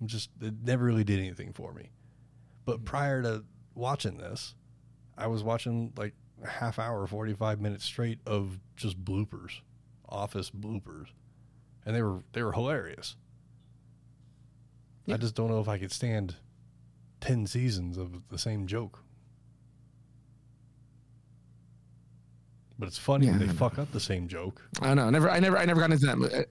[0.00, 1.90] I'm just it never really did anything for me.
[2.64, 3.44] But prior to
[3.74, 4.54] watching this,
[5.16, 9.60] I was watching like a half hour, 45 minutes straight of just bloopers,
[10.08, 11.06] office bloopers.
[11.84, 13.16] And they were they were hilarious.
[15.08, 16.36] I just don't know if I could stand
[17.22, 19.00] 10 seasons of the same joke.
[22.78, 24.62] But it's funny when they fuck up the same joke.
[24.80, 25.10] I don't know.
[25.10, 25.30] Never.
[25.30, 25.56] I never.
[25.58, 26.18] I never got into that.
[26.40, 26.42] uh,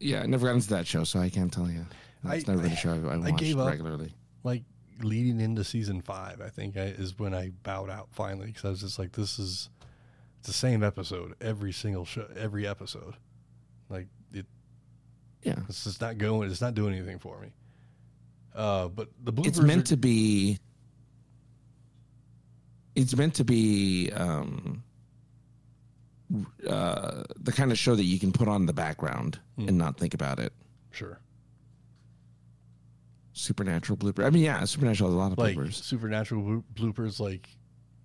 [0.00, 1.84] Yeah, I never got into that show, so I can't tell you.
[2.24, 3.68] That's I- never been a show I, I watched gave up.
[3.68, 4.14] regularly.
[4.44, 4.62] Like
[5.02, 8.68] leading into season five, I think I, is when I bowed out finally because I
[8.70, 9.68] was just like, this is
[10.38, 13.14] it's the same episode every single show, every episode.
[13.90, 14.06] Like
[15.42, 16.50] Yeah, it's just not going.
[16.50, 17.48] It's not doing anything for me.
[18.54, 20.58] Uh, but the bloopers it's meant are- to be.
[22.94, 24.82] It's meant to be um,
[26.68, 29.68] uh, the kind of show that you can put on the background Hmm.
[29.68, 30.52] and not think about it.
[30.90, 31.20] sure
[33.32, 34.24] Supernatural blooper.
[34.24, 35.74] I mean, yeah, Supernatural has a lot of like bloopers.
[35.74, 37.48] supernatural bloopers, like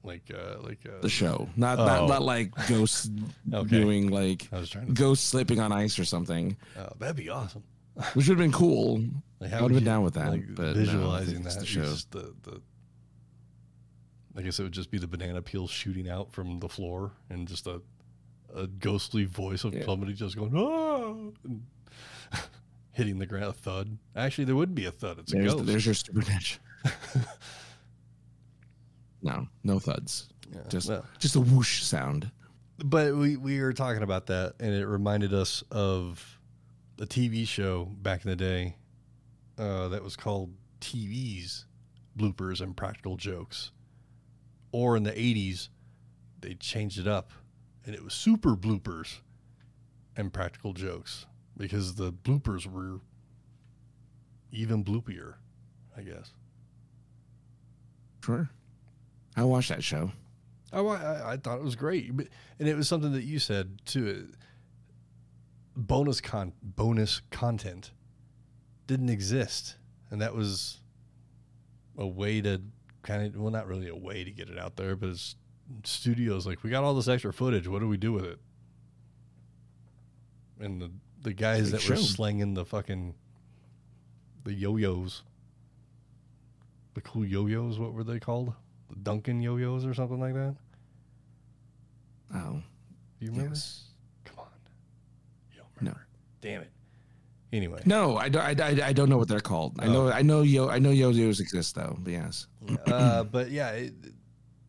[0.04, 1.86] like uh, like uh, The show, not Oh.
[1.86, 3.10] not, not like ghosts
[3.54, 3.70] Okay.
[3.70, 4.94] doing like I was trying to.
[4.94, 7.64] ghosts slipping on ice or something, Oh, that'd be awesome.
[8.14, 9.04] which would have been cool.
[9.40, 11.82] Like, I would have been down with that, Like but visualizing it's that, the show.
[12.12, 12.62] the the.
[14.36, 17.48] I guess it would just be the banana peel shooting out from the floor and
[17.48, 17.82] just a
[18.56, 19.86] a ghostly voice of Yeah.
[19.86, 22.40] somebody just going ah,
[22.92, 23.98] hitting the ground, a thud.
[24.16, 25.20] Actually, there would be a thud.
[25.20, 25.66] It's a ghost.
[25.66, 26.64] there's your supernatural.
[29.24, 30.30] no, no thuds.
[30.54, 32.30] Yeah, Just just a whoosh sound.
[32.78, 36.40] but we we were talking about that, and it reminded us of
[36.98, 38.76] the TV show back in the day
[39.58, 41.66] uh, that was called TV's
[42.18, 43.72] bloopers and practical jokes,
[44.72, 45.70] or in the '80s
[46.42, 47.32] they changed it up,
[47.86, 49.20] and it was super bloopers
[50.16, 51.26] and practical jokes
[51.58, 53.00] because the bloopers were
[54.52, 55.36] even bloopier,
[55.98, 56.34] I guess.
[58.24, 58.50] Sure.
[59.36, 60.12] I watched that show.
[60.72, 62.28] Oh, I, I, I thought it was great, but,
[62.60, 64.30] and it was something that you said too.
[65.76, 67.92] Bonus con bonus content
[68.88, 69.76] didn't exist,
[70.12, 70.80] and that was
[71.98, 72.62] a way to
[73.02, 75.36] kind of well, not really a way to get it out there, but it's
[75.84, 77.68] studios like we got all this extra footage.
[77.68, 78.40] What do we do with it?
[80.60, 80.92] And the
[81.22, 83.16] the guys that were slinging the fucking
[84.44, 85.24] the yo-yos,
[86.94, 88.54] the cool yo-yos, what were they called?
[89.02, 90.56] Duncan yo-yos or something like that.
[92.34, 92.62] Oh,
[93.20, 93.52] Do you remember?
[93.56, 93.86] yes.
[94.26, 94.48] Come on.
[95.52, 95.92] You don't No.
[95.92, 96.08] remember.
[96.42, 96.72] Damn it.
[97.52, 97.82] Anyway.
[97.86, 99.76] No, I, don't- I, I, I don't know what they're called.
[99.80, 100.12] I know Oh.
[100.12, 101.96] I know yo I know yo-yos exist though.
[102.00, 102.48] But yes.
[102.88, 103.94] uh, but yeah, it,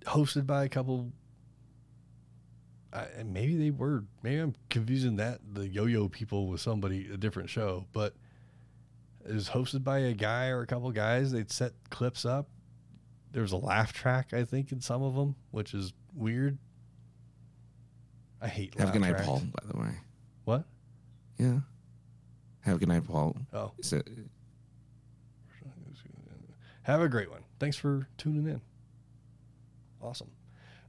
[0.05, 1.11] hosted by a couple.
[2.93, 4.05] I, and maybe they were.
[4.23, 8.15] Maybe I'm confusing that the yo-yo people with somebody a different show, but
[9.27, 11.33] it was hosted by a guy or a couple guys.
[11.33, 12.49] They'd set clips up.
[13.35, 16.56] There was a laugh track, I think, in some of them, which is weird.
[18.40, 18.78] I hate.
[18.78, 19.27] Have a good night, tracks.
[19.27, 19.40] Paul.
[19.40, 19.90] By the way.
[20.44, 20.65] What?
[21.36, 21.59] Yeah.
[22.61, 23.36] Have a good night, Paul.
[23.52, 24.09] Oh, Is it-
[26.82, 27.43] Have a great one.
[27.59, 28.61] Thanks for tuning in.
[30.02, 30.31] Awesome.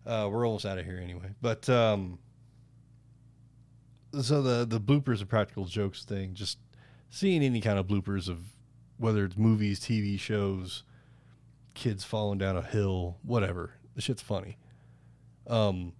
[0.05, 1.30] Uh, we're almost out of here anyway.
[1.41, 2.19] But um,
[4.22, 6.59] so the the bloopers and practical jokes thing, just
[7.09, 8.53] seeing any kind of bloopers of
[8.97, 10.84] whether it's movies, TV shows,
[11.76, 13.76] kids falling down a hill, whatever.
[13.95, 14.57] The shit's funny.
[15.47, 15.93] Um,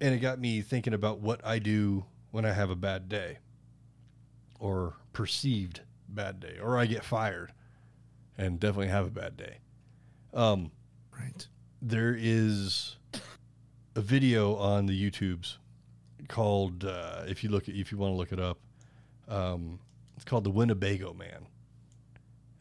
[0.00, 3.38] and it got me thinking about what I do when I have a bad day
[4.58, 7.52] or perceived bad day or I get fired
[8.36, 9.58] and definitely have a bad day.
[10.34, 10.70] Um,
[11.18, 11.46] right.
[11.80, 12.96] there is
[13.94, 15.56] a video on the YouTubes
[16.28, 18.58] called uh, if you look at if you want to look it up,
[19.28, 19.78] um,
[20.16, 21.46] it's called the Winnebago Man.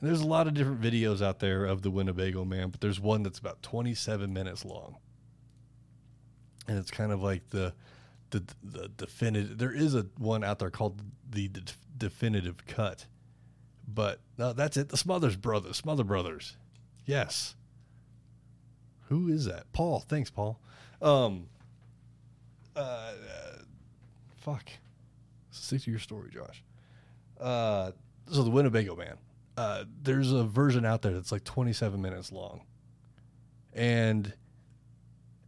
[0.05, 2.99] And there's a lot of different videos out there of the Winnebago Man, but there's
[2.99, 4.97] one that's about 27 minutes long,
[6.67, 7.73] and it's kind of like the
[8.29, 9.57] the the definitive.
[9.57, 11.63] There is a one out there called the de-
[11.97, 13.07] definitive cut,
[13.87, 14.89] but no, that's it.
[14.89, 16.55] The Smothers Brothers, Smother Brothers,
[17.07, 17.55] yes.
[19.09, 19.73] Who is that?
[19.73, 20.01] Paul.
[20.07, 20.59] Thanks, Paul.
[21.01, 21.47] Um,
[22.75, 23.13] uh, uh,
[24.37, 24.69] fuck.
[25.49, 26.63] Stick to your story, Josh.
[27.39, 27.89] Uh,
[28.29, 29.17] so the Winnebago Man.
[29.57, 32.61] Uh, there's a version out there that's like 27 minutes long.
[33.73, 34.33] And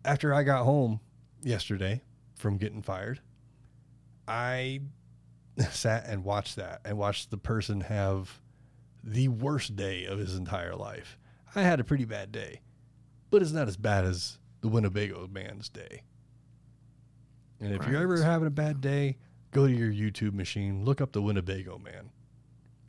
[0.06, 1.00] after I got home
[1.42, 2.02] yesterday
[2.36, 3.20] from getting fired,
[4.28, 4.82] I
[5.72, 8.40] sat and watched that and watched the person have
[9.04, 11.18] the worst day of his entire life.
[11.56, 12.62] I had a pretty bad day,
[13.30, 16.04] but it's not as bad as the Winnebago man's day.
[17.60, 19.18] And if you're ever having a bad day,
[19.52, 22.12] go to your YouTube machine, look up the Winnebago Man.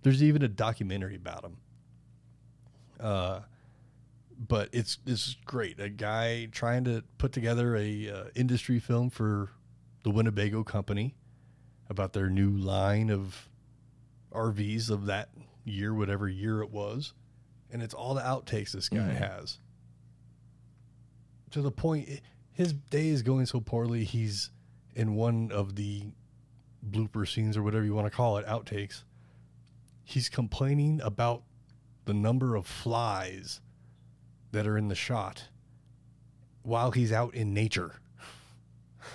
[0.02, 1.56] There's even a documentary about him.
[3.00, 3.40] Uh,
[4.38, 5.80] but it's it's great.
[5.80, 9.50] A guy trying to put together a uh, industry film for
[10.04, 11.16] the Winnebago company
[11.90, 13.48] about their new line of
[14.32, 15.30] RVs of that
[15.64, 17.14] year, whatever year it was,
[17.72, 19.16] and it's all the outtakes this guy Mhm.
[19.16, 19.58] has.
[21.52, 22.20] To the point,
[22.52, 24.04] his day is going so poorly.
[24.04, 24.50] He's
[24.94, 26.04] in one of the
[26.86, 29.02] blooper scenes or whatever you want to call it, outtakes.
[30.08, 31.42] He's complaining about
[32.06, 33.60] the number of flies
[34.52, 35.48] that are in the shot
[36.62, 38.00] while he's out in nature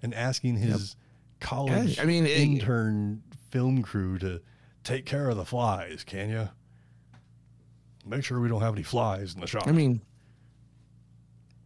[0.00, 0.94] and asking his
[1.40, 4.40] college I mean, it- intern film crew to
[4.84, 6.48] take care of the flies, can you?
[8.06, 9.66] Make sure we don't have any flies in the shot.
[9.66, 10.00] I mean,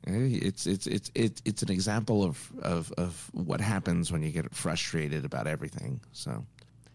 [0.07, 4.55] it's it's it's it's it's an example of of of what happens when you get
[4.55, 6.01] frustrated about everything.
[6.13, 6.47] So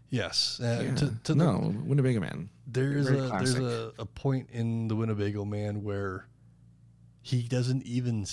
[0.10, 0.60] yes.
[0.62, 0.96] Uh, yeah.
[0.96, 2.50] to, to no, the, Winnebago man.
[2.68, 3.58] there's a classic.
[3.58, 6.28] there's a, a point in the Winnebago Man where
[7.22, 8.26] he doesn't even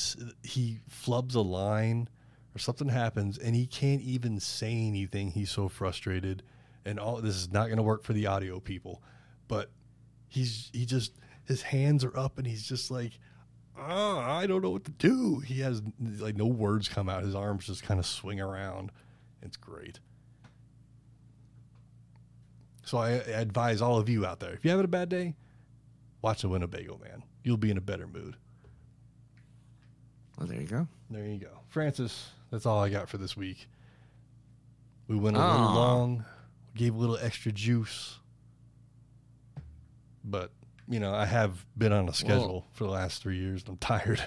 [0.43, 2.09] he flubs a line
[2.55, 5.31] or something happens and he can't even say anything.
[5.31, 6.43] He's so frustrated,
[6.85, 9.03] and all this is not going to work for the audio people,
[9.48, 9.70] but
[10.28, 11.12] he's he just
[11.44, 13.12] his hands are up and he's just like.
[13.78, 15.40] Oh, I don't know what to do.
[15.40, 17.23] He has like no words come out.
[17.23, 18.90] His arms just kind of swing around.
[19.43, 20.01] It's great.
[22.86, 25.34] So I, I advise all of you out there, if you're having a bad day,
[26.22, 27.24] watch the Winnebago Man.
[27.42, 28.36] You'll be in a better mood.
[30.38, 30.86] Well, there you go.
[31.10, 31.50] There you go.
[31.68, 33.66] Francis, that's all I got for this week.
[35.08, 35.74] We went a little Aw.
[35.74, 36.24] long,
[36.76, 38.20] gave a little extra juice.
[40.22, 40.52] But,
[40.88, 43.76] you know, I have been on a schedule for the last three years and I'm
[43.80, 44.22] tired.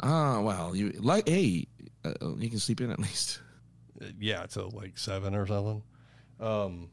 [0.00, 1.68] Ah, well, you like hey,
[2.04, 3.40] uh, you can sleep in at least.
[4.18, 5.84] yeah, till like seven or something.
[6.42, 6.88] Um,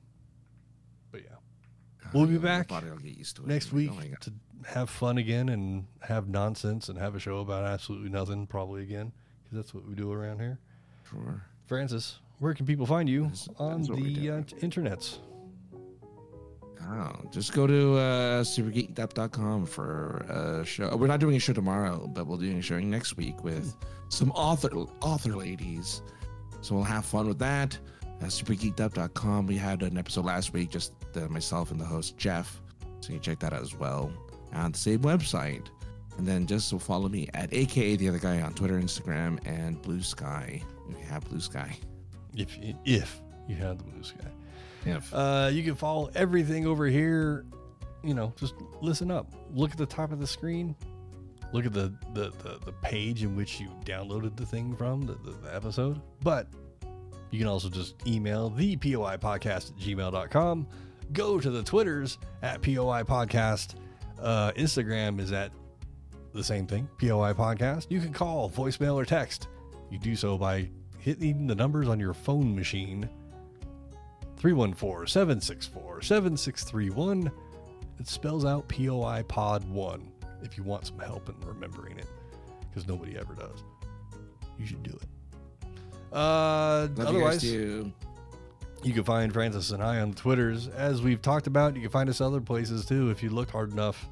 [1.12, 1.36] but yeah,
[2.14, 3.48] We'll be back Body will get used to it.
[3.48, 4.32] next Oh week to
[4.68, 9.12] have fun again and have nonsense and have a show about absolutely nothing probably again
[9.44, 10.60] because that's what we do around here.
[11.10, 11.44] Sure.
[11.66, 15.18] Francis, where can people find you That's- on that's the uh, internets?
[16.82, 20.96] Oh, just go to uh, supergeekup.com for a show.
[20.96, 23.76] We're not doing a show tomorrow, but we'll do a show next week with
[24.08, 24.70] some author
[25.02, 26.02] author ladies.
[26.62, 27.78] So we'll have fun with that.
[28.22, 29.48] Uh, supergeekup.com.
[29.48, 32.60] We had an episode last week, just uh, myself and the host Jeff.
[33.00, 34.12] So you can check that out as well
[34.54, 35.68] on the same website.
[36.18, 40.02] And then just follow me at AKA the other guy on Twitter, Instagram, and Blue
[40.02, 40.62] Sky.
[40.90, 41.78] If you have Blue Sky.
[42.36, 44.28] If if you have the blue sky,
[44.86, 47.46] If uh, you can follow everything over here.
[48.04, 49.34] You know, just listen up.
[49.54, 50.76] Look at the top of the screen.
[51.52, 55.14] Look at the the, the, the page in which you downloaded the thing from the,
[55.16, 56.00] the, the episode.
[56.22, 56.48] But
[57.32, 60.68] you can also just email the POI podcast at gmail.com.
[61.14, 63.76] Go to the Twitters at POI podcast.
[64.20, 65.52] Uh, Instagram is at
[66.34, 67.88] the same thing, POI podcast.
[67.90, 69.48] You can call, voicemail, or text.
[69.90, 70.70] You do so by
[71.00, 73.10] hitting the numbers on your phone machine
[74.38, 77.32] 314 764 7631.
[78.00, 80.12] It spells out POI Pod 1
[80.42, 82.08] if you want some help in remembering it,
[82.62, 83.64] because nobody ever does.
[84.58, 85.19] You should do it.
[86.12, 87.92] Uh, love you otherwise, too.
[88.84, 90.68] you can find Francis and I on Twitters.
[90.70, 93.72] As we've talked about, you can find us other places too if you look hard
[93.72, 94.08] enough.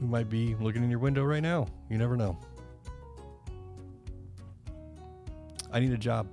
[0.00, 1.68] We might be looking in your window right now.
[1.88, 2.36] You never know.
[5.72, 6.26] I need a job.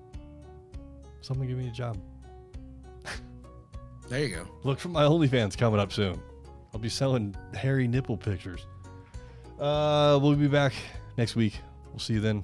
[1.22, 1.97] Someone give me a job.
[4.09, 4.47] There you go.
[4.63, 6.19] Look for my OnlyFans coming up soon.
[6.73, 8.65] I'll be selling hairy nipple pictures.
[9.59, 10.73] Uh, we'll be back
[11.18, 11.53] next week.
[11.91, 12.43] We'll see you then.